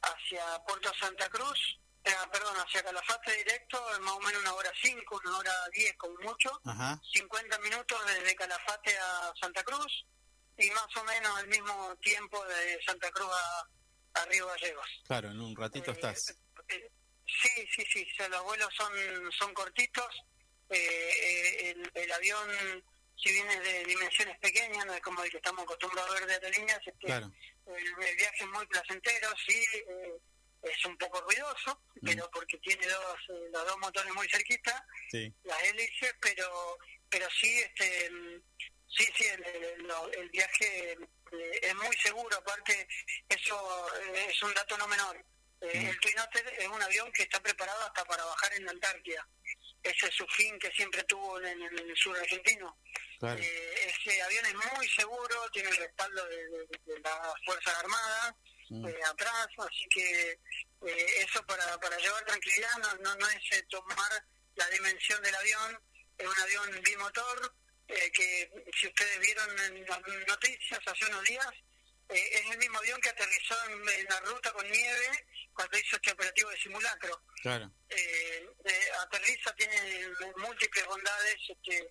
hacia 0.03 0.59
Puerto 0.67 0.93
Santa 1.01 1.29
Cruz, 1.29 1.79
eh, 2.05 2.13
perdón, 2.33 2.55
hacia 2.57 2.83
Calafate 2.83 3.33
directo, 3.37 3.79
es 3.93 4.01
más 4.01 4.15
o 4.15 4.21
menos 4.21 4.41
una 4.43 4.55
hora 4.55 4.73
cinco, 4.83 5.21
una 5.25 5.39
hora 5.39 5.53
diez 5.73 5.95
como 5.97 6.15
mucho, 6.21 6.61
Ajá, 6.65 7.01
50 7.13 7.59
minutos 7.59 7.99
desde 8.07 8.35
Calafate 8.37 8.97
a 8.99 9.33
Santa 9.41 9.63
Cruz 9.65 10.07
y 10.57 10.71
más 10.71 10.87
o 10.97 11.05
menos 11.05 11.41
el 11.41 11.49
mismo 11.49 11.97
tiempo 12.03 12.45
de 12.47 12.81
Santa 12.85 13.11
Cruz 13.11 13.31
a, 13.33 14.21
a 14.21 14.25
Río 14.27 14.47
Gallegos. 14.47 14.87
claro, 15.07 15.31
en 15.31 15.41
un 15.41 15.55
ratito 15.57 15.91
Eh, 15.91 15.95
estás. 15.95 16.31
eh, 16.69 16.91
sí, 17.27 17.67
sí, 17.75 17.85
sí, 17.93 18.07
los 18.31 18.43
vuelos 18.45 18.69
son, 18.77 18.93
son 19.39 19.53
cortitos. 19.55 20.07
Eh, 20.71 20.77
eh, 20.79 21.71
el, 21.71 21.91
el 21.95 22.13
avión, 22.13 22.85
si 23.17 23.33
bien 23.33 23.49
es 23.49 23.63
de 23.63 23.85
dimensiones 23.85 24.39
pequeñas, 24.39 24.85
no 24.85 24.93
es 24.95 25.01
como 25.01 25.23
el 25.23 25.31
que 25.31 25.39
estamos 25.39 25.63
acostumbrados 25.63 26.11
a 26.11 26.15
ver 26.15 26.27
de 26.27 26.35
aerolíneas, 26.35 26.81
este, 26.87 27.07
Claro, 27.07 27.33
el, 27.77 28.05
el 28.09 28.17
viaje 28.17 28.37
es 28.45 28.47
muy 28.49 28.67
placentero, 28.67 29.29
sí, 29.47 29.65
eh, 29.89 30.13
es 30.63 30.85
un 30.87 30.97
poco 30.99 31.21
ruidoso, 31.23 31.81
Mm. 32.01 32.07
pero 32.07 32.31
porque 32.31 32.59
tiene 32.59 32.87
dos, 32.87 33.17
eh, 33.31 33.49
los 33.53 33.67
dos 33.67 33.79
motores 33.79 34.13
muy 34.15 34.29
cerquita, 34.29 34.87
sí, 35.11 35.33
las 35.45 35.63
hélices, 35.65 36.15
pero 36.21 36.79
pero 37.11 37.27
sí, 37.31 37.59
este 37.61 38.11
sí, 38.89 39.05
sí, 39.17 39.25
el, 39.25 39.45
el- 39.45 39.83
lo- 39.83 40.13
el 40.13 40.29
viaje 40.31 40.93
eh, 40.93 41.59
es 41.63 41.75
muy 41.75 41.97
seguro, 41.97 42.37
aparte 42.37 42.87
eso 43.29 43.87
es 44.15 44.43
un 44.43 44.55
dato 44.55 44.77
no 44.79 44.87
menor. 44.89 45.17
Mm. 45.61 45.67
El 45.89 45.99
Twin 46.01 46.19
Otter 46.21 46.55
es 46.59 46.69
un 46.69 46.81
avión 46.83 47.11
que 47.13 47.23
está 47.25 47.41
preparado 47.43 47.83
hasta 47.85 48.05
para 48.05 48.25
bajar 48.25 48.53
en 48.55 48.65
la 48.65 48.71
Antártida. 48.73 49.27
ese 49.83 50.07
es 50.09 50.15
su 50.15 50.27
fin 50.29 50.57
que 50.59 50.71
siempre 50.73 51.03
tuvo 51.05 51.41
en, 51.41 51.61
en 51.63 51.79
el 51.79 51.97
sur 51.97 52.17
argentino. 52.19 52.79
Claro. 53.19 53.41
Eh, 53.43 53.93
ese 54.01 54.23
avión 54.23 54.47
es 54.47 54.55
muy 54.77 54.89
seguro, 54.91 55.51
tiene 55.53 55.69
el 55.71 55.77
respaldo 55.77 56.25
de, 56.27 56.37
de- 56.37 56.67
de 56.87 57.01
las 57.01 57.19
Fuerzas 57.45 57.75
Armadas 57.79 58.35
Mm. 58.71 58.87
eh, 58.87 58.99
atrás, 59.07 59.47
así 59.57 59.87
que 59.89 60.31
eh, 60.87 61.07
eso 61.27 61.43
para, 61.47 61.81
para 61.81 61.97
llevar 61.97 62.23
tranquilidad 62.27 62.69
no, 62.83 62.95
no, 62.97 63.17
no 63.17 63.29
es 63.31 63.53
eh, 63.53 63.63
tomar 63.71 64.13
la 64.57 64.69
dimensión 64.69 65.23
del 65.23 65.35
avión, 65.35 65.81
es 66.19 66.27
un 66.27 66.39
avión 66.43 66.83
bimotor 66.83 67.55
eh, 67.89 68.11
que 68.13 68.51
si 68.79 68.87
ustedes 68.89 69.21
vieron 69.21 69.59
en 69.61 69.87
las 69.87 70.01
noticias 70.27 70.81
hace 70.87 71.07
unos 71.07 71.25
días, 71.25 71.47
es 72.11 72.51
el 72.51 72.59
mismo 72.59 72.79
avión 72.79 73.01
que 73.01 73.09
aterrizó 73.09 73.55
en, 73.71 73.89
en 73.89 74.05
la 74.05 74.21
ruta 74.21 74.53
con 74.53 74.71
nieve 74.71 75.27
cuando 75.55 75.79
hizo 75.79 75.97
este 75.97 76.11
operativo 76.13 76.51
de 76.51 76.59
simulacro 76.61 77.23
Claro. 77.43 77.73
aterriza, 79.03 79.55
tiene 79.55 80.09
múltiples 80.37 80.85
bondades 80.87 81.37
este, 81.49 81.91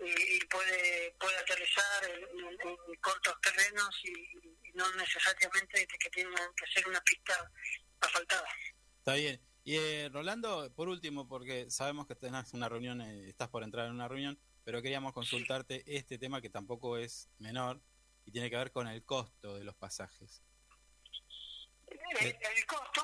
y, 0.00 0.36
y 0.36 0.40
puede 0.46 1.12
puede 1.18 1.36
aterrizar 1.38 2.04
en, 2.04 2.22
en- 2.38 2.58
en 2.88 3.00
cortos 3.00 3.34
terrenos 3.42 3.90
y, 4.04 4.10
y 4.68 4.72
no 4.74 4.90
necesariamente 4.94 5.86
que, 5.86 6.10
tenga 6.10 6.52
que 6.56 6.66
ser 6.72 6.88
una 6.88 7.00
pista 7.02 7.50
asfaltada. 8.00 8.48
Está 8.98 9.14
bien. 9.14 9.40
Y 9.64 9.76
eh, 9.76 10.08
Rolando, 10.12 10.72
por 10.74 10.88
último, 10.88 11.28
porque 11.28 11.70
sabemos 11.70 12.06
que 12.06 12.14
tenés 12.14 12.52
una 12.54 12.68
reunión, 12.68 13.00
eh, 13.02 13.28
estás 13.28 13.48
por 13.48 13.62
entrar 13.62 13.86
en 13.86 13.92
una 13.92 14.08
reunión, 14.08 14.40
pero 14.64 14.80
queríamos 14.80 15.12
consultarte 15.12 15.82
este 15.86 16.18
tema 16.18 16.40
que 16.40 16.48
tampoco 16.50 16.96
es 16.96 17.28
menor 17.38 17.80
y 18.24 18.30
tiene 18.32 18.48
que 18.50 18.56
ver 18.56 18.70
con 18.72 18.86
el 18.88 19.04
costo 19.04 19.56
de 19.58 19.64
los 19.64 19.74
pasajes. 19.74 20.42
Eh, 21.86 22.38
el 22.40 22.66
costo, 22.66 23.02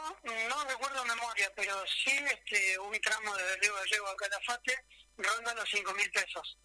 no 0.49 0.65
recuerdo 0.65 1.05
memoria, 1.05 1.51
pero 1.57 1.75
sí 1.87 2.11
este, 2.31 2.79
un 2.79 2.93
tramo 3.01 3.35
de 3.37 3.57
Río 3.57 3.75
Gallego 3.75 4.09
a 4.09 4.17
Calafate 4.17 4.85
ronda 5.17 5.55
los 5.55 5.69
cinco 5.71 5.93
mil 5.95 6.11
pesos. 6.11 6.59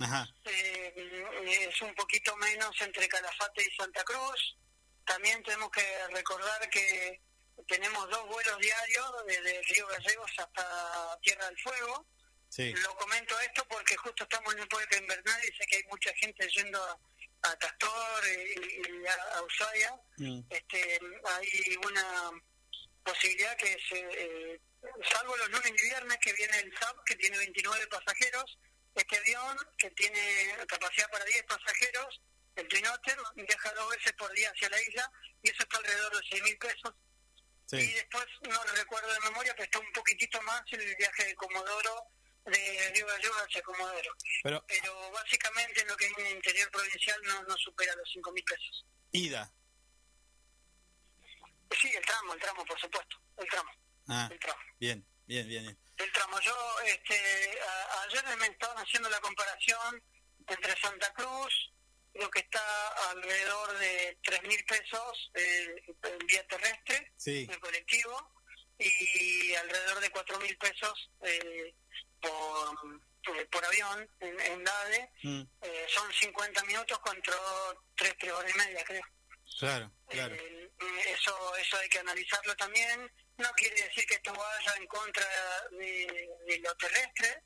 Ajá. 0.00 0.26
eh, 0.44 1.68
es 1.70 1.80
un 1.82 1.94
poquito 1.94 2.36
menos 2.36 2.74
entre 2.80 3.08
Calafate 3.08 3.62
y 3.62 3.76
Santa 3.76 4.02
Cruz. 4.04 4.56
También 5.04 5.42
tenemos 5.42 5.70
que 5.70 5.84
recordar 6.08 6.68
que 6.70 7.20
tenemos 7.68 8.08
dos 8.10 8.26
vuelos 8.26 8.58
diarios 8.58 9.12
desde 9.26 9.62
Río 9.62 9.86
Gallegos 9.86 10.30
hasta 10.38 11.18
Tierra 11.22 11.46
del 11.46 11.58
Fuego. 11.60 12.06
Sí. 12.48 12.72
Lo 12.72 12.96
comento 12.96 13.38
esto 13.40 13.66
porque 13.68 13.96
justo 13.96 14.24
estamos 14.24 14.54
en 14.54 14.62
época 14.62 14.96
invernal 14.96 15.40
y 15.44 15.56
sé 15.56 15.66
que 15.68 15.76
hay 15.76 15.84
mucha 15.84 16.12
gente 16.14 16.48
yendo 16.48 16.82
a, 16.82 16.98
a 17.50 17.56
Castor 17.56 18.24
y, 18.26 19.02
y 19.02 19.06
a, 19.06 19.38
a 19.38 19.42
Ushuaia. 19.42 19.94
Mm. 20.18 20.40
Este, 20.50 21.00
hay 21.24 21.76
una 21.84 22.30
posibilidad 23.04 23.56
que 23.56 23.76
se, 23.88 23.98
eh, 23.98 24.60
salvo 25.12 25.36
los 25.36 25.50
lunes 25.50 25.72
y 25.76 25.84
viernes 25.88 26.18
que 26.20 26.32
viene 26.32 26.58
el 26.58 26.72
SAP 26.78 27.04
que 27.04 27.16
tiene 27.16 27.38
29 27.38 27.86
pasajeros, 27.88 28.58
este 28.94 29.16
avión 29.18 29.56
que 29.78 29.90
tiene 29.92 30.56
capacidad 30.68 31.10
para 31.10 31.24
10 31.24 31.42
pasajeros, 31.44 32.20
el 32.56 32.68
Twin 32.68 32.86
Otter, 32.86 33.18
viaja 33.34 33.72
dos 33.72 33.90
veces 33.90 34.12
por 34.12 34.32
día 34.32 34.50
hacia 34.50 34.68
la 34.70 34.80
isla 34.80 35.10
y 35.42 35.50
eso 35.50 35.62
está 35.62 35.76
alrededor 35.78 36.16
de 36.16 36.28
6 36.30 36.42
mil 36.42 36.58
pesos. 36.58 36.94
Y 37.72 37.92
después, 37.94 38.24
no 38.48 38.62
recuerdo 38.76 39.12
de 39.12 39.20
memoria, 39.20 39.52
pero 39.54 39.64
está 39.64 39.78
un 39.80 39.92
poquitito 39.92 40.40
más 40.42 40.62
el 40.70 40.94
viaje 40.96 41.24
de 41.24 41.34
Comodoro, 41.34 42.06
de 42.44 42.92
Río 42.94 43.06
Gallegos 43.06 43.38
hacia 43.42 43.62
Comodoro. 43.62 44.12
Pero 44.44 44.64
Pero 44.68 45.10
básicamente 45.10 45.80
en 45.80 45.88
lo 45.88 45.96
que 45.96 46.06
es 46.06 46.12
el 46.18 46.36
interior 46.36 46.70
provincial 46.70 47.20
no, 47.24 47.42
no 47.44 47.56
supera 47.56 47.96
los 47.96 48.08
5 48.12 48.30
mil 48.32 48.44
pesos. 48.44 48.86
ida. 49.12 49.50
Sí, 51.80 51.88
el 51.92 52.04
tramo, 52.06 52.34
el 52.34 52.40
tramo, 52.40 52.64
por 52.64 52.78
supuesto, 52.80 53.16
el 53.38 53.48
tramo, 53.48 53.70
Ah, 54.08 54.28
el 54.30 54.38
tramo. 54.38 54.60
bien, 54.78 55.04
bien, 55.26 55.48
bien. 55.48 55.62
bien. 55.64 55.78
El 55.96 56.12
tramo. 56.12 56.40
Yo, 56.40 56.54
este, 56.86 57.58
a- 57.60 58.02
ayer 58.02 58.36
me 58.36 58.46
estaban 58.46 58.78
haciendo 58.78 59.08
la 59.10 59.20
comparación 59.20 60.02
entre 60.48 60.76
Santa 60.80 61.12
Cruz, 61.14 61.72
lo 62.14 62.28
que 62.30 62.40
está 62.40 62.88
alrededor 63.10 63.78
de 63.78 64.18
3 64.22 64.42
mil 64.44 64.64
pesos 64.64 65.30
eh, 65.34 65.74
en 66.02 66.18
vía 66.26 66.46
terrestre, 66.46 67.12
Sí. 67.16 67.46
el 67.50 67.58
colectivo, 67.60 68.32
y 68.78 69.54
alrededor 69.54 70.00
de 70.00 70.10
4 70.10 70.38
mil 70.40 70.56
pesos 70.58 71.10
eh, 71.22 71.74
por, 72.20 73.00
eh, 73.36 73.46
por 73.46 73.64
avión 73.64 74.08
en, 74.20 74.40
en 74.40 74.64
DADE. 74.64 75.10
Mm, 75.22 75.42
Eh, 75.62 75.86
son 75.88 76.12
50 76.12 76.62
minutos 76.64 76.98
contra 76.98 77.34
3, 77.96 78.14
3 78.18 78.32
horas 78.32 78.52
y 78.54 78.58
media, 78.58 78.84
creo. 78.84 79.02
claro, 79.58 79.90
claro. 80.08 80.34
Eso 81.06 81.56
eso 81.56 81.78
hay 81.78 81.88
que 81.88 81.98
analizarlo 82.00 82.54
también. 82.56 83.10
No 83.36 83.50
quiere 83.56 83.74
decir 83.74 84.06
que 84.06 84.14
esto 84.14 84.32
vaya 84.32 84.74
en 84.76 84.86
contra 84.86 85.26
de, 85.72 86.28
de 86.46 86.58
lo 86.60 86.74
terrestre, 86.76 87.42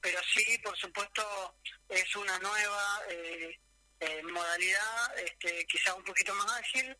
pero 0.00 0.18
sí, 0.34 0.58
por 0.58 0.76
supuesto, 0.76 1.56
es 1.88 2.16
una 2.16 2.38
nueva 2.38 3.02
eh, 3.10 3.58
eh, 4.00 4.22
modalidad, 4.24 5.18
este, 5.18 5.66
quizá 5.66 5.94
un 5.94 6.04
poquito 6.04 6.34
más 6.34 6.52
ágil. 6.60 6.96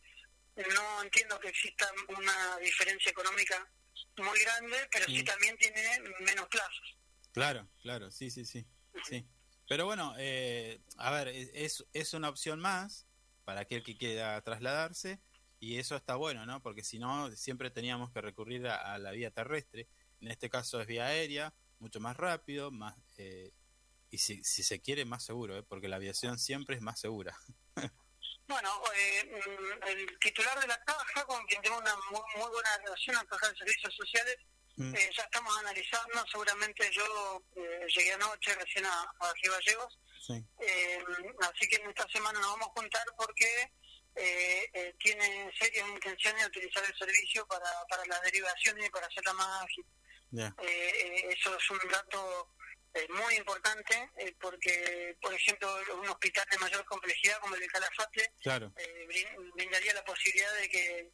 No 0.55 1.03
entiendo 1.03 1.39
que 1.39 1.49
exista 1.49 1.89
una 2.09 2.57
diferencia 2.57 3.11
económica 3.11 3.69
muy 4.17 4.39
grande, 4.39 4.87
pero 4.91 5.05
sí 5.05 5.23
también 5.23 5.57
tiene 5.57 5.99
menos 6.19 6.47
plazos. 6.49 6.97
Claro, 7.33 7.69
claro, 7.81 8.11
sí, 8.11 8.29
sí, 8.29 8.45
sí. 8.45 8.65
sí. 9.07 9.25
Pero 9.67 9.85
bueno, 9.85 10.15
eh, 10.17 10.81
a 10.97 11.11
ver, 11.11 11.29
es, 11.29 11.85
es 11.93 12.13
una 12.13 12.29
opción 12.29 12.59
más 12.59 13.05
para 13.45 13.61
aquel 13.61 13.83
que 13.83 13.97
quiera 13.97 14.41
trasladarse 14.41 15.19
y 15.59 15.77
eso 15.77 15.95
está 15.95 16.15
bueno, 16.15 16.45
¿no? 16.45 16.61
Porque 16.61 16.83
si 16.83 16.99
no, 16.99 17.29
siempre 17.31 17.69
teníamos 17.71 18.11
que 18.11 18.21
recurrir 18.21 18.67
a, 18.67 18.93
a 18.93 18.97
la 18.97 19.11
vía 19.11 19.31
terrestre. 19.31 19.87
En 20.21 20.29
este 20.29 20.49
caso 20.49 20.79
es 20.81 20.87
vía 20.87 21.05
aérea, 21.07 21.53
mucho 21.79 21.99
más 21.99 22.15
rápido, 22.17 22.71
más 22.71 22.95
eh, 23.17 23.51
y 24.11 24.17
si, 24.17 24.43
si 24.43 24.63
se 24.63 24.81
quiere, 24.81 25.05
más 25.05 25.23
seguro, 25.23 25.57
¿eh? 25.57 25.63
porque 25.63 25.87
la 25.87 25.97
aviación 25.97 26.39
siempre 26.39 26.75
es 26.75 26.81
más 26.81 26.99
segura. 26.99 27.37
Bueno, 28.47 28.81
eh, 28.95 29.41
mm, 29.45 29.87
el 29.89 30.17
titular 30.19 30.59
de 30.59 30.65
la 30.65 30.83
caja, 30.83 31.23
con 31.25 31.45
quien 31.45 31.61
tengo 31.61 31.77
una 31.77 31.95
muy, 32.09 32.19
muy 32.35 32.49
buena 32.49 32.77
relación, 32.83 33.15
la 33.15 33.23
caja 33.25 33.47
de 33.49 33.57
servicios 33.57 33.93
sociales, 33.95 34.37
Mm. 34.75 34.95
eh, 34.95 35.09
ya 35.13 35.23
estamos 35.23 35.57
analizando, 35.59 36.25
seguramente 36.31 36.89
yo 36.93 37.43
eh, 37.57 37.85
llegué 37.93 38.13
anoche 38.13 38.55
recién 38.55 38.85
a, 38.85 39.01
a 39.19 39.33
Río 39.33 39.51
Gallegos, 39.51 39.99
Sí. 40.25 40.33
eh, 40.61 41.03
así 41.41 41.67
que 41.67 41.75
en 41.75 41.89
esta 41.89 42.07
semana 42.07 42.39
nos 42.39 42.51
vamos 42.51 42.69
a 42.69 42.79
juntar 42.79 43.03
porque 43.17 43.73
eh, 44.15 44.69
eh, 44.73 44.95
tiene 44.99 45.51
serias 45.57 45.87
intenciones 45.87 46.41
de 46.41 46.47
utilizar 46.47 46.83
el 46.83 46.97
servicio 46.97 47.45
para, 47.47 47.69
para 47.89 48.05
las 48.05 48.21
derivaciones 48.23 48.85
y 48.85 48.89
para 48.89 49.07
hacerla 49.07 49.33
más 49.33 49.63
ágil. 49.63 49.85
Eh, 50.37 50.51
eh, 50.61 51.27
eso 51.31 51.55
es 51.57 51.69
un 51.71 51.79
dato 51.89 52.49
eh, 52.93 53.07
muy 53.09 53.35
importante 53.35 54.09
eh, 54.17 54.35
porque, 54.39 55.15
por 55.21 55.33
ejemplo, 55.33 55.75
un 55.99 56.07
hospital 56.07 56.45
de 56.51 56.57
mayor 56.59 56.85
complejidad 56.85 57.39
como 57.39 57.55
el 57.55 57.61
de 57.61 57.67
Calafate 57.67 58.33
Claro, 58.41 58.71
brindaría 59.55 59.93
la 59.93 60.03
posibilidad 60.03 60.53
de 60.55 60.69
que 60.69 61.11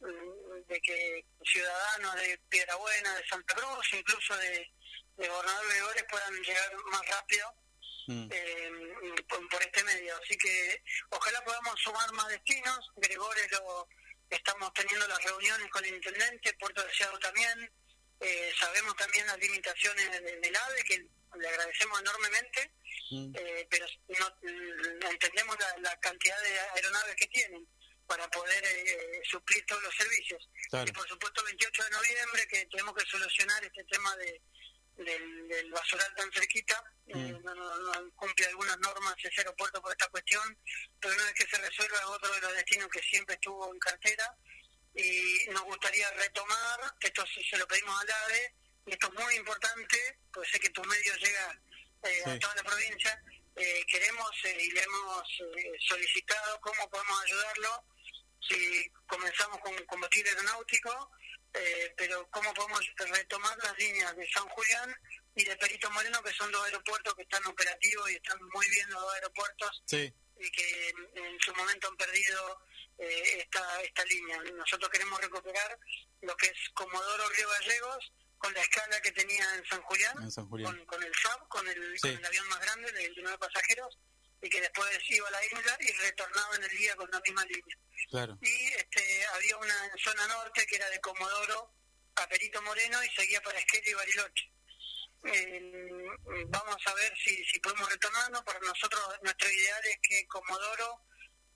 mm, 0.00 0.66
de 0.68 0.80
que 0.80 1.24
ciudadanos 1.44 2.14
de 2.16 2.38
Piedrabuena, 2.48 3.14
de 3.14 3.26
Santa 3.26 3.54
Cruz, 3.54 3.88
incluso 3.94 4.36
de, 4.36 4.70
de 5.16 5.28
Gobernador 5.28 5.68
Gregores 5.68 6.04
puedan 6.10 6.34
llegar 6.42 6.76
más 6.90 7.06
rápido 7.08 7.54
Mm. 8.08 8.28
eh, 8.32 8.70
por, 9.28 9.46
por 9.48 9.62
este 9.62 9.84
medio. 9.84 10.16
Así 10.16 10.36
que 10.36 10.82
ojalá 11.10 11.44
podamos 11.44 11.78
sumar 11.80 12.10
más 12.12 12.28
destinos. 12.28 12.90
Gregores 12.96 13.50
lo 13.52 13.86
estamos 14.30 14.72
teniendo 14.74 15.06
las 15.08 15.22
reuniones 15.22 15.68
con 15.70 15.84
el 15.84 15.94
intendente, 15.94 16.52
Puerto 16.54 16.82
Deseado 16.84 17.18
también. 17.18 17.70
Eh, 18.20 18.52
sabemos 18.58 18.96
también 18.96 19.26
las 19.26 19.38
limitaciones 19.38 20.10
de- 20.10 20.36
del 20.40 20.56
AVE, 20.56 20.82
que 20.84 21.06
le 21.38 21.48
agradecemos 21.48 22.00
enormemente, 22.00 22.72
Mm. 23.10 23.32
eh, 23.36 23.66
pero 23.70 23.86
no, 24.18 24.36
mm, 24.42 25.06
entendemos 25.10 25.56
la, 25.60 25.76
la 25.78 26.00
cantidad 26.00 26.40
de 26.42 26.60
aeronaves 26.60 27.14
que 27.16 27.26
tienen 27.28 27.66
para 28.06 28.26
poder 28.30 28.64
eh, 28.64 29.20
suplir 29.30 29.64
todos 29.66 29.82
los 29.82 29.94
servicios. 29.94 30.48
Claro. 30.70 30.88
Y 30.88 30.92
por 30.92 31.06
supuesto, 31.06 31.40
el 31.42 31.46
28 31.48 31.84
de 31.84 31.90
noviembre, 31.90 32.48
que 32.48 32.66
tenemos 32.66 32.94
que 32.96 33.06
solucionar 33.06 33.62
este 33.64 33.84
tema 33.84 34.16
de 34.16 34.40
del, 34.98 35.48
del 35.48 35.70
basural 35.70 36.14
tan 36.16 36.30
cerquita, 36.32 36.82
eh, 37.06 37.14
Mm. 37.14 37.42
no, 37.44 37.54
no- 37.54 37.78
no 38.02 38.10
cumple 38.16 38.46
algunas 38.46 38.78
normas 38.80 39.14
ese 39.22 39.40
aeropuerto 39.40 39.80
por 39.80 39.92
esta 39.92 40.08
cuestión, 40.08 40.58
pero 41.00 41.14
una 41.14 41.24
vez 41.24 41.34
que 41.34 41.46
se 41.48 41.58
resuelva 41.58 41.98
es 41.98 42.04
otro 42.04 42.32
de 42.34 42.40
los 42.40 42.52
destinos 42.54 42.88
que 42.90 43.02
siempre 43.02 43.34
estuvo 43.36 43.72
en 43.72 43.78
cartera 43.78 44.36
y 44.94 45.46
nos 45.50 45.62
gustaría 45.62 46.10
retomar, 46.12 46.80
esto 47.00 47.24
se 47.48 47.56
lo 47.56 47.66
pedimos 47.68 48.00
al 48.00 48.10
AVE, 48.10 48.54
y 48.86 48.92
esto 48.92 49.06
es 49.08 49.24
muy 49.24 49.34
importante, 49.36 50.18
pues 50.32 50.50
sé 50.50 50.58
que 50.60 50.70
tu 50.70 50.82
medio 50.84 51.14
llega 51.16 51.60
eh, 52.04 52.22
Sí. 52.24 52.30
a 52.30 52.38
toda 52.38 52.54
la 52.56 52.62
provincia, 52.62 53.22
eh, 53.56 53.84
queremos 53.86 54.30
eh, 54.44 54.56
y 54.60 54.70
le 54.70 54.82
hemos 54.82 55.28
eh, 55.56 55.72
solicitado 55.88 56.60
cómo 56.60 56.88
podemos 56.90 57.22
ayudarlo 57.24 57.84
si 58.48 58.88
comenzamos 59.06 59.58
con 59.60 59.74
combustible 59.86 60.30
aeronáutico, 60.30 61.10
eh, 61.54 61.94
pero 61.96 62.28
cómo 62.30 62.52
podemos 62.54 62.80
retomar 62.96 63.56
las 63.58 63.76
líneas 63.78 64.16
de 64.16 64.28
San 64.30 64.48
Julián 64.48 64.94
y 65.34 65.44
de 65.44 65.56
Perito 65.56 65.90
Moreno, 65.90 66.22
que 66.22 66.32
son 66.32 66.50
dos 66.52 66.64
aeropuertos 66.64 67.14
que 67.14 67.22
están 67.22 67.44
operativos 67.46 68.10
y 68.10 68.14
están 68.16 68.38
muy 68.52 68.68
bien 68.70 68.90
los 68.90 69.00
dos 69.02 69.14
aeropuertos 69.14 69.82
Sí, 69.86 70.12
y 70.40 70.50
que 70.50 70.88
en 71.14 71.38
su 71.40 71.54
momento 71.54 71.88
han 71.88 71.96
perdido 71.96 72.60
eh, 72.98 73.38
esta, 73.40 73.80
esta 73.82 74.04
línea. 74.04 74.38
Nosotros 74.54 74.90
queremos 74.90 75.20
recuperar 75.20 75.78
lo 76.22 76.36
que 76.36 76.46
es 76.46 76.58
Comodoro 76.74 77.28
Río 77.30 77.48
Gallegos 77.48 78.12
con 78.38 78.52
la 78.54 78.60
escala 78.60 79.00
que 79.02 79.12
tenía 79.12 79.54
en 79.54 79.64
San 79.66 79.82
Julián, 79.82 80.16
En 80.22 80.30
San 80.30 80.48
Julián. 80.48 80.76
Con, 80.76 80.86
con 80.86 81.02
el 81.02 81.12
FAB, 81.14 81.48
con 81.48 81.68
el, 81.68 81.98
Sí. 81.98 82.08
con 82.08 82.18
el 82.18 82.24
avión 82.26 82.48
más 82.48 82.60
grande 82.60 82.92
de 82.92 82.98
29 82.98 83.38
pasajeros, 83.38 83.98
y 84.40 84.48
que 84.48 84.60
después 84.60 84.90
iba 85.08 85.28
a 85.28 85.30
la 85.32 85.44
isla 85.44 85.76
y 85.80 85.92
retornaba 85.92 86.56
en 86.56 86.64
el 86.64 86.76
día 86.76 86.96
con 86.96 87.10
la 87.10 87.20
misma 87.20 87.44
línea. 87.44 87.76
Claro. 88.10 88.38
Y 88.40 88.66
este, 88.74 89.26
había 89.34 89.56
una 89.56 89.86
en 89.86 89.98
zona 89.98 90.26
norte 90.28 90.66
que 90.66 90.76
era 90.76 90.88
de 90.90 91.00
Comodoro 91.00 91.74
a 92.16 92.26
Perito 92.28 92.62
Moreno 92.62 93.02
y 93.02 93.08
seguía 93.10 93.40
para 93.42 93.58
Esquel 93.58 93.82
y 93.86 93.94
Bariloche. 93.94 94.52
Eh, 95.24 96.06
vamos 96.46 96.76
a 96.86 96.94
ver 96.94 97.12
si, 97.18 97.44
si 97.44 97.58
podemos 97.60 97.90
retornarnos. 97.90 98.42
Para 98.42 98.60
nosotros, 98.60 99.02
nuestro 99.22 99.50
ideal 99.50 99.84
es 99.86 99.98
que 100.02 100.26
Comodoro 100.28 101.02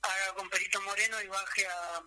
haga 0.02 0.34
con 0.34 0.50
Perito 0.50 0.80
Moreno 0.82 1.20
y 1.22 1.28
baje 1.28 1.66
a, 1.66 2.02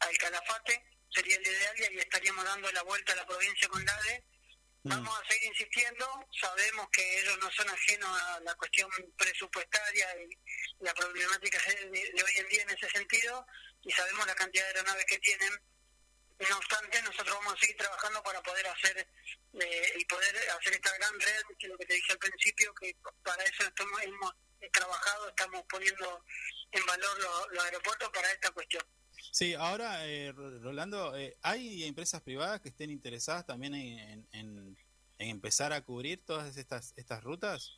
al 0.00 0.18
Calafate. 0.18 0.84
Sería 1.10 1.36
el 1.36 1.46
ideal 1.46 1.74
y 1.78 1.84
ahí 1.84 1.98
estaríamos 1.98 2.44
dando 2.44 2.70
la 2.72 2.82
vuelta 2.82 3.12
a 3.12 3.16
la 3.16 3.26
provincia 3.26 3.68
con 3.68 3.84
la 3.84 3.94
ADE. 3.94 4.18
Mm. 4.20 4.37
Vamos 4.84 5.18
a 5.20 5.26
seguir 5.28 5.48
insistiendo. 5.48 6.06
Sabemos 6.40 6.88
que 6.90 7.20
ellos 7.20 7.38
no 7.40 7.50
son 7.50 7.68
ajenos 7.68 8.22
a 8.22 8.40
la 8.40 8.54
cuestión 8.54 8.88
presupuestaria 9.16 10.06
y 10.22 10.38
la 10.84 10.94
problemática 10.94 11.58
de, 11.90 12.22
hoy 12.24 12.32
en 12.36 12.48
día 12.48 12.62
en 12.62 12.70
ese 12.70 12.88
sentido 12.90 13.44
y 13.82 13.90
sabemos 13.92 14.26
la 14.26 14.34
cantidad 14.34 14.64
de 14.64 14.68
aeronaves 14.70 15.04
que 15.06 15.18
tienen. 15.18 15.52
No 16.48 16.56
obstante, 16.56 17.02
nosotros 17.02 17.36
vamos 17.36 17.54
a 17.54 17.58
seguir 17.58 17.76
trabajando 17.76 18.22
para 18.22 18.40
poder 18.42 18.66
hacer 18.68 19.08
eh, 19.60 19.92
y 19.98 20.04
poder 20.04 20.36
hacer 20.50 20.72
esta 20.74 20.96
gran 20.96 21.18
red, 21.20 21.42
que 21.58 21.66
es 21.66 21.72
lo 21.72 21.76
que 21.78 21.86
te 21.86 21.94
dije 21.94 22.12
al 22.12 22.18
principio, 22.18 22.72
que 22.74 22.94
para 23.24 23.42
eso 23.42 23.64
estamos, 23.64 24.00
hemos 24.02 24.32
trabajado, 24.72 25.28
estamos 25.28 25.64
poniendo 25.68 26.24
en 26.70 26.86
valor 26.86 27.18
los, 27.20 27.48
los 27.52 27.64
aeropuertos 27.64 28.08
para 28.10 28.30
esta 28.30 28.52
cuestión. 28.52 28.84
Sí, 29.32 29.54
ahora, 29.54 30.06
eh, 30.06 30.32
Ro- 30.32 30.60
Rolando, 30.60 31.16
eh, 31.16 31.36
¿hay 31.42 31.84
empresas 31.84 32.22
privadas 32.22 32.60
que 32.60 32.68
estén 32.68 32.90
interesadas 32.90 33.44
también 33.44 33.74
en, 33.74 33.98
en- 33.98 34.28
en- 34.32 34.57
en 35.18 35.30
empezar 35.30 35.72
a 35.72 35.82
cubrir 35.84 36.24
todas 36.24 36.56
estas 36.56 36.92
estas 36.96 37.22
rutas? 37.22 37.76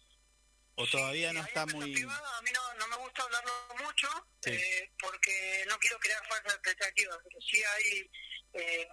¿O 0.77 0.87
todavía 0.87 1.33
no 1.33 1.43
está 1.43 1.67
muy...? 1.67 1.93
privadas, 1.93 2.33
a 2.39 2.43
mí 2.43 2.51
no, 2.55 2.75
no 2.75 2.89
me 2.89 2.97
gusta 2.97 3.23
hablarlo 3.23 3.53
mucho 3.85 4.09
Sí. 4.43 4.51
eh, 4.51 4.91
porque 4.99 5.65
no 5.69 5.77
quiero 5.79 5.99
crear 5.99 6.27
falsas 6.27 6.55
expectativas, 6.55 7.19
pero 7.23 7.39
sí 7.43 7.63
hay 7.63 8.11
eh, 8.55 8.89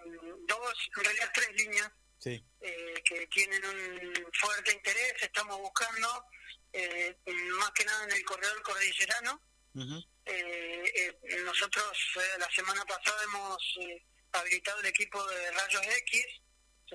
dos, 0.47 0.73
en 0.97 1.03
realidad 1.03 1.31
tres 1.33 1.49
líneas 1.55 1.91
Sí, 2.19 2.43
eh, 2.61 3.01
que 3.05 3.27
tienen 3.27 3.63
un 3.63 4.31
fuerte 4.33 4.73
interés, 4.73 5.13
estamos 5.21 5.57
buscando 5.59 6.25
eh, 6.73 7.15
más 7.59 7.71
que 7.71 7.85
nada 7.85 8.03
en 8.05 8.11
el 8.11 8.23
corredor 8.25 8.61
cordillerano. 8.63 9.41
Eh, 10.25 10.91
eh, 10.95 11.19
nosotros 11.45 11.85
la 12.39 12.49
semana 12.51 12.83
pasada 12.85 13.23
hemos 13.23 13.79
habilitado 14.33 14.79
el 14.79 14.87
equipo 14.87 15.25
de 15.27 15.51
rayos 15.51 15.85
X, 15.85 16.25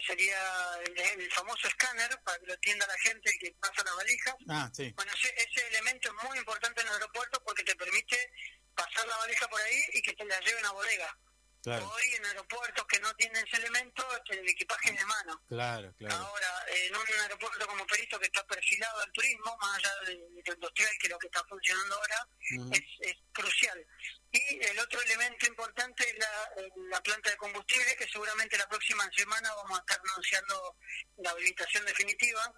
sería 0.01 0.39
el, 0.87 0.99
el 1.21 1.31
famoso 1.33 1.69
escáner 1.69 2.09
para 2.25 2.39
que 2.39 2.47
lo 2.47 2.55
entienda 2.55 2.87
la 2.87 2.99
gente 2.99 3.31
que 3.39 3.53
pasa 3.61 3.83
las 3.85 3.97
valijas. 3.97 4.35
Ah, 4.49 4.71
sí, 4.73 4.93
Bueno, 4.97 5.13
ese, 5.13 5.35
ese 5.37 5.67
elemento 5.69 6.09
es 6.09 6.29
muy 6.29 6.39
importante 6.39 6.81
en 6.81 6.87
el 6.89 6.95
aeropuerto 6.95 7.43
porque 7.45 7.63
te 7.65 7.77
permite 7.77 8.33
pasar 8.75 9.07
la 9.07 9.17
valija 9.19 9.47
por 9.49 9.61
ahí 9.61 9.83
y 9.93 10.03
que 10.03 10.13
te 10.15 10.25
la 10.25 10.41
lleven 10.41 10.65
a 10.65 10.73
bodega. 10.73 11.19
claro, 11.63 11.89
Hoy 11.91 12.03
en 12.17 12.25
aeropuertos 12.27 12.87
que 12.87 12.99
no 13.01 13.15
tienen 13.17 13.47
ese 13.47 13.57
elemento, 13.59 14.03
este, 14.17 14.41
el 14.41 14.49
equipaje 14.49 14.91
es 14.91 14.99
de 14.99 15.05
mano. 15.05 15.43
claro, 15.49 15.95
claro. 15.99 16.15
Ahora, 16.17 16.65
en 16.69 16.97
un 16.97 17.21
aeropuerto 17.21 17.67
como 17.67 17.87
Perito 17.87 18.19
que 18.19 18.27
está 18.27 18.45
perfilado 18.47 19.01
al 19.01 19.13
turismo, 19.13 19.57
más 19.61 19.77
allá 19.79 19.95
de, 20.07 20.15
de 20.17 20.43
lo 20.47 20.55
industrial, 20.55 20.91
que 20.99 21.07
es 21.07 21.11
lo 21.13 21.19
que 21.19 21.27
está 21.27 21.45
funcionando 21.45 21.95
ahora, 21.97 22.29
es, 22.73 22.83
es 23.01 23.15
crucial. 23.33 23.87
Y 24.33 24.65
el 24.65 24.79
otro 24.79 25.01
elemento 25.03 25.47
importante 25.47 26.09
es 26.09 26.17
la, 26.19 26.51
la 26.89 27.03
planta 27.03 27.31
de 27.31 27.37
combustible, 27.37 27.97
que 27.97 28.09
seguramente 28.09 28.57
la 28.57 28.67
próxima 28.67 29.09
semana 29.15 29.55
vamos 29.55 29.79
a 29.79 29.83
estar 29.83 30.01
anunciando 30.01 30.77
la 31.19 31.31
habilitación 31.31 31.85
definitiva. 31.85 32.55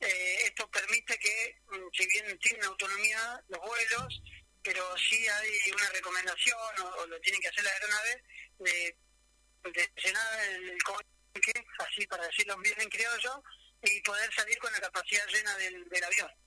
Eh, 0.00 0.38
esto 0.46 0.68
permite 0.68 1.16
que, 1.18 1.60
mm, 1.68 1.88
si 1.92 2.06
bien 2.08 2.38
tienen 2.40 2.64
autonomía 2.64 3.40
los 3.48 3.60
vuelos, 3.60 4.20
pero 4.64 4.84
sí 4.98 5.28
hay 5.28 5.70
una 5.70 5.88
recomendación, 5.90 6.58
o, 6.82 7.06
lo 7.06 7.20
tienen 7.20 7.40
que 7.40 7.48
hacer 7.48 7.62
las 7.62 7.72
aeronaves, 7.74 8.16
de, 8.58 8.96
llenar 10.02 10.40
el 10.40 10.76
tanque, 11.32 11.64
así 11.78 12.04
para 12.08 12.26
decirlo 12.26 12.56
bien 12.58 12.80
en 12.80 12.88
criollo, 12.88 13.44
y 13.80 14.00
poder 14.02 14.34
salir 14.34 14.58
con 14.58 14.72
la 14.72 14.80
capacidad 14.80 15.26
llena 15.28 15.56
del, 15.56 15.88
del 15.88 16.04
avión. 16.04 16.41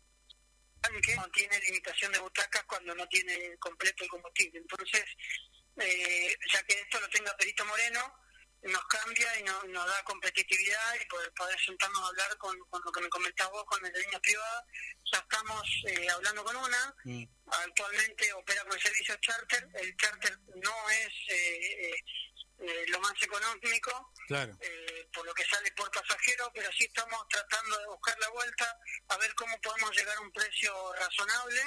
Tanque 0.88 1.16
no 1.16 1.28
tiene 1.32 1.60
limitación 1.60 2.12
de 2.12 2.20
butacas 2.20 2.64
cuando 2.66 2.94
no 2.96 3.08
tiene 3.08 3.58
completo 3.58 4.04
el 4.04 4.10
combustible. 4.10 4.60
Entonces, 4.60 5.04
eh, 5.78 6.36
ya 6.54 6.64
que 6.64 6.74
esto 6.80 7.00
lo 7.00 7.10
tenga 7.10 7.36
Perito 7.38 7.66
Moreno, 7.66 8.20
nos 8.64 8.86
cambia 8.88 9.40
y 9.40 9.44
no- 9.44 9.64
nos 9.66 9.86
da 9.86 10.04
competitividad 10.04 10.96
y 11.00 11.06
poder, 11.06 11.32
poder 11.34 11.60
sentarnos 11.60 12.02
a 12.02 12.08
hablar 12.08 12.36
con, 12.38 12.58
con 12.70 12.82
lo 12.84 12.92
que 12.92 13.02
me 13.02 13.10
comentabas 13.10 13.52
vos, 13.52 13.66
con 13.66 13.86
el 13.86 13.94
de 13.94 14.00
líneas 14.02 14.22
privadas. 14.22 14.64
Ya 15.12 15.20
estamos 15.20 15.84
eh, 15.88 16.08
hablando 16.10 16.44
con 16.44 16.56
una, 16.56 16.96
Mm, 17.04 17.24
actualmente 17.48 18.34
opera 18.34 18.64
con 18.66 18.80
servicio 18.80 19.16
charter. 19.22 19.68
El 19.76 19.96
charter 19.98 20.40
no 20.56 20.90
es 20.90 21.14
eh, 21.30 21.96
eh, 22.60 22.86
lo 22.88 23.00
más 23.02 23.14
económico, 23.22 24.12
claro, 24.28 24.56
eh, 24.62 25.08
por 25.14 25.26
lo 25.26 25.34
que 25.34 25.46
sale 25.46 25.72
por 25.74 25.90
pasajero, 25.92 26.50
pero 26.54 26.72
sí 26.72 26.86
estamos 26.86 27.28
tratando 27.30 27.78
de 27.80 27.88
buscar 27.88 28.18
la 28.20 28.30
vuelta 28.30 28.78
a 29.10 29.18
ver 29.18 29.34
cómo 29.36 29.60
podemos 29.62 29.92
llegar 29.96 30.18
a 30.18 30.22
un 30.22 30.32
precio 30.32 30.94
razonable. 30.94 31.62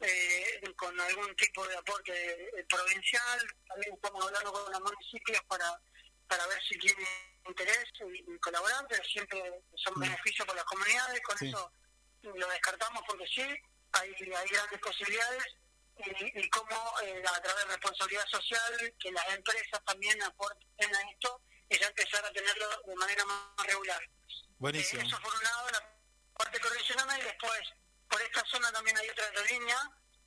eh, 0.00 0.60
con 0.76 1.00
algún 1.00 1.34
tipo 1.36 1.66
de 1.66 1.74
aporte 1.74 2.12
eh, 2.12 2.66
provincial, 2.68 3.40
también 3.66 3.94
estamos 3.94 4.26
hablando 4.26 4.52
con 4.52 4.70
los 4.70 4.80
municipios 4.82 5.40
para, 5.48 5.80
para 6.28 6.46
ver 6.48 6.62
si 6.68 6.78
tienen 6.78 7.06
interés 7.48 7.84
y, 8.00 8.30
y 8.30 8.38
colaborar, 8.40 8.84
pero 8.90 9.02
siempre 9.04 9.40
son 9.74 9.94
Mm. 9.96 10.00
beneficios 10.00 10.46
para 10.46 10.56
las 10.58 10.66
comunidades, 10.66 11.20
con 11.22 11.38
Sí. 11.38 11.48
eso 11.48 11.72
lo 12.22 12.46
descartamos 12.48 13.02
porque 13.08 13.26
sí, 13.26 13.40
hay, 13.92 14.10
hay 14.36 14.48
grandes 14.50 14.80
posibilidades 14.80 15.44
y, 15.98 16.40
y 16.40 16.50
cómo 16.50 16.94
eh, 17.02 17.22
a 17.26 17.40
través 17.42 17.64
de 17.66 17.72
responsabilidad 17.72 18.26
social 18.28 18.94
que 19.00 19.12
las 19.12 19.28
empresas 19.34 19.80
también 19.84 20.22
aporten 20.22 20.94
a 20.94 21.00
esto 21.10 21.40
y 21.68 21.78
ya 21.78 21.86
empezar 21.86 22.24
a 22.24 22.32
tenerlo 22.32 22.68
de 22.86 22.94
manera 22.96 23.24
más 23.24 23.66
regular. 23.66 24.02
buenísimo. 24.58 25.02
Eh, 25.02 25.06
eso 25.06 25.20
por 25.20 25.34
un 25.34 25.42
lado, 25.42 25.70
la 25.70 25.94
parte 26.36 26.60
correccional 26.60 27.20
y 27.20 27.24
después 27.24 27.60
por 28.08 28.22
esta 28.22 28.44
zona 28.46 28.70
también 28.72 28.96
hay 28.98 29.08
otra 29.08 29.24
aerolínea. 29.26 29.78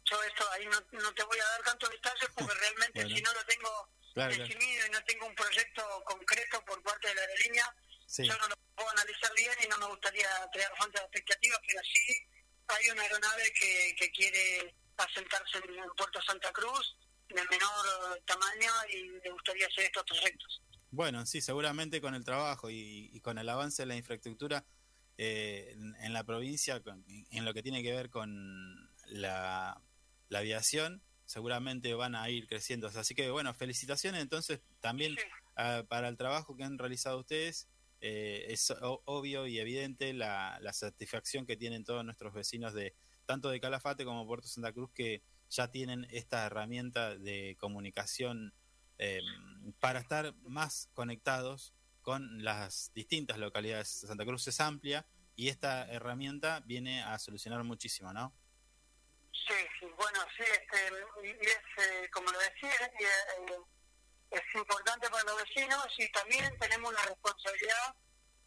Yo 0.06 0.24
esto 0.24 0.50
ahí 0.52 0.66
no, 0.66 0.80
no 0.92 1.14
te 1.14 1.24
voy 1.24 1.40
a 1.40 1.46
dar 1.46 1.62
tantos 1.64 1.90
detalles 1.92 2.30
porque 2.36 2.54
realmente 2.60 3.02
Bueno. 3.02 3.16
si 3.16 3.22
no 3.22 3.34
lo 3.34 3.46
tengo 3.46 3.90
Claro, 4.14 4.34
claro. 4.34 4.44
definido 4.50 4.88
y 4.88 4.90
no 4.90 5.04
tengo 5.06 5.28
un 5.28 5.36
proyecto 5.36 6.04
concreto 6.04 6.66
por 6.66 6.82
parte 6.82 7.08
de 7.10 7.16
la 7.16 7.22
aerolínea, 7.22 7.76
Sí, 8.08 8.28
yo 8.28 8.36
no 8.40 8.48
lo 8.48 8.56
puedo 8.76 8.90
analizar 8.90 9.32
bien 9.36 9.56
y 9.64 9.68
no 9.68 9.78
me 9.78 9.86
gustaría 9.86 10.28
crear 10.52 10.76
falsas 10.78 11.02
expectativas, 11.04 11.60
pero 11.68 11.80
sí 11.84 12.28
hay 12.70 12.90
una 12.90 13.04
aeronave 13.04 13.54
que, 13.54 13.96
que 13.98 14.12
quiere 14.12 14.76
asentarse 15.04 15.58
en, 15.58 15.76
Puerto 15.98 16.22
Santa 16.22 16.52
Cruz 16.52 16.98
de 17.30 17.36
menor 17.36 17.86
eh, 18.18 18.22
tamaño 18.26 18.72
y 18.94 19.10
le 19.24 19.32
gustaría 19.32 19.68
hacer 19.68 19.86
estos 19.86 20.04
proyectos. 20.04 20.62
Bueno, 20.92 21.26
sí, 21.26 21.42
seguramente 21.42 22.02
con 22.02 22.16
el 22.16 22.24
trabajo 22.24 22.70
y, 22.70 23.10
y 23.14 23.20
con 23.22 23.38
el 23.38 23.48
avance 23.50 23.84
de 23.84 23.86
la 23.88 23.96
infraestructura 23.96 24.66
eh, 25.18 25.72
en, 25.74 25.96
en 26.02 26.14
la 26.14 26.24
provincia, 26.24 26.82
con- 26.82 27.04
en 27.08 27.46
lo 27.46 27.54
que 27.54 27.62
tiene 27.62 27.84
que 27.84 27.92
ver 27.94 28.10
con 28.10 28.90
la, 29.08 29.82
la 30.30 30.40
aviación, 30.40 31.04
seguramente 31.26 31.94
van 31.94 32.16
a 32.16 32.28
ir 32.30 32.48
creciendo. 32.48 32.88
Así 32.88 33.14
que, 33.14 33.30
bueno, 33.30 33.54
felicitaciones 33.54 34.22
entonces 34.22 34.62
también 34.80 35.16
Sí. 35.16 35.24
para 35.90 36.08
el 36.08 36.18
trabajo 36.18 36.56
que 36.56 36.64
han 36.64 36.78
realizado 36.80 37.20
ustedes. 37.20 37.68
Eh, 38.02 38.46
es 38.54 38.72
o- 38.72 39.02
obvio 39.06 39.46
y 39.46 39.60
evidente 39.60 40.14
la, 40.14 40.58
la 40.62 40.72
satisfacción 40.72 41.46
que 41.46 41.58
tienen 41.58 41.84
todos 41.84 42.06
nuestros 42.06 42.34
vecinos 42.34 42.74
de 42.74 42.96
tanto 43.30 43.50
de 43.52 43.60
Calafate 43.62 44.06
como 44.06 44.26
Puerto 44.26 44.48
Santa 44.48 44.74
Cruz 44.74 44.90
que 44.92 45.22
ya 45.52 45.70
tienen 45.70 46.08
esta 46.10 46.48
herramienta 46.48 47.16
de 47.16 47.56
comunicación 47.60 48.56
eh, 48.98 49.22
para 49.80 50.00
estar 50.00 50.34
más 50.42 50.90
conectados 50.96 51.72
con 52.02 52.44
las 52.44 52.92
distintas 52.96 53.38
localidades. 53.38 53.88
Santa 54.08 54.26
Cruz 54.26 54.48
es 54.48 54.60
amplia 54.60 55.06
y 55.36 55.50
esta 55.50 55.86
herramienta 55.92 56.62
viene 56.66 57.04
a 57.04 57.20
solucionar 57.20 57.64
muchísimo, 57.64 58.12
¿no? 58.14 58.34
Sí, 59.32 59.54
sí, 59.80 59.86
bueno, 59.96 60.20
sí, 60.36 60.44
este, 60.44 61.28
y 61.28 61.30
es, 61.46 61.86
eh, 61.86 62.10
como 62.12 62.32
lo 62.32 62.40
decía, 62.40 62.72
eh, 63.00 63.60
es 64.32 64.56
importante 64.56 65.08
para 65.12 65.24
los 65.26 65.38
vecinos 65.44 65.86
y 66.00 66.12
también 66.12 66.52
tenemos 66.60 66.92
la 66.94 67.02
responsabilidad 67.04 67.96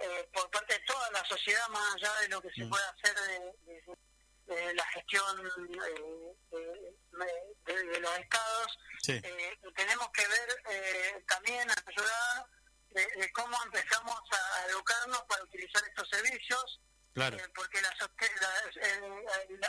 eh, 0.00 0.28
por 0.34 0.50
parte 0.50 0.74
de 0.74 0.80
toda 0.80 1.08
la 1.12 1.24
sociedad, 1.24 1.68
más 1.68 1.94
allá 1.94 2.10
de 2.22 2.28
lo 2.30 2.42
que 2.42 2.50
se 2.50 2.64
Mm. 2.64 2.68
puede 2.70 2.84
hacer 2.84 3.14
de, 3.14 3.72
de- 3.72 4.01
de 4.46 4.74
la 4.74 4.84
gestión 4.86 5.46
eh, 5.46 6.34
de, 6.50 7.74
de- 7.74 7.84
de 7.84 8.00
los 8.00 8.18
estados, 8.18 8.78
Sí, 9.02 9.20
eh, 9.22 9.58
tenemos 9.74 10.08
que 10.12 10.26
ver 10.28 10.62
eh, 10.70 11.24
también 11.28 11.68
a 11.70 11.74
ayudar 11.86 12.46
de, 12.90 13.06
de 13.20 13.32
cómo 13.32 13.56
empezamos 13.64 14.20
a 14.30 14.66
educarnos 14.66 15.22
para 15.24 15.42
utilizar 15.44 15.82
estos 15.88 16.08
servicios 16.08 16.80
claro. 17.14 17.36
eh, 17.36 17.48
porque 17.54 17.80
la, 17.82 17.90
la- 17.90 18.70
eh, 18.76 19.24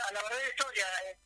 a 0.08 0.12
la 0.12 0.22
verdadera 0.22 0.48
historia, 0.48 0.86
eh, 1.10 1.18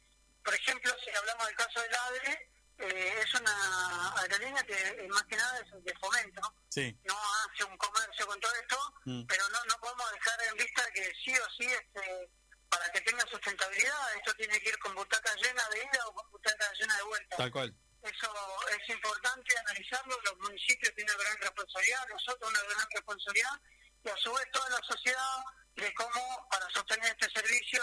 por 0.44 0.54
ejemplo, 0.54 0.94
si 1.04 1.10
hablamos 1.10 1.46
del 1.46 1.56
caso 1.56 1.80
del 1.82 1.94
ADRE, 1.94 2.50
eh, 2.78 3.14
es 3.22 3.34
una 3.34 4.14
aerolínea 4.20 4.62
que 4.62 4.74
eh, 4.88 5.08
más 5.08 5.24
que 5.24 5.36
nada 5.36 5.58
es 5.60 5.84
de 5.84 5.94
fomento, 5.98 6.40
Sí. 6.70 6.96
no 7.04 7.14
hace 7.44 7.64
un 7.64 7.76
comercio 7.76 8.26
con 8.26 8.40
todo 8.40 8.54
esto, 8.54 8.94
Mm. 9.04 9.26
pero 9.26 9.48
no, 9.50 9.64
no 9.64 9.80
podemos 9.80 10.12
dejar 10.12 10.40
en 10.44 10.56
vista 10.56 10.90
que 10.92 11.12
sí 11.24 11.34
o 11.36 11.50
sí, 11.58 11.64
este, 11.66 12.30
para 12.68 12.90
que 12.92 13.00
tenga 13.00 13.24
sustentabilidad, 13.30 14.16
esto 14.16 14.34
tiene 14.34 14.60
que 14.60 14.68
ir 14.68 14.78
con 14.78 14.94
butaca 14.94 15.34
llena 15.36 15.62
de 15.70 15.78
ida 15.78 16.06
o 16.06 16.14
con 16.14 16.30
butaca 16.30 16.72
llena 16.72 16.96
de 16.96 17.02
vuelta. 17.02 17.36
Tal 17.36 17.50
cual. 17.50 17.74
Eso 18.02 18.32
es 18.70 18.88
importante 18.90 19.58
analizarlo, 19.58 20.20
los 20.22 20.36
municipios 20.38 20.94
tienen 20.94 21.14
una 21.14 21.24
gran 21.24 21.38
responsabilidad, 21.38 22.08
nosotros 22.08 22.50
una 22.50 22.62
gran 22.62 22.86
responsabilidad, 22.94 23.60
y 24.04 24.08
a 24.08 24.16
su 24.16 24.32
vez 24.32 24.50
toda 24.52 24.70
la 24.70 24.80
sociedad 24.86 25.36
de 25.74 25.94
cómo 25.94 26.48
para 26.50 26.68
sostener 26.70 27.10
este 27.18 27.30
servicio 27.30 27.82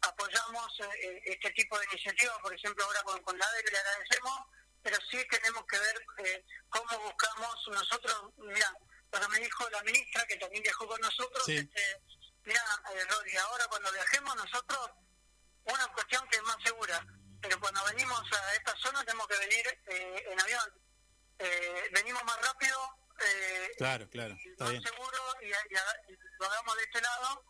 apoyamos 0.00 0.80
eh, 0.80 0.88
eh, 1.02 1.22
este 1.26 1.50
tipo 1.52 1.78
de 1.78 1.84
iniciativas, 1.92 2.38
por 2.42 2.54
ejemplo 2.54 2.84
ahora 2.84 3.02
con, 3.02 3.22
con 3.22 3.38
la 3.38 3.46
ADE 3.46 3.64
que 3.64 3.70
le 3.70 3.78
agradecemos, 3.78 4.40
pero 4.82 4.96
sí 5.10 5.24
tenemos 5.30 5.64
que 5.66 5.78
ver 5.78 6.06
eh, 6.26 6.44
cómo 6.68 6.98
buscamos 7.04 7.56
nosotros, 7.68 8.30
mira, 8.38 8.74
cuando 9.10 9.28
me 9.28 9.38
dijo 9.38 9.68
la 9.70 9.82
ministra 9.84 10.26
que 10.26 10.36
también 10.36 10.62
viajó 10.62 10.86
con 10.88 11.00
nosotros, 11.00 11.44
Sí. 11.46 11.56
este, 11.58 12.00
mira, 12.44 12.60
eh, 12.94 13.04
Rodi, 13.10 13.36
ahora 13.36 13.66
cuando 13.68 13.92
viajemos 13.92 14.36
nosotros 14.36 14.90
una 15.64 15.86
cuestión 15.88 16.26
que 16.28 16.36
es 16.36 16.42
más 16.42 16.56
segura, 16.64 17.06
pero 17.40 17.58
cuando 17.60 17.84
venimos 17.84 18.20
a 18.32 18.54
esta 18.54 18.76
zona 18.76 19.04
tenemos 19.04 19.26
que 19.28 19.38
venir 19.38 19.80
eh, 19.86 20.24
en 20.28 20.40
avión. 20.40 20.72
Eh, 21.38 21.88
venimos 21.92 22.22
más 22.24 22.40
rápido, 22.40 22.78
eh, 23.20 23.70
Claro, 23.78 24.08
claro. 24.10 24.34
Está 24.44 24.64
más 24.64 24.72
bien. 24.72 24.82
seguro 24.82 25.18
y, 25.42 25.46
y 25.46 26.16
lo 26.38 26.46
hagamos 26.46 26.76
de 26.76 26.82
este 26.84 27.00
lado, 27.00 27.44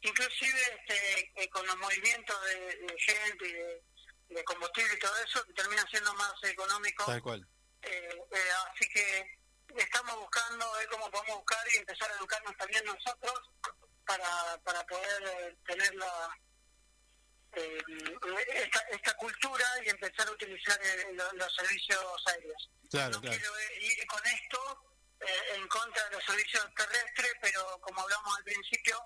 inclusive 0.00 0.60
este, 0.78 1.32
eh, 1.42 1.48
con 1.50 1.66
los 1.66 1.76
movimientos 1.78 2.44
de, 2.46 2.76
de 2.76 2.96
gente 3.00 3.48
y 3.48 3.52
de, 3.52 3.82
de 4.28 4.44
combustible 4.44 4.94
y 4.94 4.98
todo 4.98 5.16
eso, 5.18 5.44
que 5.44 5.52
termina 5.54 5.84
siendo 5.90 6.12
más 6.14 6.32
económico. 6.42 7.04
Tal 7.06 7.22
cual. 7.22 7.46
Eh, 7.82 8.20
así 8.72 8.88
que 8.90 9.38
estamos 9.76 10.16
buscando 10.16 10.70
ver 10.72 10.88
cómo 10.88 11.10
podemos 11.10 11.38
buscar 11.38 11.64
y 11.74 11.78
empezar 11.78 12.10
a 12.10 12.16
educarnos 12.16 12.56
también 12.56 12.84
nosotros 12.84 13.40
para, 14.06 14.58
para 14.64 14.84
poder 14.86 15.22
eh, 15.26 15.56
tener 15.66 15.94
la, 15.94 16.36
eh, 17.52 17.82
esta, 18.54 18.80
esta 18.90 19.14
cultura 19.14 19.64
y 19.84 19.90
empezar 19.90 20.26
a 20.26 20.30
utilizar 20.32 20.78
eh, 20.82 21.08
lo- 21.12 21.32
los 21.32 21.54
servicios 21.54 22.04
aéreos. 22.26 22.70
Claro, 22.90 23.10
no 23.12 23.20
claro. 23.20 23.36
quiero 23.38 23.52
ir 23.80 24.06
con 24.06 24.26
esto 24.26 24.84
eh, 25.20 25.54
en 25.56 25.68
contra 25.68 26.04
de 26.08 26.16
los 26.16 26.24
servicios 26.24 26.66
terrestres, 26.76 27.32
pero 27.40 27.78
como 27.80 28.00
hablamos 28.02 28.36
al 28.38 28.44
principio, 28.44 28.98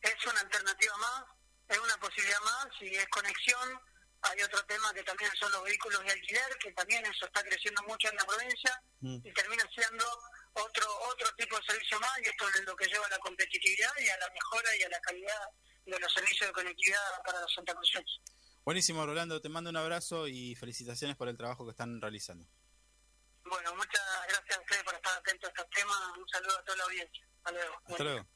es 0.00 0.26
una 0.26 0.40
alternativa 0.40 0.96
más, 0.96 1.24
es 1.68 1.78
una 1.78 1.96
posibilidad 1.98 2.40
más 2.40 2.66
y 2.80 2.94
es 2.96 3.08
conexión. 3.08 3.80
Hay 4.22 4.40
otro 4.42 4.64
tema 4.66 4.92
que 4.94 5.02
también 5.02 5.30
son 5.38 5.50
los 5.52 5.64
vehículos 5.64 6.02
de 6.04 6.12
alquiler, 6.12 6.56
que 6.58 6.72
también 6.72 7.04
eso 7.06 7.26
está 7.26 7.42
creciendo 7.42 7.82
mucho 7.84 8.08
en 8.08 8.16
la 8.16 8.24
provincia 8.24 8.82
Mm. 9.04 9.18
y 9.24 9.32
termina 9.32 9.68
siendo 9.74 10.04
otro 10.54 10.84
otro 11.10 11.28
tipo 11.36 11.56
de 11.56 11.62
servicio 11.64 11.98
más 12.00 12.10
y 12.22 12.28
esto 12.28 12.48
es 12.48 12.64
lo 12.64 12.76
que 12.76 12.86
lleva 12.86 13.06
a 13.06 13.10
la 13.10 13.18
competitividad 13.18 13.92
y 13.98 14.08
a 14.08 14.18
la 14.18 14.30
mejora 14.30 14.76
y 14.76 14.82
a 14.82 14.88
la 14.88 15.00
calidad 15.00 15.48
de 15.84 15.98
los 15.98 16.12
servicios 16.12 16.48
de 16.48 16.52
conectividad 16.52 17.22
para 17.24 17.40
los 17.40 17.52
santacruceños. 17.54 18.20
Buenísimo, 18.64 19.04
Rolando. 19.04 19.40
Te 19.40 19.48
mando 19.48 19.70
un 19.70 19.76
abrazo 19.76 20.28
y 20.28 20.54
felicitaciones 20.54 21.16
por 21.16 21.28
el 21.28 21.36
trabajo 21.36 21.64
que 21.64 21.72
están 21.72 22.00
realizando. 22.00 22.46
Bueno, 23.44 23.74
muchas 23.74 24.02
gracias 24.28 24.56
a 24.56 24.60
ustedes 24.60 24.84
por 24.84 24.94
estar 24.94 25.18
atentos 25.18 25.48
a 25.48 25.52
estos 25.52 25.70
temas. 25.70 25.98
Un 26.16 26.28
saludo 26.28 26.58
a 26.58 26.64
toda 26.64 26.76
la 26.78 26.84
audiencia. 26.84 27.26
Hasta 27.38 27.52
luego. 27.52 27.82
Hasta 27.88 28.04
luego. 28.04 28.26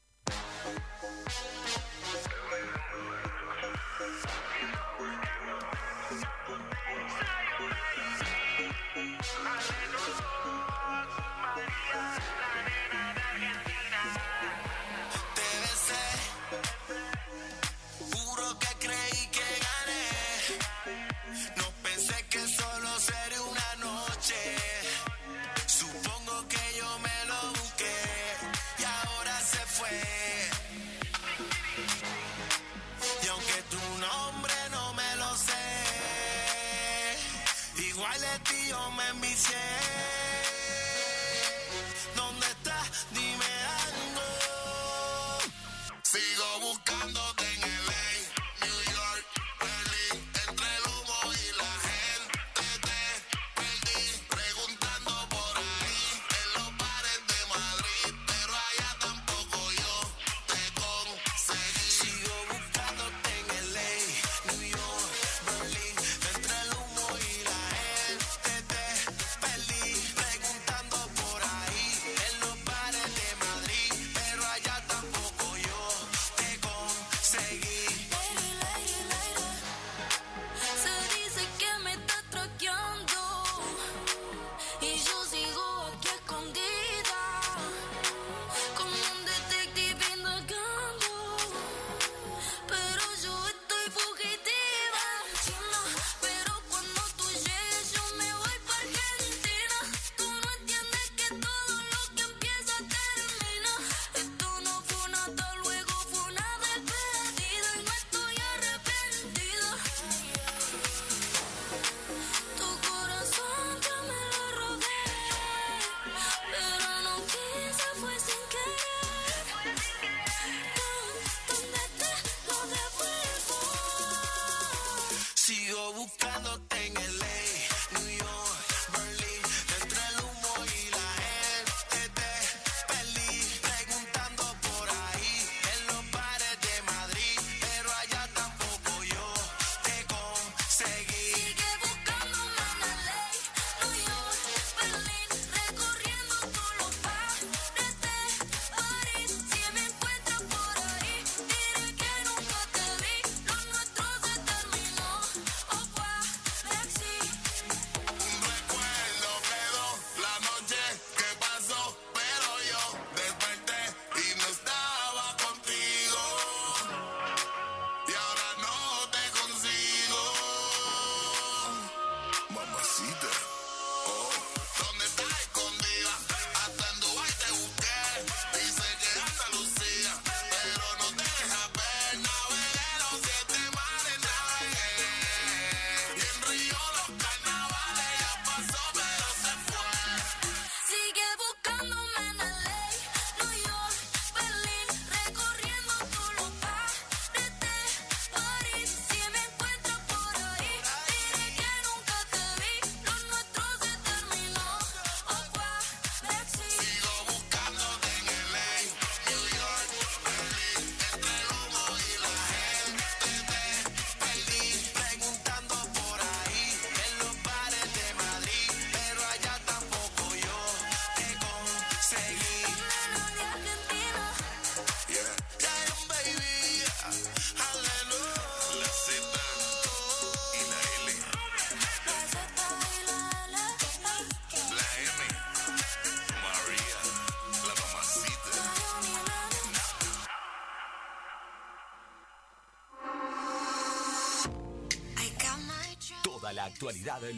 De 38.37 38.43
ti 38.43 38.69
yo 38.69 38.91
me. 38.91 39.07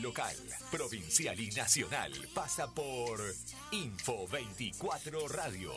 local, 0.01 0.35
provincial 0.71 1.39
y 1.39 1.49
nacional 1.49 2.11
pasa 2.35 2.67
por 2.71 3.19
Info 3.71 4.27
24 4.27 5.27
Radio. 5.27 5.71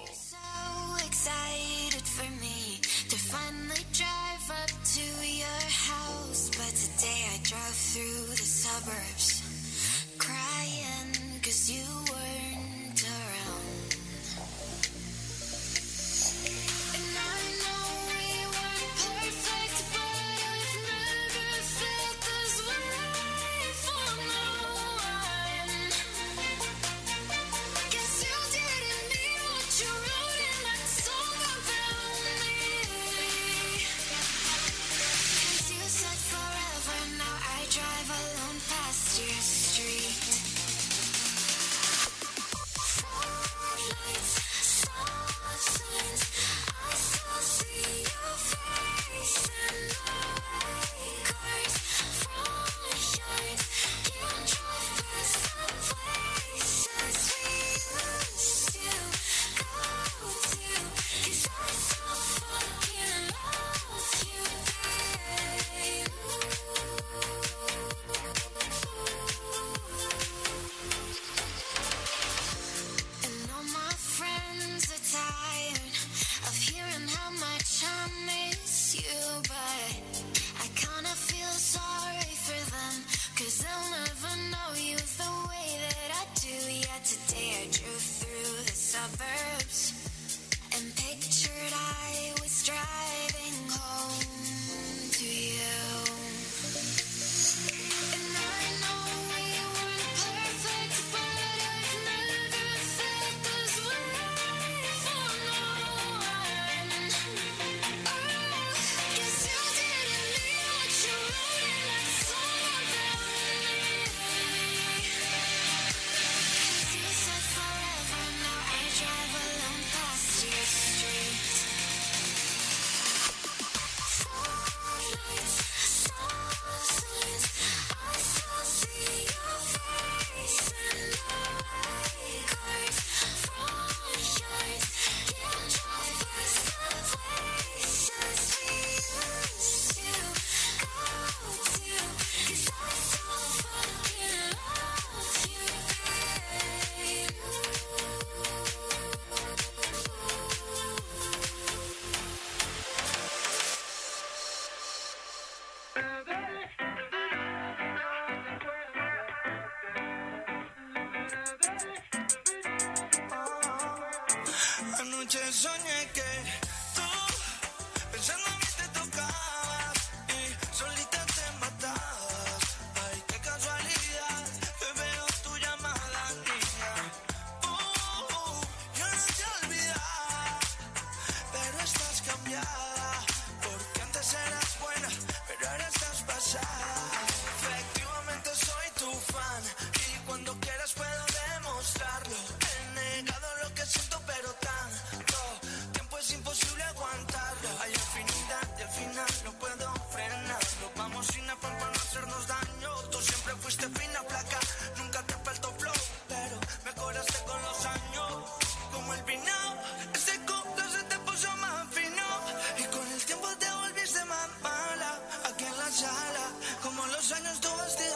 los 217.22 217.32
años 217.38 217.60
tú 217.60 217.68
vas 217.78 217.96
de 217.98 218.11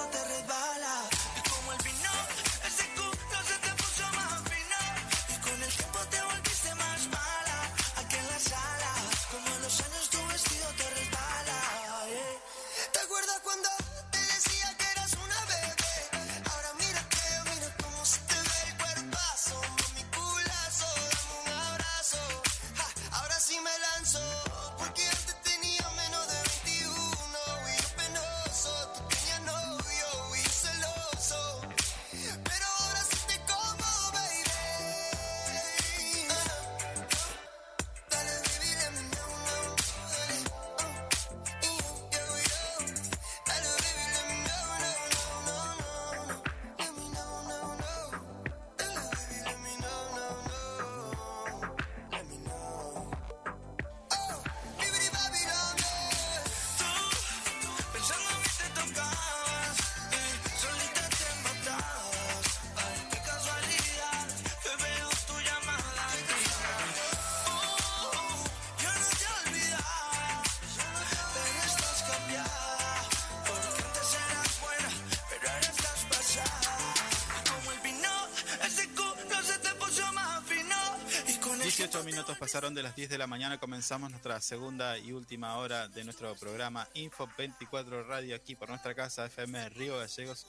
18 81.76 82.04
minutos 82.04 82.38
pasaron 82.38 82.74
de 82.74 82.82
las 82.82 82.96
10 82.96 83.10
de 83.10 83.18
la 83.18 83.26
mañana, 83.26 83.58
comenzamos 83.58 84.10
nuestra 84.10 84.40
segunda 84.40 84.96
y 84.98 85.12
última 85.12 85.56
hora 85.58 85.88
de 85.88 86.04
nuestro 86.04 86.34
programa 86.36 86.88
Info 86.94 87.28
24 87.36 88.04
Radio 88.04 88.34
aquí 88.34 88.54
por 88.54 88.70
nuestra 88.70 88.94
casa 88.94 89.26
FM 89.26 89.68
Río 89.70 89.98
Gallegos, 89.98 90.46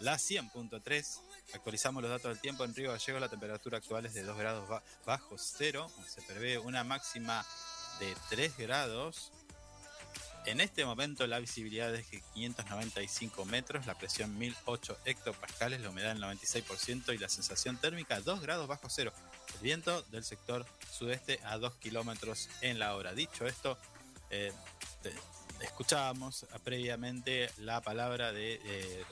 la 0.00 0.14
100.3. 0.16 1.20
Actualizamos 1.54 2.02
los 2.02 2.10
datos 2.10 2.30
del 2.32 2.40
tiempo 2.40 2.64
en 2.64 2.74
Río 2.74 2.92
Gallegos, 2.92 3.20
la 3.20 3.28
temperatura 3.28 3.76
actual 3.78 4.06
es 4.06 4.14
de 4.14 4.22
2 4.22 4.38
grados 4.38 4.68
ba- 4.68 4.82
bajo 5.04 5.36
cero, 5.38 5.90
se 6.08 6.22
prevé 6.22 6.58
una 6.58 6.82
máxima 6.82 7.44
de 7.98 8.16
3 8.30 8.56
grados. 8.56 9.32
En 10.46 10.62
este 10.62 10.86
momento 10.86 11.26
la 11.26 11.38
visibilidad 11.40 11.94
es 11.94 12.10
de 12.10 12.22
595 12.32 13.44
metros, 13.44 13.84
la 13.84 13.98
presión 13.98 14.38
1008 14.38 14.96
hectopascales, 15.04 15.82
la 15.82 15.90
humedad 15.90 16.12
el 16.12 16.22
96% 16.22 17.14
y 17.14 17.18
la 17.18 17.28
sensación 17.28 17.76
térmica 17.76 18.18
2 18.20 18.40
grados 18.40 18.66
bajo 18.66 18.88
cero. 18.88 19.12
Viento 19.60 20.02
del 20.04 20.24
sector 20.24 20.64
sudeste 20.90 21.38
a 21.44 21.58
2 21.58 21.76
kilómetros 21.76 22.48
en 22.62 22.78
la 22.78 22.94
hora. 22.96 23.14
Dicho 23.14 23.46
esto, 23.46 23.76
eh, 24.30 24.52
escuchábamos 25.60 26.46
previamente 26.64 27.50
la 27.58 27.80
palabra 27.80 28.32
de 28.32 28.60
eh, 28.64 29.04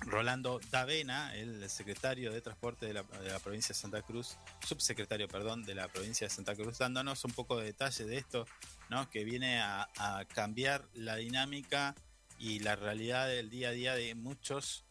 Rolando 0.00 0.60
Davena, 0.70 1.34
el 1.36 1.68
secretario 1.70 2.32
de 2.32 2.40
Transporte 2.40 2.86
de 2.86 2.94
la, 2.94 3.04
provincia 3.38 3.74
de 3.74 3.80
Santa 3.80 4.02
Cruz, 4.02 4.36
subsecretario, 4.66 5.28
perdón, 5.28 5.64
de 5.64 5.74
la 5.74 5.88
provincia 5.88 6.26
de 6.26 6.34
Santa 6.34 6.54
Cruz, 6.54 6.78
dándonos 6.78 7.24
un 7.24 7.32
poco 7.32 7.58
de 7.58 7.66
detalle 7.66 8.04
de 8.04 8.18
esto, 8.18 8.46
¿no? 8.90 9.08
que 9.08 9.24
viene 9.24 9.60
a, 9.60 9.88
a 9.96 10.24
cambiar 10.26 10.88
la 10.94 11.16
dinámica 11.16 11.94
y 12.38 12.58
la 12.58 12.76
realidad 12.76 13.28
del 13.28 13.50
día 13.50 13.68
a 13.68 13.72
día 13.72 13.94
de 13.94 14.14
muchos 14.14 14.84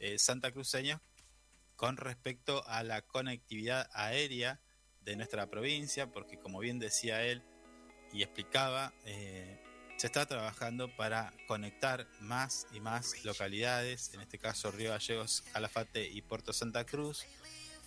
eh, 0.00 0.18
santacruceños 0.18 1.00
con 1.80 1.96
respecto 1.96 2.62
a 2.68 2.82
la 2.82 3.00
conectividad 3.00 3.88
aérea 3.94 4.60
de 5.00 5.16
nuestra 5.16 5.46
provincia, 5.46 6.12
porque 6.12 6.38
como 6.38 6.58
bien 6.58 6.78
decía 6.78 7.22
él 7.24 7.42
y 8.12 8.22
explicaba, 8.22 8.92
eh, 9.06 9.58
se 9.96 10.08
está 10.08 10.26
trabajando 10.26 10.94
para 10.94 11.32
conectar 11.48 12.06
más 12.20 12.66
y 12.74 12.80
más 12.80 13.24
localidades, 13.24 14.12
en 14.12 14.20
este 14.20 14.36
caso 14.36 14.70
Río 14.70 14.90
Gallegos, 14.90 15.42
Calafate 15.54 16.06
y 16.06 16.20
Puerto 16.20 16.52
Santa 16.52 16.84
Cruz, 16.84 17.24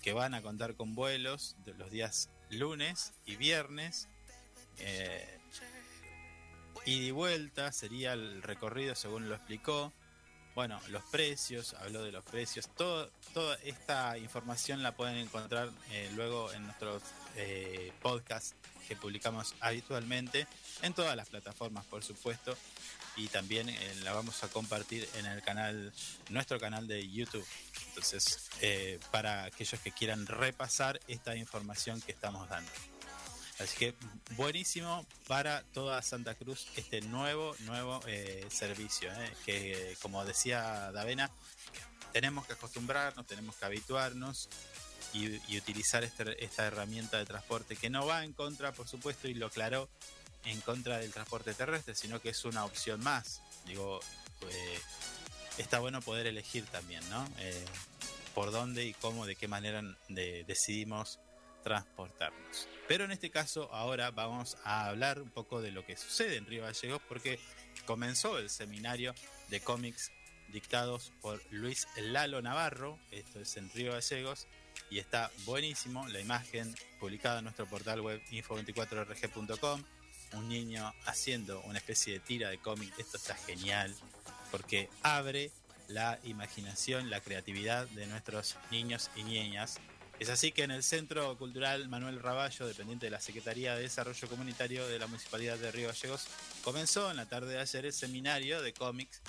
que 0.02 0.12
van 0.12 0.34
a 0.34 0.42
contar 0.42 0.74
con 0.74 0.96
vuelos 0.96 1.56
de 1.64 1.76
los 1.76 1.92
días 1.92 2.32
lunes 2.50 3.14
y 3.28 3.36
viernes. 3.36 4.10
Eh, 4.80 5.38
y 6.88 7.12
vuelta 7.12 7.72
sería 7.72 8.14
el 8.14 8.42
recorrido 8.42 8.96
según 8.96 9.30
lo 9.30 9.36
explicó. 9.36 9.94
Bueno, 10.56 10.80
los 10.90 11.04
precios, 11.04 11.74
habló 11.74 12.04
de 12.04 12.12
los 12.12 12.24
precios. 12.24 12.70
Todo, 12.78 13.10
toda 13.34 13.58
esta 13.64 14.18
información 14.18 14.84
la 14.84 14.96
pueden 14.96 15.18
encontrar 15.18 15.70
eh, 15.92 16.12
luego 16.16 16.54
en 16.54 16.64
nuestros 16.64 17.02
eh, 17.36 17.92
podcasts 18.02 18.56
que 18.88 18.96
publicamos 18.96 19.56
habitualmente 19.60 20.48
en 20.82 20.94
todas 20.94 21.16
las 21.16 21.30
plataformas, 21.30 21.86
por 21.86 22.04
supuesto. 22.04 22.56
Y 23.16 23.28
también 23.28 23.70
eh, 23.70 23.96
la 24.04 24.14
vamos 24.14 24.44
a 24.44 24.48
compartir 24.48 25.08
en 25.16 25.26
el 25.26 25.42
canal, 25.44 25.94
nuestro 26.30 26.60
canal 26.60 26.88
de 26.88 27.08
YouTube. 27.08 27.46
Entonces, 27.90 28.50
eh, 28.62 29.00
para 29.12 29.46
aquellos 29.46 29.80
que 29.82 29.92
quieran 29.92 30.26
repasar 30.26 31.00
esta 31.08 31.36
información 31.36 32.02
que 32.02 32.12
estamos 32.12 32.50
dando. 32.50 32.72
Así 33.64 33.78
que 33.78 33.96
buenísimo 34.36 35.06
para 35.28 35.64
toda 35.74 36.02
Santa 36.02 36.36
Cruz 36.36 36.68
este 36.76 37.02
nuevo, 37.02 37.56
nuevo 37.60 38.02
eh, 38.08 38.46
servicio, 38.52 39.10
eh, 39.14 39.34
que 39.46 39.98
como 40.02 40.24
decía 40.26 40.92
Davena, 40.92 41.32
tenemos 42.12 42.46
que 42.46 42.54
acostumbrarnos, 42.54 43.26
tenemos 43.26 43.56
que 43.56 43.66
habituarnos 43.66 44.50
y, 45.14 45.38
utilizar 45.58 46.04
este- 46.04 46.44
esta 46.44 46.66
herramienta 46.66 47.18
de 47.18 47.26
transporte 47.26 47.76
que 47.76 47.90
no 47.90 48.06
va 48.06 48.24
en 48.26 48.34
contra, 48.34 48.72
por 48.74 48.88
supuesto, 48.88 49.28
y 49.28 49.34
lo 49.34 49.48
aclaró, 49.48 49.90
en 50.46 50.60
contra 50.62 50.98
del 50.98 51.14
transporte 51.14 51.54
terrestre, 51.54 51.96
sino 51.96 52.20
que 52.20 52.30
es 52.30 52.44
una 52.46 52.66
opción 52.66 53.02
más. 53.02 53.42
Digo, 53.66 54.00
eh, 54.50 54.80
está 55.58 55.80
bueno 55.80 56.02
poder 56.02 56.28
elegir 56.28 56.66
también, 56.66 57.08
¿no? 57.10 57.26
Eh, 57.38 57.66
por 58.36 58.52
dónde 58.52 58.86
y 58.86 58.94
cómo, 58.96 59.26
de 59.26 59.36
qué 59.36 59.48
manera 59.48 59.82
de- 60.10 60.44
decidimos 60.46 61.20
transportarnos. 61.64 62.68
Pero 62.88 63.06
en 63.06 63.12
este 63.12 63.30
caso 63.30 63.74
ahora 63.74 64.12
vamos 64.12 64.58
a 64.64 64.88
hablar 64.88 65.22
un 65.22 65.30
poco 65.30 65.62
de 65.62 65.72
lo 65.72 65.86
que 65.86 65.98
sucede 65.98 66.38
en 66.38 66.46
Río 66.46 66.64
Gallegos 66.64 67.02
porque 67.08 67.40
comenzó 67.86 68.38
el 68.38 68.50
seminario 68.50 69.14
de 69.50 69.62
cómics 69.62 70.12
dictados 70.50 71.12
por 71.22 71.42
Luis 71.52 71.88
Lalo 71.98 72.42
Navarro, 72.42 73.00
esto 73.12 73.40
es 73.40 73.58
en 73.58 73.72
Río 73.72 73.94
Gallegos, 73.94 74.48
y 74.90 75.00
está 75.00 75.32
buenísimo 75.46 76.08
la 76.10 76.20
imagen 76.20 76.76
publicada 77.00 77.40
en 77.40 77.46
nuestro 77.46 77.66
portal 77.66 78.02
web 78.02 78.22
info24rg.com, 78.32 79.84
un 80.34 80.50
niño 80.50 80.94
haciendo 81.06 81.62
una 81.62 81.80
especie 81.80 82.14
de 82.14 82.20
tira 82.20 82.50
de 82.50 82.60
cómic, 82.60 82.94
esto 83.00 83.18
está 83.18 83.36
genial 83.36 83.96
porque 84.54 84.88
abre 85.02 85.52
la 85.88 86.20
imaginación, 86.24 87.10
la 87.10 87.22
creatividad 87.22 87.88
de 87.90 88.06
nuestros 88.06 88.56
niños 88.70 89.10
y 89.16 89.24
niñas. 89.24 89.80
Es 90.24 90.30
así 90.30 90.54
que 90.54 90.64
en 90.64 90.72
el 90.72 90.84
Centro 90.84 91.38
Cultural 91.38 91.90
Manuel 91.90 92.22
Raballo, 92.22 92.66
dependiente 92.66 93.08
de 93.08 93.10
la 93.10 93.20
Secretaría 93.20 93.76
de 93.76 93.82
Desarrollo 93.82 94.30
Comunitario 94.30 94.88
de 94.88 94.98
la 94.98 95.06
Municipalidad 95.06 95.58
de 95.58 95.70
Río 95.70 95.90
Gallegos, 95.90 96.28
comenzó 96.64 97.12
en 97.12 97.18
la 97.18 97.26
tarde 97.26 97.56
de 97.56 97.60
ayer 97.60 97.88
el 97.88 97.92
seminario 97.92 98.62
de 98.62 98.74
cómics 98.74 99.20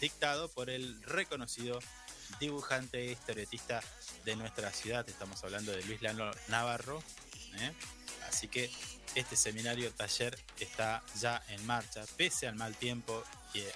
dictado 0.00 0.46
por 0.46 0.70
el 0.70 1.02
reconocido 1.02 1.80
dibujante 2.38 3.00
e 3.00 3.10
historietista 3.10 3.82
de 4.24 4.36
nuestra 4.36 4.70
ciudad. 4.70 5.04
Estamos 5.08 5.42
hablando 5.42 5.72
de 5.72 5.82
Luis 5.82 6.00
Lano 6.00 6.30
Navarro. 6.46 7.02
¿eh? 7.58 7.72
Así 8.28 8.46
que 8.46 8.70
este 9.16 9.34
seminario 9.34 9.90
taller 9.90 10.38
está 10.60 11.02
ya 11.20 11.42
en 11.48 11.66
marcha, 11.66 12.04
pese 12.16 12.46
al 12.46 12.54
mal 12.54 12.76
tiempo 12.76 13.24
que, 13.52 13.68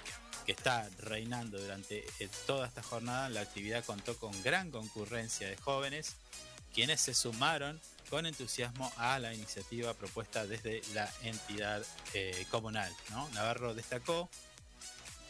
que 0.45 0.53
está 0.53 0.89
reinando 0.99 1.59
durante 1.59 2.05
eh, 2.19 2.29
toda 2.47 2.67
esta 2.67 2.81
jornada. 2.81 3.27
La 3.27 3.41
actividad 3.41 3.83
contó 3.83 4.17
con 4.17 4.41
gran 4.41 4.71
concurrencia 4.71 5.49
de 5.49 5.57
jóvenes, 5.57 6.15
quienes 6.75 6.99
se 6.99 7.13
sumaron 7.13 7.79
con 8.09 8.25
entusiasmo 8.25 8.91
a 8.97 9.17
la 9.17 9.33
iniciativa 9.33 9.93
propuesta 9.93 10.45
desde 10.45 10.81
la 10.93 11.09
entidad 11.23 11.81
eh, 12.13 12.45
comunal. 12.51 12.93
¿no? 13.11 13.27
Navarro 13.29 13.73
destacó 13.73 14.29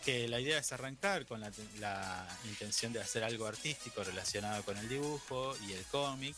que 0.03 0.27
la 0.27 0.39
idea 0.39 0.57
es 0.57 0.71
arrancar 0.71 1.25
con 1.27 1.39
la, 1.39 1.51
la 1.79 2.27
intención 2.45 2.93
de 2.93 2.99
hacer 2.99 3.23
algo 3.23 3.45
artístico 3.45 4.03
relacionado 4.03 4.63
con 4.63 4.75
el 4.77 4.89
dibujo 4.89 5.55
y 5.67 5.73
el 5.73 5.83
cómic. 5.85 6.35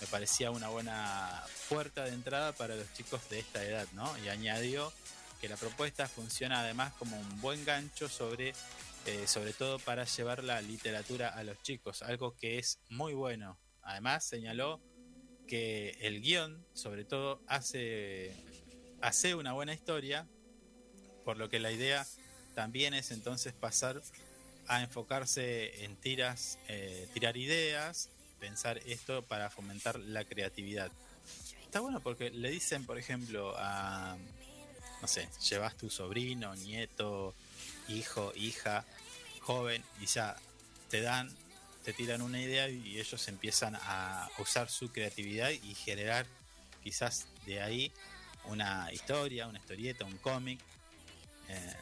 Me 0.00 0.06
parecía 0.06 0.50
una 0.50 0.68
buena 0.68 1.42
puerta 1.68 2.04
de 2.04 2.14
entrada 2.14 2.52
para 2.52 2.74
los 2.74 2.92
chicos 2.94 3.20
de 3.28 3.40
esta 3.40 3.62
edad, 3.62 3.86
¿no? 3.92 4.16
Y 4.24 4.28
añadió 4.28 4.92
que 5.40 5.48
la 5.48 5.56
propuesta 5.56 6.08
funciona 6.08 6.60
además 6.60 6.92
como 6.98 7.18
un 7.18 7.40
buen 7.40 7.64
gancho 7.64 8.08
sobre, 8.08 8.54
eh, 9.06 9.26
sobre 9.26 9.52
todo 9.52 9.78
para 9.78 10.04
llevar 10.04 10.42
la 10.42 10.60
literatura 10.62 11.28
a 11.28 11.42
los 11.44 11.62
chicos, 11.62 12.02
algo 12.02 12.34
que 12.36 12.58
es 12.58 12.78
muy 12.88 13.14
bueno. 13.14 13.58
Además 13.88 14.22
señaló 14.22 14.82
que 15.46 15.96
el 16.00 16.20
guion, 16.20 16.62
sobre 16.74 17.06
todo, 17.06 17.40
hace, 17.46 18.34
hace 19.00 19.34
una 19.34 19.54
buena 19.54 19.72
historia, 19.72 20.28
por 21.24 21.38
lo 21.38 21.48
que 21.48 21.58
la 21.58 21.72
idea 21.72 22.06
también 22.54 22.92
es 22.92 23.10
entonces 23.12 23.54
pasar 23.54 24.02
a 24.66 24.82
enfocarse 24.82 25.84
en 25.84 25.96
tiras, 25.96 26.58
eh, 26.68 27.08
tirar 27.14 27.38
ideas, 27.38 28.10
pensar 28.38 28.76
esto 28.84 29.22
para 29.22 29.48
fomentar 29.48 29.98
la 29.98 30.22
creatividad. 30.26 30.92
Está 31.64 31.80
bueno 31.80 32.00
porque 32.00 32.28
le 32.28 32.50
dicen, 32.50 32.84
por 32.84 32.98
ejemplo, 32.98 33.54
a, 33.56 34.18
no 35.00 35.08
sé, 35.08 35.30
llevas 35.48 35.78
tu 35.78 35.88
sobrino, 35.88 36.54
nieto, 36.56 37.34
hijo, 37.88 38.34
hija, 38.36 38.84
joven, 39.40 39.82
y 39.98 40.04
ya 40.04 40.36
te 40.90 41.00
dan, 41.00 41.34
te 41.84 41.92
tiran 41.92 42.22
una 42.22 42.40
idea 42.40 42.68
y 42.68 42.98
ellos 42.98 43.26
empiezan 43.28 43.76
a 43.80 44.28
usar 44.38 44.68
su 44.70 44.90
creatividad 44.92 45.50
y 45.50 45.74
generar 45.74 46.26
quizás 46.82 47.26
de 47.46 47.62
ahí 47.62 47.92
una 48.44 48.92
historia, 48.92 49.46
una 49.46 49.58
historieta, 49.58 50.04
un 50.04 50.18
cómic. 50.18 50.60
eh, 51.48 51.74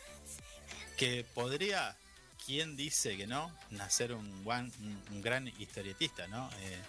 que 0.97 1.25
podría, 1.35 1.95
¿quién 2.47 2.75
dice 2.77 3.17
que 3.17 3.27
no? 3.27 3.55
Nacer 3.71 4.13
un, 4.15 4.45
guan- 4.45 4.73
un, 5.11 5.21
gran 5.21 5.47
historietista, 5.59 6.27
¿no? 6.27 6.49
Eh, 6.61 6.81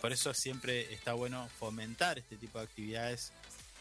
por 0.00 0.12
eso 0.12 0.32
siempre 0.32 0.92
está 0.92 1.12
bueno 1.12 1.48
fomentar 1.58 2.18
este 2.18 2.36
tipo 2.36 2.58
de 2.58 2.64
actividades 2.64 3.32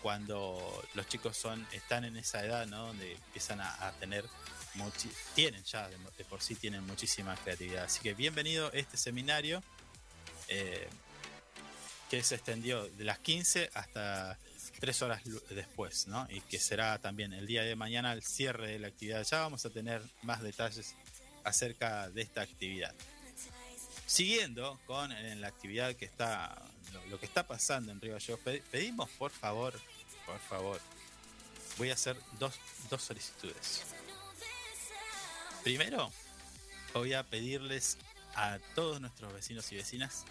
cuando 0.02 0.84
los 0.94 1.08
chicos 1.08 1.38
son 1.38 1.66
están 1.72 2.04
en 2.04 2.18
esa 2.18 2.44
edad, 2.46 2.68
¿no? 2.68 2.88
Donde 2.88 3.14
empiezan 3.14 3.62
a, 3.62 3.92
tener 4.00 4.26
tienen 5.36 5.64
ya 5.64 5.88
de, 5.90 5.98
de 6.18 6.26
por 6.26 6.42
sí 6.42 6.56
tienen 6.56 6.86
muchísima 6.86 7.36
creatividad. 7.36 7.86
Así 7.86 8.00
que 8.02 8.14
bienvenido 8.14 8.68
a 8.68 8.78
este 8.78 8.98
seminario 8.98 9.64
eh, 10.48 10.88
que 12.10 12.24
se 12.24 12.36
extendió 12.36 12.84
de 12.88 13.04
las 13.04 13.20
15 13.20 13.70
hasta 13.74 14.38
tres 14.80 15.02
horas 15.02 15.26
lu- 15.26 15.42
después, 15.52 16.08
¿no? 16.08 16.28
Y 16.30 16.42
que 16.42 16.60
será 16.60 17.00
también 17.00 17.34
el 17.34 17.48
día 17.48 17.64
de 17.64 17.76
mañana 17.76 18.14
el 18.14 18.24
cierre 18.24 18.72
de 18.74 18.80
la 18.80 18.88
actividad. 18.88 19.24
Ya 19.26 19.40
vamos 19.40 19.66
a 19.66 19.70
tener 19.70 20.02
más 20.24 20.42
detalles 20.42 20.96
acerca 21.44 22.10
de 22.10 22.22
esta 22.22 22.42
actividad. 22.42 22.94
siguiendo 24.06 24.80
con 24.86 25.12
eh, 25.12 25.36
la 25.36 25.48
actividad 25.48 25.96
que 25.96 26.06
está, 26.06 26.62
lo, 26.92 27.06
lo 27.08 27.20
que 27.20 27.26
está 27.26 27.48
pasando 27.48 27.92
en 27.92 28.02
Río 28.02 28.14
Gallegos, 28.14 28.40
pe- 28.42 28.64
pedimos 28.72 29.10
por 29.12 29.32
favor, 29.32 29.74
por 30.26 30.40
favor, 30.40 30.80
voy 31.78 31.90
a 31.90 31.94
hacer 31.94 32.18
dos, 32.40 32.54
dos 32.90 33.02
solicitudes. 33.02 33.84
Primero, 35.64 36.12
voy 36.94 37.14
a 37.14 37.24
pedirles 37.24 37.98
a 38.36 38.60
todos 38.76 39.00
nuestros 39.00 39.34
vecinos 39.34 39.72
y 39.72 39.78
vecinas 39.78 40.26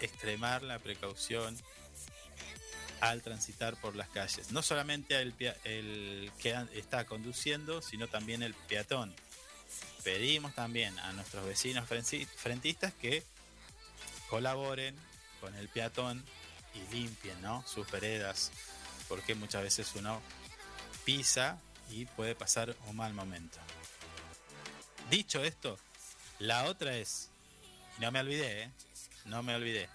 extremar 0.00 0.62
la 0.62 0.78
precaución 0.78 1.56
al 3.00 3.22
transitar 3.22 3.76
por 3.80 3.96
las 3.96 4.08
calles. 4.08 4.52
No 4.52 4.62
solamente 4.62 5.20
el, 5.20 5.34
el 5.64 6.30
que 6.38 6.56
está 6.74 7.04
conduciendo, 7.04 7.82
sino 7.82 8.08
también 8.08 8.42
el 8.42 8.54
peatón. 8.54 9.14
Pedimos 10.04 10.54
también 10.54 10.96
a 11.00 11.12
nuestros 11.12 11.44
vecinos 11.44 11.88
frentistas 11.88 12.94
que 12.94 13.24
colaboren 14.30 14.94
con 15.40 15.54
el 15.56 15.68
peatón 15.68 16.24
y 16.74 16.94
limpien 16.94 17.36
sus 17.66 17.90
veredas, 17.90 18.52
porque 19.08 19.34
muchas 19.34 19.62
veces 19.62 19.92
uno 19.96 20.22
pisa 21.04 21.58
y 21.90 22.04
puede 22.04 22.34
pasar 22.34 22.76
un 22.86 22.96
mal 22.96 23.14
momento. 23.14 23.58
Dicho 25.10 25.42
esto, 25.44 25.78
la 26.40 26.64
otra 26.64 26.96
es, 26.96 27.30
y 27.96 28.00
no 28.00 28.10
me 28.10 28.20
olvidé, 28.20 28.64
¿eh? 28.64 28.70
no 29.24 29.42
me 29.42 29.54
olvidé, 29.54 29.88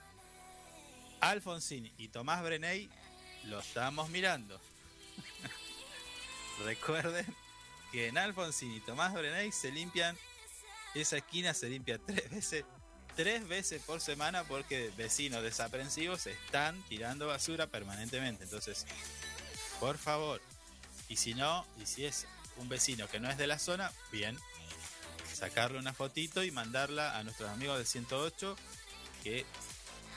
Alfonsín 1.21 1.91
y 1.97 2.07
Tomás 2.07 2.43
Breney 2.43 2.89
lo 3.45 3.59
estamos 3.59 4.09
mirando. 4.09 4.59
Recuerden 6.65 7.25
que 7.91 8.07
en 8.07 8.17
Alfonsín 8.17 8.71
y 8.73 8.79
Tomás 8.79 9.13
Breney 9.13 9.51
se 9.51 9.71
limpian, 9.71 10.17
esa 10.95 11.17
esquina 11.17 11.53
se 11.53 11.69
limpia 11.69 11.99
tres 11.99 12.29
veces, 12.31 12.65
tres 13.15 13.47
veces 13.47 13.81
por 13.83 14.01
semana 14.01 14.43
porque 14.45 14.91
vecinos 14.97 15.43
desaprensivos 15.43 16.25
están 16.25 16.81
tirando 16.83 17.27
basura 17.27 17.67
permanentemente. 17.67 18.45
Entonces, 18.45 18.85
por 19.79 19.97
favor, 19.97 20.41
y 21.07 21.17
si 21.17 21.33
no, 21.33 21.65
y 21.81 21.85
si 21.85 22.05
es 22.05 22.25
un 22.57 22.67
vecino 22.67 23.07
que 23.07 23.19
no 23.19 23.29
es 23.29 23.37
de 23.37 23.47
la 23.47 23.59
zona, 23.59 23.91
bien, 24.11 24.37
sacarle 25.41 25.79
una 25.79 25.91
fotito 25.91 26.43
y 26.43 26.51
mandarla 26.51 27.17
a 27.17 27.23
nuestros 27.23 27.49
amigos 27.49 27.75
del 27.79 27.87
108 27.87 28.55
que 29.23 29.43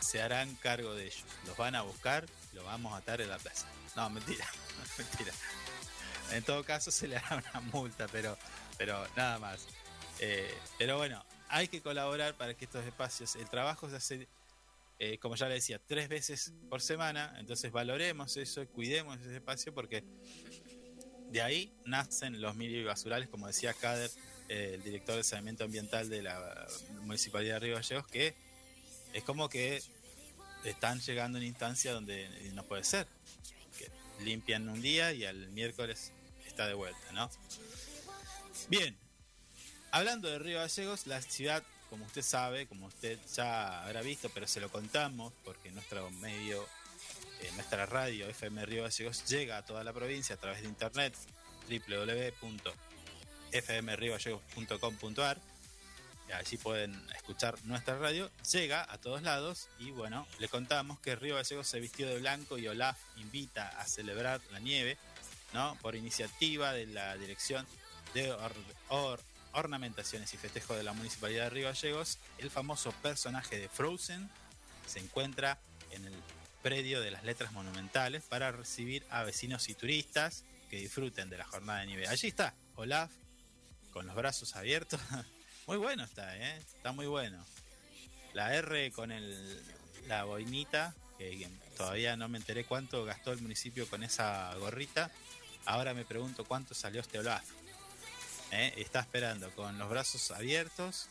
se 0.01 0.21
harán 0.21 0.55
cargo 0.57 0.93
de 0.95 1.07
ellos. 1.07 1.25
Los 1.47 1.57
van 1.57 1.75
a 1.75 1.81
buscar, 1.81 2.27
los 2.53 2.63
vamos 2.63 2.93
a 2.93 2.99
atar 2.99 3.23
en 3.23 3.31
la 3.31 3.39
plaza. 3.39 3.67
No, 3.97 4.11
mentira, 4.11 4.47
mentira. 4.99 5.33
En 6.31 6.43
todo 6.43 6.63
caso 6.63 6.91
se 6.91 7.09
le 7.09 7.17
hará 7.17 7.37
una 7.37 7.61
multa, 7.73 8.07
pero, 8.13 8.37
pero 8.77 9.03
nada 9.17 9.39
más. 9.39 9.67
Eh, 10.21 10.55
pero 10.77 10.99
bueno, 10.99 11.25
hay 11.49 11.69
que 11.69 11.81
colaborar 11.81 12.35
para 12.35 12.53
que 12.53 12.67
estos 12.67 12.85
espacios, 12.85 13.35
el 13.37 13.49
trabajo 13.49 13.89
se 13.89 13.97
hace, 13.97 14.29
eh, 14.99 15.17
como 15.17 15.37
ya 15.37 15.49
le 15.49 15.55
decía, 15.55 15.81
tres 15.87 16.11
veces 16.11 16.53
por 16.69 16.83
semana, 16.83 17.35
entonces 17.39 17.73
valoremos 17.73 18.37
eso, 18.37 18.67
cuidemos 18.69 19.19
ese 19.21 19.37
espacio 19.37 19.73
porque 19.73 20.05
de 21.31 21.41
ahí 21.41 21.73
nacen 21.87 22.43
los 22.43 22.57
mini 22.57 22.85
basurales, 22.85 23.31
como 23.31 23.47
decía 23.47 23.73
Kader, 23.73 24.11
eh, 24.49 24.73
el 24.75 24.83
director 24.83 25.17
de 25.17 25.25
saneamiento 25.25 25.65
ambiental 25.65 26.09
de 26.09 26.23
la 26.23 26.67
Municipalidad 27.03 27.55
de 27.55 27.61
Río 27.61 27.75
Gallegos, 27.77 28.07
que 28.07 28.35
es 29.13 29.25
como 29.25 29.49
que 29.49 29.83
están 30.65 31.01
llegando 31.01 31.39
a 31.39 31.41
una 31.41 31.47
instancia 31.47 31.93
donde 31.93 32.29
no 32.53 32.65
puede 32.65 32.85
ser. 32.85 33.07
Limpian 34.21 34.69
un 34.69 34.81
día 34.81 35.13
y 35.13 35.25
al 35.25 35.49
miércoles 35.49 36.13
está 36.47 36.67
de 36.67 36.75
vuelta, 36.75 37.13
¿no? 37.13 37.31
Bien, 38.69 38.97
hablando 39.91 40.29
de 40.29 40.39
Río 40.39 40.59
Gallegos, 40.59 41.07
la 41.07 41.21
ciudad, 41.21 41.63
como 41.91 42.05
usted 42.07 42.23
sabe, 42.23 42.67
como 42.67 42.87
usted 42.87 43.19
ya 43.35 43.83
habrá 43.85 44.03
visto, 44.03 44.31
pero 44.31 44.47
se 44.47 44.61
lo 44.61 44.71
contamos 44.71 45.33
porque 45.45 45.71
nuestro 45.71 46.11
medio, 46.11 46.67
eh, 47.41 47.51
nuestra 47.55 47.87
radio 47.87 48.29
FM 48.29 48.65
Río 48.67 48.85
Gallegos 48.85 49.25
llega 49.27 49.59
a 49.59 49.65
toda 49.65 49.85
la 49.85 49.93
provincia 49.93 50.37
a 50.37 50.39
través 50.39 50.63
de 50.63 50.69
internet 50.69 51.15
www.fmriogallegos.com.ar 53.55 55.39
allí 56.33 56.57
pueden 56.57 57.01
escuchar 57.15 57.55
nuestra 57.65 57.97
radio, 57.97 58.29
llega 58.51 58.91
a 58.93 58.99
todos 58.99 59.23
lados 59.23 59.69
y 59.79 59.93
bueno, 59.93 60.27
le 60.41 60.49
contamos 60.49 60.99
que 60.99 61.15
Río 61.15 61.37
Gallegos 61.37 61.69
se 61.69 61.79
vistió 61.79 62.09
de 62.09 62.19
blanco 62.19 62.59
y 62.59 62.67
Olaf 62.67 62.99
invita 63.19 63.69
a 63.79 63.87
celebrar 63.87 64.41
la 64.51 64.59
nieve, 64.59 64.99
¿no? 65.53 65.79
Por 65.81 65.95
iniciativa 65.95 66.73
de 66.73 66.87
la 66.87 67.17
Dirección 67.19 67.67
de 68.15 68.33
Or- 68.89 69.21
Ornamentaciones 69.53 70.35
y 70.35 70.37
Festejo 70.37 70.75
de 70.75 70.83
la 70.83 70.93
Municipalidad 70.93 71.45
de 71.45 71.51
Río 71.51 71.69
Gallegos, 71.69 72.19
el 72.39 72.51
famoso 72.51 72.91
personaje 73.01 73.61
de 73.61 73.69
Frozen 73.69 74.29
se 74.87 74.99
encuentra 74.99 75.61
en 75.93 76.05
el 76.05 76.15
predio 76.63 77.01
de 77.01 77.13
las 77.13 77.23
letras 77.23 77.53
monumentales 77.53 78.25
para 78.25 78.51
recibir 78.51 79.07
a 79.11 79.23
vecinos 79.23 79.69
y 79.69 79.75
turistas 79.75 80.43
que 80.69 80.79
disfruten 80.79 81.31
de 81.31 81.39
la 81.39 81.45
jornada 81.45 81.81
de 81.81 81.87
nieve. 81.87 82.09
Allí 82.09 82.27
está 82.27 82.55
Olaf 82.75 83.13
con 83.95 84.07
los 84.07 84.15
brazos 84.17 84.57
abiertos. 84.57 85.01
Muy 85.67 85.79
bueno 85.79 86.05
está, 86.05 86.37
¿eh? 86.37 86.59
Está 86.59 86.93
muy 86.93 87.07
bueno. 87.07 87.43
La 88.35 88.55
R 88.55 88.93
con 88.93 89.11
el, 89.11 89.63
la 90.09 90.25
boinita, 90.25 90.95
que 91.17 91.49
todavía 91.79 92.17
no 92.17 92.29
me 92.29 92.37
enteré 92.37 92.67
cuánto 92.67 93.07
gastó 93.07 93.33
el 93.33 93.41
municipio 93.41 93.89
con 93.89 94.03
esa 94.03 94.55
gorrita. 94.57 95.11
Ahora 95.65 95.95
me 95.95 96.05
pregunto 96.05 96.45
cuánto 96.45 96.75
salió 96.75 97.01
este 97.01 97.19
Olaf. 97.19 97.45
¿Eh? 98.51 98.75
Está 98.77 99.01
esperando 99.01 99.51
con 99.53 99.79
los 99.79 99.89
brazos 99.89 100.31
abiertos 100.33 101.09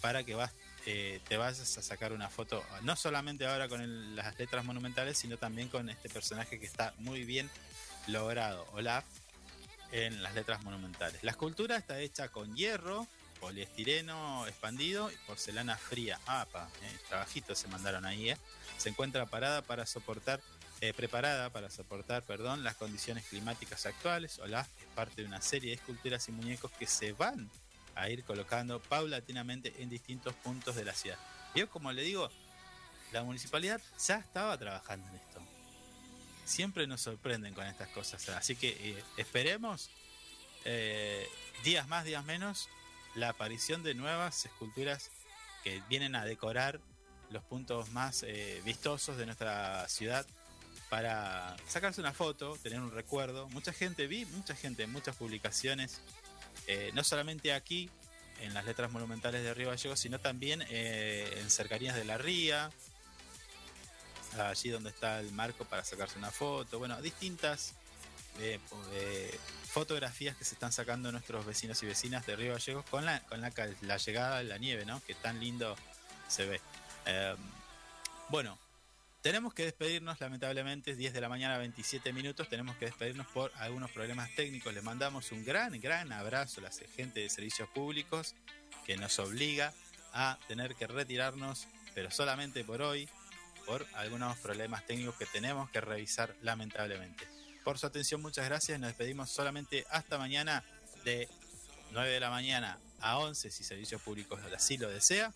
para 0.00 0.24
que 0.24 0.34
vas, 0.34 0.52
eh, 0.86 1.20
te 1.28 1.36
vayas 1.36 1.76
a 1.76 1.82
sacar 1.82 2.14
una 2.14 2.30
foto, 2.30 2.64
no 2.80 2.96
solamente 2.96 3.46
ahora 3.46 3.68
con 3.68 4.16
las 4.16 4.38
letras 4.38 4.64
monumentales, 4.64 5.18
sino 5.18 5.36
también 5.36 5.68
con 5.68 5.90
este 5.90 6.08
personaje 6.08 6.58
que 6.58 6.64
está 6.64 6.94
muy 6.98 7.24
bien 7.24 7.50
logrado, 8.06 8.66
Olaf, 8.72 9.04
en 9.92 10.22
las 10.22 10.34
letras 10.34 10.62
monumentales. 10.62 11.22
La 11.22 11.32
escultura 11.32 11.76
está 11.76 12.00
hecha 12.00 12.28
con 12.28 12.54
hierro, 12.56 13.06
poliestireno 13.40 14.46
expandido 14.46 15.10
y 15.10 15.16
porcelana 15.26 15.76
fría. 15.76 16.20
Ah, 16.26 16.46
pa, 16.50 16.68
eh, 16.82 16.98
trabajitos 17.08 17.58
se 17.58 17.68
mandaron 17.68 18.04
ahí, 18.04 18.30
eh. 18.30 18.36
Se 18.76 18.90
encuentra 18.90 19.26
parada 19.26 19.62
para 19.62 19.86
soportar, 19.86 20.40
eh, 20.80 20.92
preparada 20.92 21.50
para 21.50 21.70
soportar, 21.70 22.22
perdón, 22.22 22.62
las 22.62 22.76
condiciones 22.76 23.24
climáticas 23.24 23.86
actuales. 23.86 24.38
Olaf 24.38 24.68
es 24.80 24.86
parte 24.94 25.22
de 25.22 25.28
una 25.28 25.40
serie 25.40 25.70
de 25.70 25.76
esculturas 25.76 26.28
y 26.28 26.32
muñecos 26.32 26.70
que 26.72 26.86
se 26.86 27.12
van 27.12 27.50
a 27.94 28.08
ir 28.08 28.24
colocando 28.24 28.80
paulatinamente 28.80 29.74
en 29.82 29.90
distintos 29.90 30.34
puntos 30.34 30.76
de 30.76 30.84
la 30.84 30.94
ciudad. 30.94 31.18
Yo, 31.54 31.68
como 31.68 31.92
le 31.92 32.02
digo, 32.02 32.30
la 33.12 33.22
municipalidad 33.24 33.80
ya 34.06 34.16
estaba 34.16 34.56
trabajando 34.56 35.08
en 35.08 35.16
esto. 35.16 35.49
Siempre 36.50 36.88
nos 36.88 37.02
sorprenden 37.02 37.54
con 37.54 37.64
estas 37.64 37.88
cosas. 37.90 38.28
Así 38.30 38.56
que 38.56 38.70
eh, 38.70 39.04
esperemos 39.16 39.88
eh, 40.64 41.24
días 41.62 41.86
más, 41.86 42.04
días 42.04 42.24
menos, 42.24 42.68
la 43.14 43.28
aparición 43.28 43.84
de 43.84 43.94
nuevas 43.94 44.46
esculturas 44.46 45.12
que 45.62 45.80
vienen 45.88 46.16
a 46.16 46.24
decorar 46.24 46.80
los 47.30 47.44
puntos 47.44 47.92
más 47.92 48.24
eh, 48.24 48.60
vistosos 48.64 49.16
de 49.16 49.26
nuestra 49.26 49.88
ciudad 49.88 50.26
para 50.88 51.56
sacarse 51.68 52.00
una 52.00 52.12
foto, 52.12 52.58
tener 52.60 52.80
un 52.80 52.90
recuerdo. 52.90 53.48
Mucha 53.50 53.72
gente, 53.72 54.08
vi 54.08 54.24
mucha 54.26 54.56
gente, 54.56 54.88
muchas 54.88 55.14
publicaciones, 55.14 56.00
no 56.94 57.04
solamente 57.04 57.52
aquí, 57.52 57.88
en 58.40 58.54
las 58.54 58.64
letras 58.64 58.90
monumentales 58.90 59.44
de 59.44 59.54
Río 59.54 59.68
Gallegos, 59.68 60.00
sino 60.00 60.18
también 60.18 60.62
en 60.68 61.48
cercanías 61.48 61.94
de 61.94 62.04
la 62.04 62.18
ría, 62.18 62.72
allí 64.38 64.70
donde 64.70 64.90
está 64.90 65.20
el 65.20 65.32
marco 65.32 65.64
para 65.64 65.84
sacarse 65.84 66.18
una 66.18 66.30
foto, 66.30 66.78
bueno, 66.78 67.00
distintas 67.00 67.74
eh, 68.38 68.58
eh, 68.92 69.38
fotografías 69.70 70.36
que 70.36 70.44
se 70.44 70.54
están 70.54 70.72
sacando 70.72 71.12
nuestros 71.12 71.44
vecinos 71.44 71.82
y 71.82 71.86
vecinas 71.86 72.26
de 72.26 72.36
Río 72.36 72.52
Gallegos 72.52 72.84
con 72.86 73.04
la, 73.04 73.20
con 73.20 73.40
la, 73.40 73.96
llegada 73.98 74.38
de 74.38 74.44
la 74.44 74.58
nieve, 74.58 74.84
¿no? 74.84 75.02
Que 75.04 75.14
tan 75.14 75.40
lindo 75.40 75.76
se 76.28 76.46
ve. 76.46 76.60
Eh, 77.06 77.36
bueno, 78.28 78.58
tenemos 79.22 79.52
que 79.52 79.64
despedirnos, 79.64 80.20
lamentablemente, 80.20 80.92
es 80.92 80.96
10 80.96 81.12
de 81.12 81.20
la 81.20 81.28
mañana, 81.28 81.58
27 81.58 82.12
minutos, 82.12 82.48
tenemos 82.48 82.76
que 82.76 82.86
despedirnos 82.86 83.26
por 83.26 83.52
algunos 83.56 83.90
problemas 83.90 84.34
técnicos. 84.34 84.72
Les 84.72 84.82
mandamos 84.82 85.30
un 85.32 85.44
gran, 85.44 85.78
gran 85.80 86.10
abrazo 86.12 86.60
a 86.60 86.64
la 86.64 86.70
gente 86.70 87.20
de 87.20 87.28
servicios 87.28 87.68
públicos 87.68 88.34
que 88.86 88.96
nos 88.96 89.18
obliga 89.18 89.74
a 90.14 90.38
tener 90.48 90.74
que 90.74 90.86
retirarnos, 90.86 91.66
pero 91.94 92.10
solamente 92.10 92.64
por 92.64 92.80
hoy, 92.80 93.08
por 93.70 93.86
algunos 93.94 94.36
problemas 94.38 94.84
técnicos 94.84 95.14
que 95.14 95.26
tenemos 95.26 95.70
que 95.70 95.80
revisar 95.80 96.34
lamentablemente. 96.42 97.24
Por 97.62 97.78
su 97.78 97.86
atención, 97.86 98.20
muchas 98.20 98.44
gracias. 98.44 98.80
Nos 98.80 98.88
despedimos 98.88 99.30
solamente 99.30 99.86
hasta 99.90 100.18
mañana 100.18 100.64
de 101.04 101.28
9 101.92 102.10
de 102.10 102.18
la 102.18 102.30
mañana 102.30 102.80
a 103.00 103.18
11 103.18 103.48
si 103.48 103.62
Servicios 103.62 104.02
Públicos 104.02 104.40
así 104.56 104.76
lo 104.76 104.88
desea. 104.88 105.32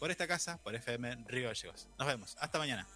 Por 0.00 0.10
esta 0.10 0.26
casa, 0.26 0.58
por 0.64 0.74
FM 0.74 1.26
Río 1.28 1.46
Gallegos. 1.46 1.86
Nos 1.96 2.08
vemos. 2.08 2.36
Hasta 2.40 2.58
mañana. 2.58 2.88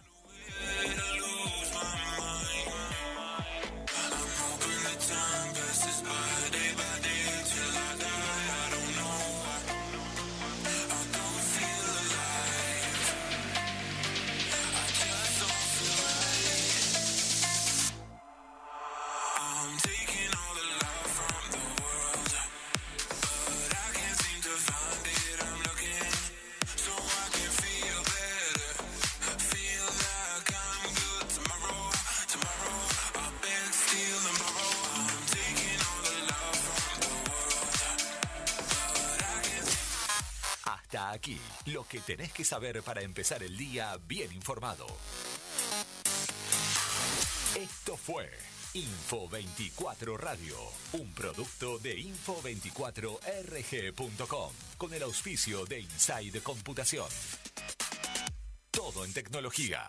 Lo 41.71 41.85
que 41.85 42.01
tenés 42.01 42.33
que 42.33 42.43
saber 42.43 42.83
para 42.83 43.01
empezar 43.01 43.41
el 43.43 43.55
día 43.57 43.97
bien 44.07 44.33
informado. 44.33 44.85
Esto 47.55 47.95
fue 47.97 48.29
Info 48.73 49.29
24 49.29 50.17
Radio, 50.17 50.57
un 50.93 51.13
producto 51.13 51.77
de 51.79 51.97
info24rg.com 51.97 54.53
con 54.77 54.93
el 54.93 55.03
auspicio 55.03 55.65
de 55.65 55.81
Inside 55.81 56.41
Computación. 56.41 57.09
Todo 58.71 59.03
en 59.05 59.13
tecnología. 59.13 59.87